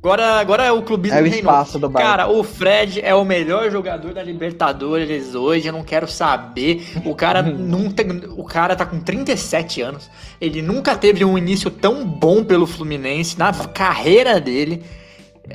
Agora, 0.00 0.38
agora 0.38 0.64
é 0.64 0.70
o 0.70 0.80
clubismo 0.82 1.18
é 1.18 1.22
o 1.22 1.26
espaço 1.26 1.78
do. 1.78 1.90
Cara, 1.90 2.28
o 2.28 2.44
Fred 2.44 3.00
é 3.00 3.12
o 3.14 3.24
melhor 3.24 3.68
jogador 3.68 4.14
da 4.14 4.22
Libertadores 4.22 5.34
hoje, 5.34 5.66
eu 5.66 5.72
não 5.72 5.82
quero 5.82 6.06
saber. 6.06 6.86
O 7.04 7.16
cara 7.16 7.42
nunca, 7.42 8.04
o 8.36 8.44
cara 8.44 8.76
tá 8.76 8.86
com 8.86 9.00
37 9.00 9.82
anos. 9.82 10.08
Ele 10.40 10.62
nunca 10.62 10.96
teve 10.96 11.24
um 11.24 11.36
início 11.36 11.68
tão 11.68 12.06
bom 12.06 12.44
pelo 12.44 12.64
Fluminense 12.64 13.36
na 13.36 13.52
carreira 13.52 14.40
dele. 14.40 14.84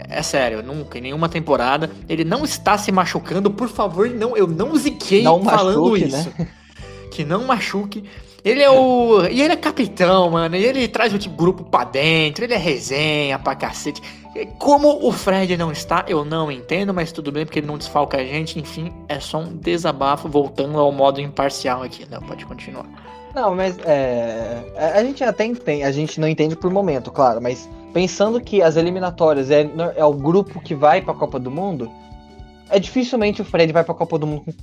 É 0.10 0.22
sério, 0.22 0.62
nunca, 0.62 0.98
em 0.98 1.02
nenhuma 1.02 1.30
temporada. 1.30 1.90
Ele 2.10 2.26
não 2.26 2.44
está 2.44 2.78
se 2.78 2.92
machucando, 2.92 3.50
por 3.50 3.70
favor, 3.70 4.10
não, 4.10 4.36
eu 4.36 4.48
não 4.48 4.76
ziquei 4.76 5.22
Não 5.22 5.42
falando 5.44 5.82
machuque, 5.92 6.06
isso. 6.06 6.34
né? 6.38 6.48
Que 7.12 7.24
não 7.24 7.46
machuque. 7.46 8.04
Ele 8.44 8.62
é 8.62 8.70
o. 8.70 9.26
E 9.32 9.42
ele 9.42 9.54
é 9.54 9.56
capitão, 9.56 10.32
mano. 10.32 10.56
E 10.56 10.66
ele 10.66 10.88
traz 10.88 11.14
o 11.14 11.18
tipo, 11.18 11.36
grupo 11.36 11.64
pra 11.64 11.86
dentro. 11.86 12.44
Ele 12.44 12.54
é 12.54 12.58
resenha 12.58 13.40
pra 13.40 13.56
cacete. 13.56 14.02
Como 14.58 15.08
o 15.08 15.12
Fred 15.12 15.56
não 15.58 15.72
está, 15.72 16.06
eu 16.08 16.26
não 16.26 16.52
entendo, 16.52 16.94
mas 16.94 17.12
tudo 17.12 17.32
bem, 17.32 17.46
porque 17.46 17.60
ele 17.60 17.68
não 17.68 17.78
desfalca 17.78 18.18
a 18.18 18.26
gente. 18.26 18.60
Enfim, 18.60 18.92
é 19.08 19.20
só 19.20 19.40
um 19.40 19.56
desabafo 19.56 20.28
voltando 20.28 20.80
ao 20.80 20.92
modo 20.92 21.22
imparcial 21.22 21.84
aqui. 21.84 22.08
Não, 22.10 22.22
pode 22.22 22.46
continuar. 22.46 22.86
Não, 23.34 23.56
mas 23.56 23.78
é, 23.80 24.64
a 24.78 25.00
a 25.00 25.04
gente 25.04 25.24
até 25.24 25.46
entende, 25.46 25.84
a 25.84 25.92
gente 25.92 26.20
não 26.20 26.28
entende 26.28 26.56
por 26.56 26.72
momento, 26.72 27.12
claro, 27.12 27.42
mas 27.42 27.68
pensando 27.92 28.40
que 28.40 28.62
as 28.62 28.76
eliminatórias 28.76 29.50
é, 29.50 29.68
é 29.96 30.06
o 30.06 30.14
grupo 30.14 30.62
que 30.62 30.76
vai 30.76 31.02
pra 31.02 31.16
Copa 31.16 31.40
do 31.40 31.50
Mundo, 31.50 31.92
é 32.70 32.80
dificilmente 32.80 33.42
o 33.42 33.46
Fred 33.46 33.72
vai 33.74 33.84
pra 33.84 33.96
Copa 33.96 34.20
do 34.20 34.28
Mundo. 34.28 34.54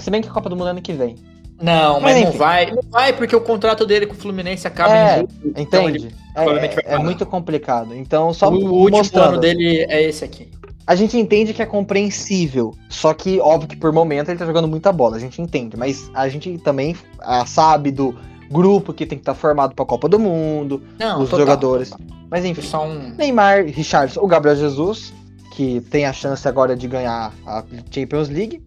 Se 0.00 0.10
bem 0.10 0.20
que 0.20 0.28
a 0.28 0.32
Copa 0.32 0.48
do 0.48 0.56
Mundo 0.56 0.68
é 0.68 0.70
ano 0.72 0.82
que 0.82 0.92
vem. 0.92 1.16
Não, 1.60 2.00
Mas 2.00 2.16
mas 2.16 2.24
não 2.24 2.32
vai. 2.32 2.70
Não 2.70 2.82
vai, 2.90 3.12
porque 3.12 3.34
o 3.34 3.40
contrato 3.40 3.86
dele 3.86 4.06
com 4.06 4.12
o 4.14 4.16
Fluminense 4.16 4.66
acaba 4.66 4.94
É, 4.96 5.14
em 5.14 5.16
julho. 5.20 5.28
Então 5.56 5.88
ele 5.88 5.98
Entende? 5.98 6.14
vai 6.34 6.46
é, 6.84 6.94
é 6.94 6.98
muito 6.98 7.24
complicado. 7.24 7.94
Então, 7.94 8.32
só 8.34 8.48
o 8.50 8.54
último 8.54 8.90
mostrando. 8.98 9.28
ano 9.28 9.38
dele 9.40 9.86
é 9.88 10.02
esse 10.02 10.24
aqui. 10.24 10.48
A 10.86 10.94
gente 10.94 11.16
entende 11.18 11.52
que 11.54 11.62
é 11.62 11.66
compreensível. 11.66 12.74
Só 12.88 13.12
que, 13.14 13.40
óbvio 13.40 13.68
que 13.68 13.76
por 13.76 13.92
momento 13.92 14.28
ele 14.28 14.38
tá 14.38 14.46
jogando 14.46 14.68
muita 14.68 14.92
bola. 14.92 15.16
A 15.16 15.18
gente 15.18 15.40
entende. 15.40 15.76
Mas 15.76 16.10
a 16.14 16.28
gente 16.28 16.58
também 16.58 16.94
ah, 17.20 17.44
sabe 17.46 17.90
do 17.90 18.14
grupo 18.50 18.92
que 18.92 19.04
tem 19.06 19.18
que 19.18 19.22
estar 19.22 19.34
formado 19.34 19.74
pra 19.74 19.84
Copa 19.84 20.08
do 20.08 20.18
Mundo. 20.18 20.82
Não, 20.98 21.22
Os 21.22 21.30
total, 21.30 21.40
jogadores. 21.46 21.90
total. 21.90 22.06
Mas 22.30 22.44
enfim. 22.44 22.62
só 22.62 22.86
um. 22.86 23.14
Neymar, 23.16 23.64
Richardson, 23.64 24.20
o 24.20 24.26
Gabriel 24.26 24.56
Jesus, 24.56 25.12
que 25.52 25.80
tem 25.90 26.04
a 26.06 26.12
chance 26.12 26.46
agora 26.46 26.76
de 26.76 26.86
ganhar 26.86 27.32
a 27.46 27.64
Champions 27.90 28.28
League. 28.28 28.62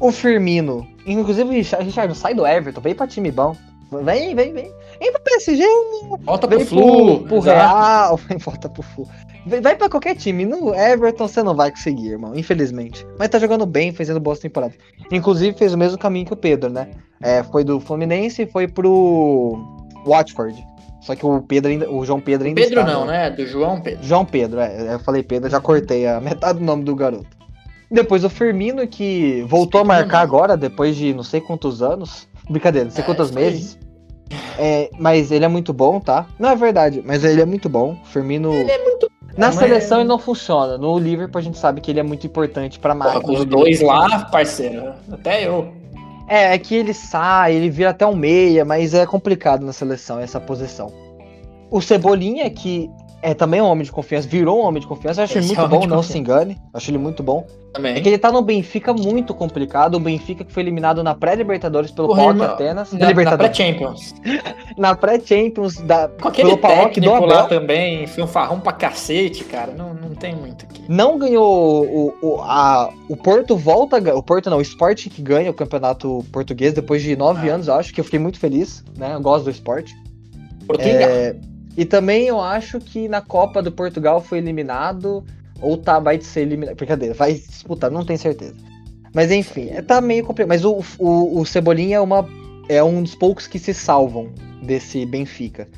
O 0.00 0.12
Firmino, 0.12 0.86
inclusive 1.06 1.50
Richard, 1.50 2.14
sai 2.14 2.34
do 2.34 2.46
Everton, 2.46 2.80
vem 2.80 2.94
pra 2.94 3.06
time 3.06 3.30
bom. 3.30 3.56
Vem, 4.04 4.34
vem, 4.34 4.52
vem. 4.52 4.70
Vem 5.00 5.12
pro 5.12 5.22
PSG, 5.22 5.64
Volta 6.22 6.46
pro 6.46 6.58
vem 6.58 6.66
Flu. 6.66 7.20
pro, 7.20 7.26
pro. 7.28 7.40
Real, 7.40 8.16
vem, 8.28 8.36
volta 8.38 8.68
pro 8.68 8.82
Flu. 8.82 9.08
Vem- 9.46 9.60
Vai 9.62 9.76
pra 9.76 9.88
qualquer 9.88 10.14
time. 10.14 10.44
No 10.44 10.74
Everton 10.74 11.26
você 11.26 11.42
não 11.42 11.54
vai 11.54 11.70
conseguir, 11.70 12.10
irmão, 12.10 12.34
infelizmente. 12.36 13.06
Mas 13.18 13.28
tá 13.30 13.38
jogando 13.38 13.64
bem, 13.64 13.92
fazendo 13.92 14.20
boas 14.20 14.38
temporadas. 14.40 14.76
Inclusive 15.10 15.56
fez 15.56 15.72
o 15.72 15.78
mesmo 15.78 15.96
caminho 15.98 16.26
que 16.26 16.32
o 16.34 16.36
Pedro, 16.36 16.68
né? 16.70 16.90
É, 17.22 17.42
foi 17.42 17.64
do 17.64 17.80
Fluminense 17.80 18.42
e 18.42 18.46
foi 18.46 18.68
pro 18.68 19.58
Watford. 20.06 20.62
Só 21.00 21.14
que 21.16 21.24
o 21.24 21.40
Pedro 21.40 21.70
ainda, 21.70 21.90
o 21.90 22.04
João 22.04 22.20
Pedro 22.20 22.46
ainda 22.46 22.60
Pedro 22.60 22.80
está 22.80 22.92
não, 22.92 23.00
no- 23.02 23.06
né? 23.06 23.30
Do 23.30 23.46
João 23.46 23.80
Pedro. 23.80 24.04
João 24.04 24.24
Pedro, 24.24 24.60
é. 24.60 24.94
Eu 24.94 24.98
falei 24.98 25.22
Pedro, 25.22 25.48
já 25.48 25.60
cortei 25.60 26.06
a 26.06 26.20
metade 26.20 26.58
do 26.58 26.64
nome 26.64 26.84
do 26.84 26.94
garoto. 26.94 27.37
Depois 27.90 28.22
o 28.24 28.28
Firmino, 28.30 28.86
que 28.86 29.42
voltou 29.48 29.80
a 29.80 29.84
marcar 29.84 30.20
agora, 30.20 30.56
depois 30.56 30.94
de 30.96 31.14
não 31.14 31.22
sei 31.22 31.40
quantos 31.40 31.80
anos. 31.82 32.28
Brincadeira, 32.48 32.84
não 32.86 32.92
sei 32.92 33.02
É, 33.02 33.06
quantos 33.06 33.30
meses. 33.30 33.78
É, 34.58 34.90
mas 34.98 35.30
ele 35.30 35.44
é 35.44 35.48
muito 35.48 35.72
bom, 35.72 35.98
tá? 36.00 36.26
Não 36.38 36.50
é 36.50 36.56
verdade, 36.56 37.02
mas 37.04 37.24
ele 37.24 37.40
é 37.40 37.46
muito 37.46 37.68
bom. 37.68 37.96
Firmino. 38.04 38.52
Ele 38.52 38.70
é 38.70 38.84
muito 38.84 39.10
Na 39.36 39.46
mas- 39.46 39.54
seleção 39.56 40.00
ele 40.00 40.08
não 40.08 40.18
funciona. 40.18 40.76
No 40.76 40.98
Liverpool 40.98 41.38
a 41.38 41.42
gente 41.42 41.56
sabe 41.58 41.80
que 41.80 41.90
ele 41.90 42.00
é 42.00 42.02
muito 42.02 42.26
importante 42.26 42.78
pra 42.78 42.94
marca. 42.94 43.20
com 43.20 43.32
os 43.32 43.44
dois 43.44 43.80
lá, 43.80 44.24
parceiro. 44.26 44.92
Até 45.10 45.46
eu. 45.46 45.72
É, 46.28 46.52
é 46.54 46.58
que 46.58 46.74
ele 46.74 46.92
sai, 46.92 47.54
ele 47.54 47.70
vira 47.70 47.90
até 47.90 48.04
um 48.06 48.14
meia, 48.14 48.64
mas 48.64 48.92
é 48.92 49.06
complicado 49.06 49.64
na 49.64 49.72
seleção 49.72 50.18
essa 50.20 50.38
posição. 50.38 50.92
O 51.70 51.80
Cebolinha, 51.80 52.50
que 52.50 52.90
é 53.20 53.34
também 53.34 53.60
um 53.60 53.66
homem 53.66 53.84
de 53.84 53.90
confiança, 53.90 54.28
virou 54.28 54.60
um 54.60 54.64
homem 54.64 54.80
de 54.80 54.86
confiança, 54.86 55.20
eu 55.20 55.24
acho 55.24 55.38
ele 55.38 55.44
Esse 55.46 55.54
é 55.54 55.58
muito 55.58 55.74
homem 55.74 55.88
bom, 55.88 55.94
não 55.96 56.02
se 56.02 56.16
engane. 56.16 56.56
Acho 56.72 56.90
ele 56.90 56.98
muito 56.98 57.22
bom. 57.22 57.46
Também. 57.72 57.96
É 57.96 58.00
que 58.00 58.08
ele 58.08 58.18
tá 58.18 58.30
no 58.32 58.40
Benfica 58.42 58.94
muito 58.94 59.34
complicado. 59.34 59.96
O 59.96 60.00
Benfica 60.00 60.44
que 60.44 60.52
foi 60.52 60.62
eliminado 60.62 61.02
na 61.02 61.14
pré-Libertadores 61.14 61.90
pelo 61.90 62.08
PAOK 62.08 62.28
irmão, 62.28 62.46
Atenas. 62.46 62.92
Na, 62.92 63.36
pré-Champions. 63.36 64.14
Na 64.78 64.94
pré-Champions 64.94 65.76
da 65.78 66.08
Com 66.08 66.28
aquele 66.28 66.48
pelo 66.50 66.58
PAOK 66.58 67.00
do 67.00 67.06
técnico 67.10 67.26
lá 67.26 67.44
Abel. 67.44 67.60
também, 67.60 68.06
foi 68.06 68.22
um 68.24 68.26
farrão 68.28 68.60
pra 68.60 68.72
cacete, 68.72 69.44
cara. 69.44 69.72
Não, 69.72 69.92
não 69.92 70.10
tem 70.14 70.34
muito 70.34 70.64
aqui. 70.64 70.82
Não 70.88 71.18
ganhou 71.18 71.84
o, 71.84 72.14
o, 72.22 72.40
a, 72.40 72.90
o 73.08 73.16
Porto 73.16 73.56
volta, 73.56 73.98
o 74.14 74.22
Porto 74.22 74.48
não, 74.48 74.58
o 74.58 74.62
Sport 74.62 75.08
que 75.08 75.20
ganha 75.20 75.50
o 75.50 75.54
campeonato 75.54 76.24
português 76.32 76.72
depois 76.72 77.02
de 77.02 77.16
nove 77.16 77.50
Ah. 77.50 77.54
anos, 77.54 77.68
eu 77.68 77.74
acho 77.74 77.92
que 77.92 78.00
eu 78.00 78.04
fiquei 78.04 78.20
muito 78.20 78.38
feliz, 78.38 78.84
né? 78.96 79.14
Eu 79.14 79.20
gosto 79.20 79.44
do 79.44 79.50
esporte. 79.50 79.92
Portugal. 80.66 80.92
É, 80.92 81.36
e 81.78 81.84
também 81.84 82.26
eu 82.26 82.40
acho 82.40 82.80
que 82.80 83.06
na 83.06 83.20
Copa 83.20 83.62
do 83.62 83.70
Portugal 83.70 84.20
foi 84.20 84.38
eliminado, 84.38 85.24
ou 85.62 85.76
tá, 85.76 86.00
vai 86.00 86.20
ser 86.20 86.40
eliminado. 86.40 86.74
Brincadeira, 86.74 87.14
vai 87.14 87.34
disputar, 87.34 87.88
não 87.88 88.04
tenho 88.04 88.18
certeza. 88.18 88.56
Mas 89.14 89.30
enfim, 89.30 89.68
é, 89.70 89.80
tá 89.80 90.00
meio 90.00 90.24
complicado. 90.24 90.48
Mas 90.48 90.64
o, 90.64 90.82
o, 90.98 91.38
o 91.38 91.46
Cebolinha 91.46 91.98
é, 91.98 92.00
uma, 92.00 92.28
é 92.68 92.82
um 92.82 93.00
dos 93.00 93.14
poucos 93.14 93.46
que 93.46 93.60
se 93.60 93.72
salvam 93.72 94.32
desse 94.60 95.06
Benfica. 95.06 95.68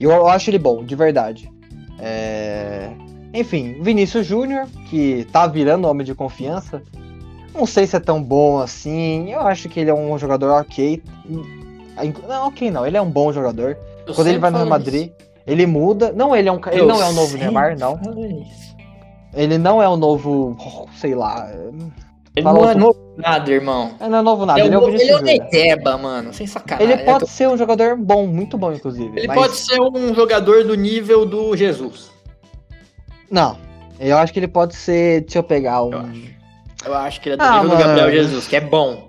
E 0.00 0.02
eu, 0.02 0.10
eu 0.10 0.26
acho 0.26 0.50
ele 0.50 0.58
bom, 0.58 0.84
de 0.84 0.96
verdade. 0.96 1.48
É, 2.00 2.90
Enfim, 3.32 3.80
Vinícius 3.80 4.26
Júnior, 4.26 4.66
que 4.90 5.24
tá 5.30 5.46
virando 5.46 5.86
homem 5.86 6.04
de 6.04 6.16
confiança. 6.16 6.82
Não 7.54 7.64
sei 7.64 7.86
se 7.86 7.94
é 7.94 8.00
tão 8.00 8.20
bom 8.20 8.58
assim. 8.58 9.30
Eu 9.30 9.42
acho 9.42 9.68
que 9.68 9.78
ele 9.78 9.90
é 9.90 9.94
um 9.94 10.18
jogador 10.18 10.50
ok. 10.50 11.00
Não, 11.24 12.48
ok 12.48 12.72
não, 12.72 12.84
ele 12.84 12.96
é 12.96 13.00
um 13.00 13.08
bom 13.08 13.32
jogador. 13.32 13.78
Eu 14.04 14.14
Quando 14.14 14.26
ele 14.26 14.38
vai 14.38 14.50
no 14.50 14.56
Real 14.56 14.68
Madrid, 14.68 15.12
ele 15.46 15.66
muda. 15.66 16.12
Não, 16.12 16.34
ele 16.34 16.48
é 16.48 16.52
um 16.52 16.60
ele 16.70 16.80
Eu 16.80 16.86
não 16.86 17.02
é 17.02 17.08
o 17.08 17.12
novo 17.12 17.36
Neymar, 17.36 17.78
não. 17.78 18.00
Ele 19.34 19.58
não 19.58 19.82
é 19.82 19.88
o 19.88 19.96
novo, 19.96 20.56
oh, 20.58 20.86
sei 20.96 21.14
lá. 21.14 21.50
Ele 22.36 22.42
Fala 22.44 22.60
não 22.60 22.70
é 22.70 22.74
novo 22.74 22.98
nada, 23.16 23.50
irmão. 23.50 23.92
Ele 24.00 24.08
não 24.08 24.18
é 24.18 24.22
novo 24.22 24.46
nada, 24.46 24.60
Ele 24.60 24.74
é 24.74 24.78
é 24.78 24.94
ele 24.94 25.10
é 25.10 25.16
o. 25.16 25.22
Neiteba, 25.22 25.96
mano. 25.96 26.32
Sem 26.32 26.46
sacanagem. 26.46 26.92
Ele 26.92 27.04
pode 27.04 27.28
ser 27.28 27.48
um 27.48 27.56
jogador 27.56 27.96
bom, 27.96 28.26
muito 28.26 28.58
bom, 28.58 28.72
inclusive. 28.72 29.16
Ele 29.16 29.28
mas- 29.28 29.36
pode 29.36 29.56
ser 29.56 29.80
um 29.80 30.14
jogador 30.14 30.64
do 30.64 30.74
nível 30.74 31.24
do 31.24 31.56
Jesus. 31.56 32.10
Não. 33.30 33.56
Eu 34.00 34.18
acho 34.18 34.32
que 34.32 34.38
ele 34.40 34.48
pode 34.48 34.74
ser. 34.74 35.20
Deixa 35.22 35.38
eu 35.38 35.42
pegar 35.44 35.84
um. 35.84 35.92
Eu 35.92 36.00
acho. 36.00 36.34
Eu 36.86 36.94
acho 36.94 37.20
que 37.20 37.28
ele 37.28 37.34
é 37.34 37.38
do 37.38 37.44
Ah, 37.44 37.62
nível 37.62 37.70
do 37.70 37.76
Gabriel 37.76 38.06
mano. 38.06 38.12
Jesus, 38.12 38.46
que 38.48 38.56
é 38.56 38.60
bom. 38.60 39.08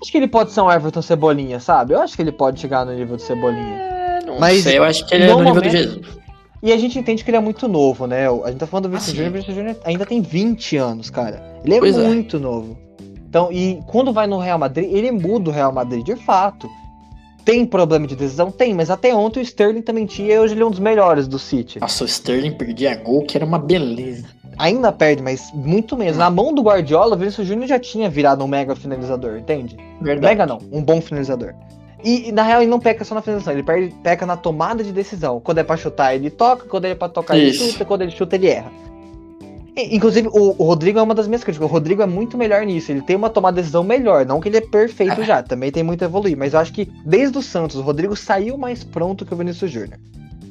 Acho 0.00 0.10
que 0.10 0.16
ele 0.16 0.28
pode 0.28 0.52
ser 0.52 0.60
um 0.62 0.70
Everton 0.70 1.02
Cebolinha, 1.02 1.60
sabe? 1.60 1.92
Eu 1.92 2.00
acho 2.00 2.16
que 2.16 2.22
ele 2.22 2.32
pode 2.32 2.58
chegar 2.60 2.86
no 2.86 2.92
nível 2.92 3.16
do 3.16 3.22
Cebolinha. 3.22 3.76
É, 3.76 3.99
Mas 4.40 4.62
sei, 4.62 4.78
eu 4.78 4.84
acho 4.84 5.06
que 5.06 5.14
ele 5.14 5.24
é 5.24 5.26
do 5.28 5.34
no 5.34 5.38
nível 5.44 5.54
do 5.62 5.66
momento- 5.66 5.72
Jesus. 5.76 6.20
E 6.62 6.72
a 6.72 6.76
gente 6.76 6.98
entende 6.98 7.24
que 7.24 7.30
ele 7.30 7.38
é 7.38 7.40
muito 7.40 7.66
novo, 7.66 8.06
né? 8.06 8.28
A 8.28 8.48
gente 8.50 8.58
tá 8.58 8.66
falando 8.66 8.84
do 8.84 8.88
Ah, 8.88 8.98
Vinícius 8.98 9.10
sim. 9.12 9.16
Júnior, 9.16 9.30
o 9.30 9.32
Vinícius 9.32 9.56
Júnior 9.56 9.76
ainda 9.84 10.04
tem 10.04 10.20
20 10.20 10.76
anos, 10.76 11.08
cara. 11.08 11.42
Ele 11.64 11.74
é 11.76 11.78
Pois 11.78 11.96
é. 11.96 12.06
muito 12.06 12.38
novo. 12.38 12.76
Então, 13.28 13.50
e 13.50 13.80
quando 13.86 14.12
vai 14.12 14.26
no 14.26 14.38
Real 14.38 14.58
Madrid, 14.58 14.92
ele 14.92 15.10
muda 15.10 15.48
o 15.50 15.52
Real 15.52 15.72
Madrid, 15.72 16.04
de 16.04 16.16
fato. 16.16 16.68
Tem 17.44 17.64
problema 17.64 18.06
de 18.06 18.14
decisão? 18.14 18.50
Tem, 18.50 18.74
mas 18.74 18.90
até 18.90 19.14
ontem 19.14 19.40
o 19.40 19.42
Sterling 19.42 19.80
também 19.80 20.04
tinha 20.04 20.34
e 20.34 20.38
hoje 20.38 20.52
ele 20.52 20.62
é 20.62 20.66
um 20.66 20.70
dos 20.70 20.78
melhores 20.80 21.26
do 21.26 21.38
City. 21.38 21.80
Nossa, 21.80 22.04
o 22.04 22.06
Sterling 22.06 22.52
perdia 22.52 22.94
gol, 22.96 23.22
que 23.24 23.36
era 23.38 23.46
uma 23.46 23.58
beleza. 23.58 24.26
Ainda 24.58 24.92
perde, 24.92 25.22
mas 25.22 25.50
muito 25.54 25.96
menos. 25.96 26.18
Na 26.18 26.28
mão 26.28 26.52
do 26.52 26.60
Guardiola, 26.60 27.14
o 27.16 27.18
Vinícius 27.18 27.46
Júnior 27.46 27.66
já 27.66 27.78
tinha 27.78 28.10
virado 28.10 28.44
um 28.44 28.48
mega 28.48 28.76
finalizador, 28.76 29.38
entende? 29.38 29.74
Verdade. 30.02 30.26
Mega 30.36 30.44
não, 30.46 30.58
um 30.70 30.82
bom 30.82 31.00
finalizador. 31.00 31.54
E, 32.04 32.32
na 32.32 32.42
real 32.42 32.62
ele 32.62 32.70
não 32.70 32.80
peca 32.80 33.04
só 33.04 33.14
na 33.14 33.22
finalização, 33.22 33.52
ele 33.52 33.62
perde, 33.62 33.94
peca 34.02 34.24
na 34.26 34.36
tomada 34.36 34.82
de 34.82 34.92
decisão. 34.92 35.40
Quando 35.40 35.58
é 35.58 35.62
pra 35.64 35.76
chutar, 35.76 36.14
ele 36.14 36.30
toca, 36.30 36.66
quando 36.66 36.84
é 36.86 36.94
pra 36.94 37.08
tocar, 37.08 37.36
Isso. 37.36 37.62
ele 37.62 37.72
chuta, 37.72 37.84
quando 37.84 38.02
ele 38.02 38.10
chuta, 38.10 38.36
ele 38.36 38.48
erra. 38.48 38.70
E, 39.76 39.94
inclusive, 39.96 40.28
o, 40.28 40.54
o 40.58 40.64
Rodrigo 40.64 40.98
é 40.98 41.02
uma 41.02 41.14
das 41.14 41.26
minhas 41.26 41.44
críticas. 41.44 41.68
O 41.68 41.72
Rodrigo 41.72 42.02
é 42.02 42.06
muito 42.06 42.36
melhor 42.36 42.64
nisso. 42.66 42.90
Ele 42.90 43.02
tem 43.02 43.16
uma 43.16 43.30
tomada 43.30 43.56
de 43.56 43.62
decisão 43.62 43.84
melhor. 43.84 44.26
Não 44.26 44.40
que 44.40 44.48
ele 44.48 44.56
é 44.56 44.60
perfeito 44.60 45.20
É. 45.20 45.24
já, 45.24 45.42
também 45.42 45.70
tem 45.70 45.82
muito 45.82 46.02
a 46.02 46.06
evoluir. 46.06 46.36
Mas 46.36 46.54
eu 46.54 46.60
acho 46.60 46.72
que 46.72 46.88
desde 47.04 47.38
o 47.38 47.42
Santos, 47.42 47.76
o 47.76 47.82
Rodrigo 47.82 48.16
saiu 48.16 48.58
mais 48.58 48.82
pronto 48.82 49.24
que 49.24 49.32
o 49.32 49.36
Vinícius 49.36 49.70
Júnior. 49.70 49.98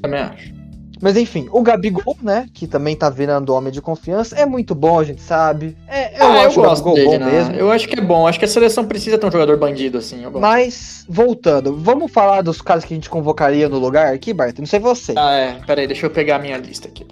Também 0.01 0.21
acho. 0.21 0.58
Mas 1.01 1.15
enfim, 1.15 1.47
o 1.51 1.61
Gabigol, 1.61 2.17
né? 2.21 2.47
Que 2.53 2.67
também 2.67 2.95
tá 2.95 3.09
virando 3.09 3.53
homem 3.53 3.71
de 3.71 3.81
confiança, 3.81 4.35
é 4.35 4.45
muito 4.45 4.75
bom, 4.75 4.99
a 4.99 5.03
gente 5.03 5.21
sabe. 5.21 5.77
É, 5.87 6.21
eu 6.21 6.27
Ah, 6.27 6.45
acho 6.45 6.59
o 6.59 6.63
Gabigol 6.63 6.95
bom 6.95 7.17
né? 7.17 7.25
mesmo. 7.25 7.55
Eu 7.55 7.71
acho 7.71 7.87
que 7.87 7.97
é 7.97 8.01
bom. 8.01 8.27
Acho 8.27 8.37
que 8.37 8.45
a 8.45 8.47
seleção 8.49 8.85
precisa 8.85 9.17
ter 9.17 9.25
um 9.25 9.31
jogador 9.31 9.57
bandido 9.57 9.97
assim. 9.97 10.23
Eu. 10.23 10.31
Mas, 10.31 11.05
voltando, 11.07 11.75
vamos 11.77 12.11
falar 12.11 12.41
dos 12.41 12.61
caras 12.61 12.83
que 12.83 12.93
a 12.93 12.97
gente 12.97 13.09
convocaria 13.09 13.69
no 13.69 13.79
lugar 13.79 14.13
aqui, 14.13 14.33
Bart? 14.33 14.57
Não 14.59 14.65
sei 14.65 14.79
você. 14.79 15.13
Ah, 15.17 15.31
é. 15.31 15.53
Pera 15.65 15.79
aí, 15.81 15.87
deixa 15.87 16.05
eu 16.05 16.09
pegar 16.09 16.35
a 16.35 16.39
minha 16.39 16.57
lista 16.57 16.87
aqui. 16.89 17.05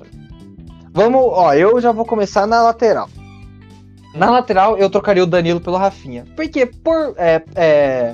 Vamos, 0.92 1.22
ó, 1.22 1.54
eu 1.54 1.80
já 1.80 1.92
vou 1.92 2.06
começar 2.06 2.46
na 2.46 2.62
lateral. 2.64 3.08
Na 4.14 4.32
lateral, 4.32 4.78
eu 4.78 4.90
trocaria 4.90 5.24
o 5.24 5.28
Danilo 5.28 5.62
pelo 5.62 5.78
Rafinha. 5.78 6.26
Porque 6.36 6.66
por. 6.66 7.14
É, 7.18 7.42
é, 7.56 8.14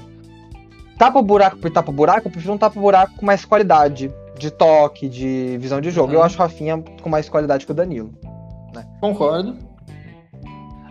tapa-buraco 1.00 1.58
por 1.58 1.72
tapa-buraco, 1.72 2.28
eu 2.28 2.32
prefiro 2.32 2.54
um 2.54 2.58
tapa-buraco 2.58 3.14
com 3.16 3.26
mais 3.26 3.44
qualidade 3.46 4.12
de 4.38 4.50
toque, 4.52 5.08
de 5.08 5.58
visão 5.60 5.80
de 5.82 5.92
jogo. 5.92 6.10
Uhum. 6.10 6.16
Eu 6.20 6.24
acho 6.24 6.36
o 6.36 6.40
Rafinha 6.40 6.84
com 7.02 7.10
mais 7.10 7.30
qualidade 7.30 7.66
que 7.66 7.72
o 7.72 7.76
Danilo. 7.76 8.12
Concordo. 9.00 9.56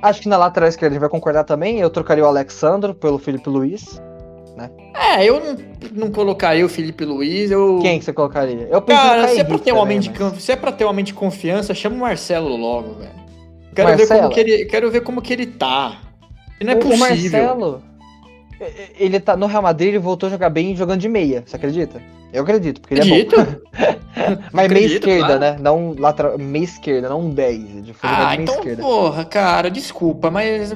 Acho 0.01 0.20
que 0.20 0.28
na 0.28 0.36
lateral 0.36 0.68
esquerda 0.68 0.93
a 0.93 0.95
gente 0.95 1.01
vai 1.01 1.09
concordar 1.09 1.45
também. 1.45 1.78
Eu 1.78 1.88
trocaria 1.90 2.24
o 2.24 2.26
Alexandro 2.26 2.95
pelo 2.95 3.18
Felipe 3.18 3.49
Luiz. 3.49 4.01
né? 4.57 4.70
É, 4.95 5.24
eu 5.24 5.40
não, 5.40 5.57
não 6.07 6.11
colocaria 6.11 6.64
o 6.66 6.68
Felipe 6.68 7.05
Luiz. 7.05 7.51
Eu... 7.51 7.78
Quem 7.80 7.99
que 7.99 8.05
você 8.05 8.12
colocaria? 8.12 8.68
Eu 8.70 8.82
Cara, 8.82 9.28
se 9.28 9.40
é, 9.40 9.45
pra 9.45 9.59
ter 9.59 9.72
um 9.72 9.76
também, 9.76 9.82
homem 9.82 10.01
de, 10.01 10.11
mas- 10.18 10.43
se 10.43 10.53
é 10.53 10.57
pra 10.57 10.72
ter 10.72 10.84
um 10.84 10.88
homem 10.88 11.05
de 11.05 11.14
confiança, 11.14 11.72
chama 11.74 11.97
o 11.97 12.01
Marcelo 12.01 12.57
logo, 12.57 12.95
velho. 12.95 13.12
Quero 13.74 13.97
ver, 13.97 14.07
como 14.09 14.28
que 14.30 14.40
ele, 14.40 14.64
quero 14.66 14.90
ver 14.90 15.01
como 15.03 15.22
que 15.22 15.32
ele 15.32 15.47
tá. 15.47 15.99
E 16.61 16.64
não 16.64 16.72
é 16.72 16.76
O- 16.76 16.80
possível. 16.80 17.01
O 17.01 17.01
Marcelo, 17.09 17.82
ele 18.98 19.20
tá 19.20 19.36
no 19.36 19.46
Real 19.46 19.62
Madrid, 19.62 19.88
ele 19.88 19.98
voltou 19.98 20.26
a 20.28 20.30
jogar 20.30 20.50
bem 20.50 20.74
jogando 20.76 21.00
de 21.00 21.08
meia, 21.08 21.42
você 21.46 21.56
acredita? 21.56 22.00
Eu 22.32 22.42
acredito, 22.42 22.80
porque 22.80 22.94
ele 22.94 23.00
é 23.02 23.04
bom. 23.04 23.14
Acredito. 23.14 23.62
Mas 24.52 24.68
meia 24.68 24.86
Acredito, 24.86 25.08
esquerda, 25.08 25.26
claro. 25.26 25.40
né? 25.40 25.56
Não 25.60 25.94
lateral, 25.98 26.38
meia 26.38 26.64
esquerda, 26.64 27.08
não 27.08 27.20
um 27.22 27.30
10. 27.30 27.58
Ele 27.58 27.92
foi 27.92 28.08
jogar 28.10 28.22
Ah, 28.22 28.30
de 28.30 28.36
meia 28.36 28.42
então, 28.42 28.54
esquerda. 28.54 28.82
porra, 28.82 29.24
cara, 29.24 29.70
desculpa, 29.70 30.30
mas 30.30 30.74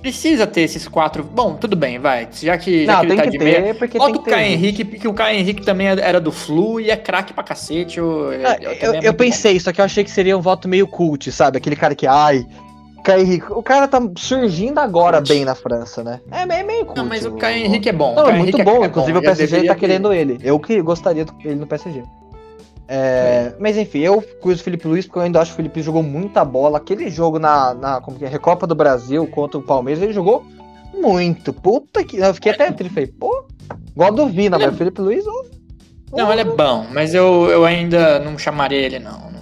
precisa 0.00 0.46
ter 0.46 0.62
esses 0.62 0.88
quatro. 0.88 1.22
Bom, 1.22 1.54
tudo 1.54 1.76
bem, 1.76 1.98
vai. 1.98 2.26
Já 2.32 2.56
que, 2.56 2.86
já 2.86 2.92
não, 2.94 3.00
que 3.00 3.06
ele 3.06 3.14
tem 3.14 3.16
tá 3.18 3.22
que 3.24 3.30
de 3.30 3.38
ter, 3.38 3.60
meia. 3.62 3.74
porque 3.74 3.98
Bota 3.98 4.12
tem 4.12 4.20
o. 4.20 4.24
Caio. 4.24 4.52
Henrique, 4.52 4.84
porque 4.84 5.06
o 5.08 5.12
Caio 5.12 5.38
Henrique 5.38 5.62
também 5.64 5.86
era 5.88 6.20
do 6.20 6.32
Flu 6.32 6.80
e 6.80 6.90
é 6.90 6.96
craque 6.96 7.32
pra 7.34 7.42
cacete. 7.44 7.98
Eu, 7.98 8.30
Ah, 8.44 8.56
eu- 8.60 8.72
eu, 8.72 8.94
é 8.94 9.00
eu 9.02 9.14
pensei, 9.14 9.60
só 9.60 9.72
que 9.72 9.80
eu 9.80 9.84
achei 9.84 10.02
que 10.02 10.10
seria 10.10 10.36
um 10.36 10.40
voto 10.40 10.66
meio 10.68 10.86
cult, 10.88 11.30
sabe? 11.30 11.58
Aquele 11.58 11.76
cara 11.76 11.94
que, 11.94 12.06
ai, 12.06 12.46
Caio 13.02 13.22
Henrique. 13.22 13.46
O 13.52 13.62
cara 13.62 13.86
tá 13.88 14.00
surgindo 14.16 14.78
agora 14.78 15.20
bem 15.20 15.44
na 15.44 15.54
França, 15.54 16.02
né? 16.04 16.20
É 16.30 16.44
meio, 16.46 16.66
meio 16.66 16.84
cult. 16.84 16.96
bom. 16.96 17.02
Não, 17.02 17.08
mas 17.08 17.24
o 17.26 17.32
Caio 17.32 17.64
Henrique 17.64 17.88
é 17.88 17.92
bom. 17.92 18.14
Não, 18.14 18.28
é 18.28 18.32
muito 18.32 18.56
Henrique 18.56 18.62
bom. 18.64 18.84
é 18.84 18.86
Inclusive 18.86 19.18
o 19.18 19.22
PSG 19.22 19.46
deveria 19.46 19.70
tá 19.74 19.78
querendo 19.78 20.12
ele. 20.12 20.38
Eu 20.42 20.58
que 20.58 20.80
gostaria 20.82 21.24
dele 21.24 21.54
no 21.56 21.66
PSG. 21.66 22.02
É, 22.92 23.54
mas 23.60 23.76
enfim, 23.76 24.00
eu 24.00 24.20
pus 24.20 24.60
o 24.60 24.64
Felipe 24.64 24.88
Luiz 24.88 25.06
porque 25.06 25.18
eu 25.20 25.22
ainda 25.22 25.40
acho 25.40 25.50
que 25.50 25.54
o 25.54 25.56
Felipe 25.58 25.80
jogou 25.80 26.02
muita 26.02 26.44
bola. 26.44 26.78
Aquele 26.78 27.08
jogo 27.08 27.38
na, 27.38 27.72
na 27.72 28.00
como 28.00 28.18
que 28.18 28.24
é, 28.24 28.28
Recopa 28.28 28.66
do 28.66 28.74
Brasil 28.74 29.26
contra 29.28 29.58
o 29.58 29.62
Palmeiras, 29.62 30.02
ele 30.02 30.12
jogou 30.12 30.44
muito. 30.92 31.52
Puta 31.52 32.02
que. 32.02 32.16
Eu 32.16 32.34
fiquei 32.34 32.50
até 32.52 32.70
triste. 32.72 32.92
Falei, 32.92 33.06
pô, 33.06 33.44
igual 33.94 34.12
do 34.12 34.26
Vina, 34.26 34.56
é- 34.56 34.58
mas 34.66 34.74
o 34.74 34.76
Felipe 34.76 35.00
Luiz. 35.00 35.24
ó, 35.24 35.44
Não, 36.16 36.26
ó, 36.28 36.32
ele 36.32 36.40
é 36.40 36.44
bom, 36.44 36.84
mas 36.92 37.14
eu, 37.14 37.48
eu 37.48 37.64
ainda 37.64 38.18
não 38.18 38.36
chamaria 38.36 38.78
ele, 38.80 38.98
não. 38.98 39.12
Não- 39.30 39.40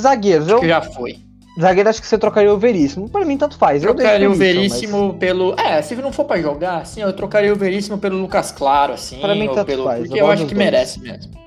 Zagueiros, 0.00 0.48
Acho 0.48 0.64
eu. 0.64 0.68
já 0.68 0.82
foi. 0.82 1.18
Zagueiro 1.60 1.88
acho 1.88 2.00
que 2.00 2.06
você 2.08 2.18
trocaria 2.18 2.52
o 2.52 2.58
Veríssimo. 2.58 3.08
Pra 3.08 3.24
mim, 3.24 3.36
tanto 3.38 3.56
faz. 3.56 3.82
Eu 3.84 3.94
Trocaria 3.94 4.28
o 4.28 4.34
Veríssimo 4.34 5.14
pelo. 5.14 5.54
É, 5.58 5.80
se 5.82 5.94
não 5.96 6.12
for 6.12 6.24
pra 6.24 6.40
jogar, 6.40 6.78
assim, 6.78 7.00
eu 7.00 7.12
trocaria 7.12 7.52
o 7.52 7.56
Veríssimo 7.56 7.96
pelo 7.98 8.18
Lucas 8.18 8.50
Claro, 8.50 8.92
assim. 8.94 9.18
Pra 9.20 9.34
mim, 9.34 9.46
tanto 9.54 9.66
pelo... 9.66 9.84
faz, 9.84 10.00
Porque 10.06 10.20
eu 10.20 10.26
eu, 10.26 10.30
acho 10.32 10.46
que 10.46 10.54
dois. 10.54 10.64
merece 10.64 11.00
mesmo. 11.00 11.30
mas- 11.34 11.44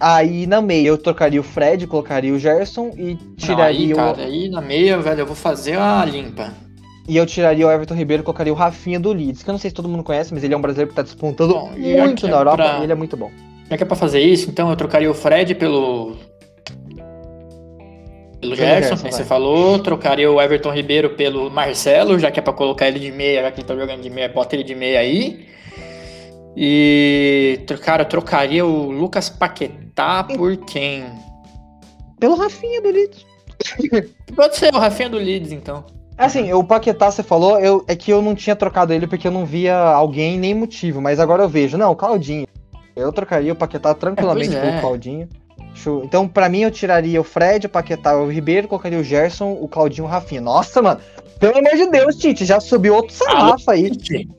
Aí 0.00 0.46
na 0.46 0.60
meia 0.62 0.88
eu 0.88 0.96
trocaria 0.96 1.40
o 1.40 1.42
Fred, 1.42 1.86
colocaria 1.86 2.32
o 2.32 2.38
Gerson 2.38 2.92
e 2.96 3.02
Não, 3.02 3.10
aí, 3.10 3.16
tiraria 3.36 3.94
o. 3.94 3.96
cara, 3.96 4.22
aí 4.22 4.48
na 4.48 4.60
meia, 4.60 4.96
velho, 4.98 5.20
eu 5.20 5.26
vou 5.26 5.34
fazer 5.36 5.76
a 5.76 6.04
limpa. 6.04 6.52
E 7.08 7.16
eu 7.16 7.26
tiraria 7.26 7.66
o 7.66 7.70
Everton 7.70 7.94
Ribeiro 7.94 8.22
e 8.22 8.24
colocaria 8.24 8.52
o 8.52 8.56
Rafinha 8.56 9.00
do 9.00 9.12
Leeds, 9.12 9.42
que 9.42 9.50
eu 9.50 9.52
não 9.52 9.58
sei 9.58 9.70
se 9.70 9.74
todo 9.74 9.88
mundo 9.88 10.04
conhece, 10.04 10.32
mas 10.32 10.44
ele 10.44 10.54
é 10.54 10.56
um 10.56 10.60
brasileiro 10.60 10.90
que 10.90 10.96
tá 10.96 11.02
despontando 11.02 11.52
Bom, 11.54 11.70
muito 11.76 12.20
que 12.20 12.26
é 12.26 12.30
na 12.30 12.36
Europa 12.36 12.56
pra- 12.56 12.78
e 12.78 12.82
ele 12.84 12.92
é 12.92 12.94
muito 12.94 13.16
bom. 13.16 13.30
Já 13.68 13.76
que 13.76 13.82
é 13.82 13.86
pra 13.86 13.96
fazer 13.96 14.20
isso, 14.20 14.48
então 14.48 14.70
eu 14.70 14.76
trocaria 14.76 15.10
o 15.10 15.14
Fred 15.14 15.54
pelo. 15.54 16.16
Pelo 18.40 18.54
Gerson, 18.54 18.88
Gerson, 18.90 19.02
vai. 19.02 19.12
você 19.12 19.24
falou. 19.24 19.78
Trocaria 19.80 20.30
o 20.30 20.40
Everton 20.40 20.72
Ribeiro 20.72 21.10
pelo 21.10 21.50
Marcelo, 21.50 22.18
já 22.18 22.30
que 22.30 22.38
é 22.38 22.42
pra 22.42 22.52
colocar 22.52 22.86
ele 22.86 23.00
de 23.00 23.10
meia, 23.10 23.42
já 23.42 23.50
que 23.50 23.60
ele 23.60 23.66
tá 23.66 23.74
jogando 23.74 24.00
de 24.00 24.10
meia, 24.10 24.28
bota 24.28 24.54
ele 24.54 24.64
de 24.64 24.74
meia 24.74 25.00
aí. 25.00 25.46
E. 26.56 27.60
Cara, 27.82 28.04
trocaria 28.04 28.64
o 28.64 28.90
Lucas 28.90 29.28
Paquetá 29.28 30.24
por 30.24 30.56
quem? 30.58 31.04
Pelo 32.18 32.36
Rafinha 32.36 32.80
do 32.80 32.90
Leeds. 32.90 33.26
Pode 34.34 34.56
ser 34.56 34.74
o 34.74 34.78
Rafinha 34.78 35.08
do 35.08 35.18
Leeds, 35.18 35.52
então. 35.52 35.84
Assim, 36.16 36.52
o 36.52 36.64
Paquetá, 36.64 37.10
você 37.10 37.22
falou, 37.22 37.60
eu, 37.60 37.84
é 37.86 37.94
que 37.94 38.10
eu 38.10 38.20
não 38.20 38.34
tinha 38.34 38.56
trocado 38.56 38.92
ele 38.92 39.06
porque 39.06 39.28
eu 39.28 39.30
não 39.30 39.46
via 39.46 39.76
alguém 39.76 40.36
nem 40.36 40.52
motivo, 40.52 41.00
mas 41.00 41.20
agora 41.20 41.44
eu 41.44 41.48
vejo. 41.48 41.78
Não, 41.78 41.92
o 41.92 41.96
Claudinho. 41.96 42.46
Eu 42.96 43.12
trocaria 43.12 43.52
o 43.52 43.56
Paquetá 43.56 43.94
tranquilamente 43.94 44.56
É, 44.56 44.58
é. 44.58 44.60
pelo 44.60 44.80
Claudinho. 44.80 45.28
Então, 46.04 46.26
pra 46.28 46.48
mim, 46.48 46.60
eu 46.60 46.70
tiraria 46.70 47.20
o 47.20 47.24
Fred, 47.24 47.66
o 47.66 47.70
Paquetá, 47.70 48.14
o 48.16 48.28
Ribeiro, 48.30 48.68
colocaria 48.68 48.98
o 48.98 49.02
Gerson, 49.04 49.52
o 49.60 49.66
Claudinho 49.68 50.04
e 50.04 50.06
o 50.06 50.10
Rafinha. 50.10 50.40
Nossa, 50.40 50.82
mano. 50.82 51.00
Pelo 51.38 51.56
amor 51.58 51.76
de 51.76 51.86
Deus, 51.88 52.16
Tite, 52.16 52.44
já 52.44 52.58
subiu 52.60 52.94
outro 52.96 53.14
sarrafo 53.14 53.70
aí. 53.70 53.90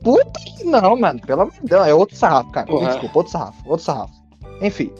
Puta 0.02 0.38
que 0.58 0.64
não, 0.64 0.96
mano. 0.98 1.18
Pelo 1.26 1.42
amor 1.42 1.54
de 1.54 1.66
Deus, 1.66 1.86
é 1.86 1.94
outro 1.94 2.14
sarrafo, 2.14 2.50
cara. 2.52 2.66
Porra. 2.66 2.90
Desculpa, 2.90 3.18
outro 3.18 3.32
sarrafo, 3.32 3.58
outro 3.66 3.84
sarrafo. 3.84 4.12
Enfim. 4.60 4.92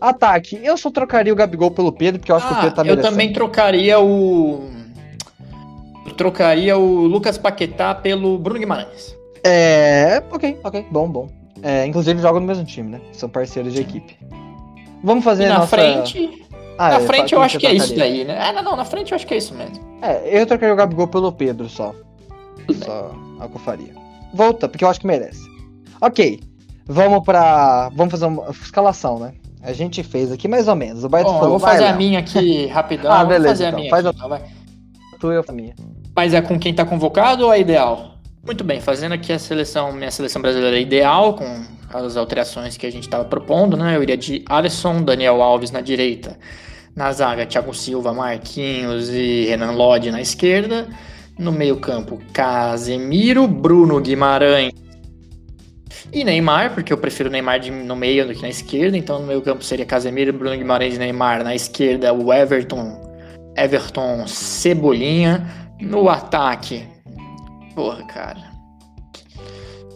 Ataque, 0.00 0.60
eu 0.62 0.76
só 0.76 0.90
trocaria 0.90 1.32
o 1.32 1.36
Gabigol 1.36 1.70
pelo 1.70 1.90
Pedro, 1.90 2.20
porque 2.20 2.30
eu 2.30 2.36
acho 2.36 2.46
que 2.46 2.52
o 2.52 2.56
Ah, 2.56 2.60
Pedro 2.60 2.76
tá 2.76 2.82
eu 2.82 2.86
merecendo. 2.86 3.10
também 3.10 3.32
trocaria 3.32 3.98
o. 3.98 4.68
Eu 6.06 6.12
trocaria 6.14 6.76
o 6.76 7.06
Lucas 7.06 7.36
Paquetá 7.38 7.94
pelo 7.94 8.38
Bruno 8.38 8.60
Guimarães. 8.60 9.16
É, 9.42 10.22
ok, 10.30 10.58
ok, 10.62 10.86
bom, 10.90 11.08
bom. 11.08 11.28
É, 11.62 11.86
inclusive 11.86 12.20
jogam 12.20 12.40
no 12.40 12.46
mesmo 12.46 12.64
time, 12.64 12.90
né? 12.90 13.00
São 13.12 13.28
parceiros 13.28 13.72
de 13.72 13.80
equipe. 13.80 14.16
Vamos 15.02 15.24
fazer 15.24 15.44
E 15.44 15.46
a 15.46 15.48
na 15.50 15.54
nossa... 15.60 15.76
frente. 15.76 16.46
Ah, 16.78 16.90
na 16.90 16.96
é, 16.96 17.00
frente 17.00 17.32
eu 17.34 17.42
acho 17.42 17.58
que 17.58 17.66
é 17.66 17.72
isso 17.74 17.94
daí, 17.96 18.24
né? 18.24 18.48
É, 18.48 18.52
não, 18.52 18.62
não, 18.62 18.76
na 18.76 18.84
frente 18.84 19.10
eu 19.12 19.16
acho 19.16 19.26
que 19.26 19.34
é 19.34 19.36
isso 19.38 19.54
mesmo. 19.54 19.78
É, 20.00 20.40
eu 20.40 20.46
trocaria 20.46 20.72
o 20.72 20.76
Gabigol 20.76 21.08
pelo 21.08 21.32
Pedro 21.32 21.68
só. 21.68 21.92
Só 22.84 23.12
é 23.40 23.44
o 23.44 23.48
que 23.48 23.56
eu 23.56 23.60
faria. 23.60 23.92
Volta, 24.32 24.68
porque 24.68 24.84
eu 24.84 24.88
acho 24.88 25.00
que 25.00 25.06
merece. 25.06 25.40
Ok, 26.00 26.40
vamos 26.86 27.24
pra... 27.24 27.88
Vamos 27.94 28.12
fazer 28.12 28.26
uma 28.26 28.48
escalação, 28.50 29.18
né? 29.18 29.32
A 29.62 29.72
gente 29.72 30.02
fez 30.04 30.30
aqui 30.30 30.46
mais 30.46 30.68
ou 30.68 30.76
menos. 30.76 31.02
O 31.02 31.08
Baito 31.08 31.28
Bom, 31.30 31.34
eu 31.36 31.40
falou, 31.40 31.58
vou 31.58 31.68
fazer 31.68 31.86
a 31.86 31.92
minha 31.94 32.20
aqui 32.20 32.66
rapidão. 32.70 33.10
Ah, 33.10 33.24
beleza, 33.24 33.64
a 33.64 33.68
então, 33.68 33.78
minha 33.80 33.90
faz 33.90 34.06
aqui, 34.06 34.16
a- 34.16 34.18
então, 34.18 34.28
vai. 34.28 34.42
tu 35.18 35.32
e 35.32 35.34
eu 35.36 35.44
a 35.48 35.52
minha. 35.52 35.74
Mas 36.14 36.32
é 36.34 36.40
com 36.40 36.58
quem 36.58 36.72
tá 36.72 36.84
convocado 36.84 37.46
ou 37.46 37.52
é 37.52 37.58
ideal? 37.60 38.14
Muito 38.44 38.62
bem, 38.62 38.80
fazendo 38.80 39.12
aqui 39.14 39.32
a 39.32 39.38
seleção, 39.38 39.92
minha 39.92 40.10
seleção 40.12 40.40
brasileira 40.40 40.78
ideal, 40.78 41.34
com 41.34 41.64
as 41.92 42.16
alterações 42.16 42.76
que 42.76 42.86
a 42.86 42.90
gente 42.92 43.04
estava 43.04 43.24
propondo, 43.24 43.76
né? 43.76 43.96
Eu 43.96 44.02
iria 44.02 44.16
de 44.16 44.44
Alisson, 44.48 45.02
Daniel 45.02 45.40
Alves 45.42 45.70
na 45.70 45.80
direita, 45.80 46.38
na 46.94 47.10
zaga, 47.12 47.46
Thiago 47.46 47.72
Silva, 47.74 48.12
Marquinhos 48.12 49.08
e 49.08 49.46
Renan 49.46 49.72
Lodge 49.72 50.10
na 50.10 50.20
esquerda. 50.20 50.88
No 51.38 51.52
meio-campo, 51.52 52.20
Casemiro, 52.32 53.46
Bruno 53.46 54.00
Guimarães 54.00 54.72
e 56.12 56.24
Neymar, 56.24 56.74
porque 56.74 56.92
eu 56.92 56.98
prefiro 56.98 57.30
Neymar 57.30 57.60
de- 57.60 57.70
no 57.70 57.94
meio 57.94 58.26
do 58.26 58.34
que 58.34 58.42
na 58.42 58.48
esquerda. 58.48 58.96
Então, 58.96 59.20
no 59.20 59.26
meio-campo 59.26 59.62
seria 59.62 59.86
Casemiro, 59.86 60.32
Bruno 60.32 60.56
Guimarães 60.56 60.96
e 60.96 60.98
Neymar. 60.98 61.44
Na 61.44 61.54
esquerda, 61.54 62.12
o 62.12 62.32
Everton, 62.32 63.00
Everton 63.56 64.26
Cebolinha. 64.26 65.46
No 65.80 66.08
ataque, 66.08 66.84
porra, 67.76 68.02
cara. 68.04 68.47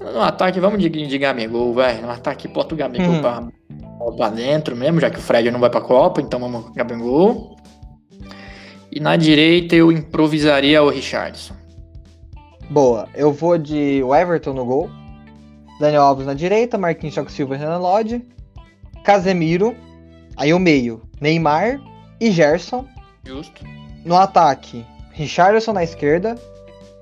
No 0.03 0.20
ataque, 0.22 0.59
vamos 0.61 0.80
de, 0.80 0.88
de 0.88 1.18
Gabigol, 1.18 1.72
velho. 1.74 2.03
No 2.03 2.11
ataque, 2.11 2.48
bota 2.48 2.74
o 2.74 2.78
Gabigol 2.78 3.14
Uhum. 3.14 3.20
pra, 3.20 3.48
pra 4.16 4.28
dentro 4.30 4.76
mesmo, 4.76 5.00
já 5.00 5.11
que 5.11 5.18
o 5.18 5.22
Fred 5.22 5.50
não 5.50 5.61
vai 5.61 5.70
pra 5.70 5.80
Copa, 5.80 6.20
então 6.20 6.40
vamos 6.40 6.64
com 6.64 6.70
o 6.70 6.74
Gabigol. 6.74 7.57
E 8.90 9.00
na 9.00 9.16
direita 9.16 9.74
eu 9.74 9.90
improvisaria 9.90 10.82
o 10.82 10.90
Richardson. 10.90 11.55
Boa, 12.70 13.09
eu 13.14 13.32
vou 13.32 13.57
de 13.59 14.00
Everton 14.03 14.53
no 14.53 14.64
gol. 14.64 14.90
Daniel 15.80 16.03
Alves 16.03 16.26
na 16.26 16.34
direita, 16.34 16.78
Marquinhos, 16.78 17.14
Thiago 17.14 17.30
Silva 17.30 17.55
e 17.55 17.59
Renan 17.59 17.78
Lodge. 17.78 18.24
Casemiro. 19.05 19.74
Aí 20.36 20.53
o 20.55 20.59
meio, 20.59 21.03
Neymar 21.20 21.80
e 22.20 22.30
Gerson. 22.30 22.86
Justo. 23.26 23.64
No 24.05 24.16
ataque, 24.16 24.84
Richarlison 25.12 25.72
na 25.72 25.84
esquerda. 25.84 26.34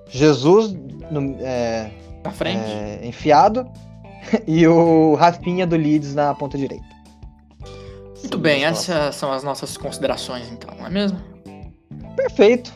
Jesus 0.09 0.73
no- 1.11 1.37
é, 1.41 1.91
Na 2.25 2.31
frente. 2.31 2.65
é, 2.65 3.01
enfiado. 3.05 3.67
E 4.47 4.69
o 4.69 5.15
Rafinha 5.15 5.67
do 5.67 5.77
Leeds 5.77 6.15
na 6.15 6.35
ponta 6.35 6.59
direita. 6.59 6.85
Muito 8.19 8.37
bem, 8.37 8.65
essas 8.65 9.15
são 9.17 9.33
as 9.33 9.43
nossas 9.43 9.79
considerações, 9.79 10.47
então, 10.53 10.73
não 10.79 10.87
é 10.87 10.91
mesmo? 10.91 11.19
Perfeito. 12.15 12.71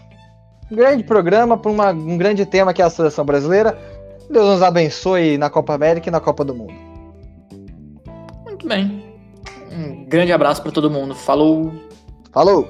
Um 0.73 0.77
grande 0.77 1.05
programa 1.05 1.59
para 1.59 1.93
um 1.93 2.17
grande 2.17 2.47
tema 2.47 2.73
que 2.73 2.81
é 2.81 2.85
a 2.85 2.91
seleção 2.91 3.27
brasileira. 3.27 3.79
Deus 4.31 4.47
nos 4.47 4.63
abençoe 4.63 5.37
na 5.37 5.51
Copa 5.51 5.75
América 5.75 6.09
e 6.09 6.11
na 6.11 6.19
Copa 6.19 6.45
do 6.45 6.55
Mundo. 6.55 6.73
Muito 8.45 8.67
bem. 8.67 9.05
Um 9.71 10.07
grande 10.07 10.33
abraço 10.33 10.63
pra 10.63 10.73
todo 10.73 10.91
mundo. 10.91 11.15
Falou! 11.15 11.73
Falou! 12.33 12.67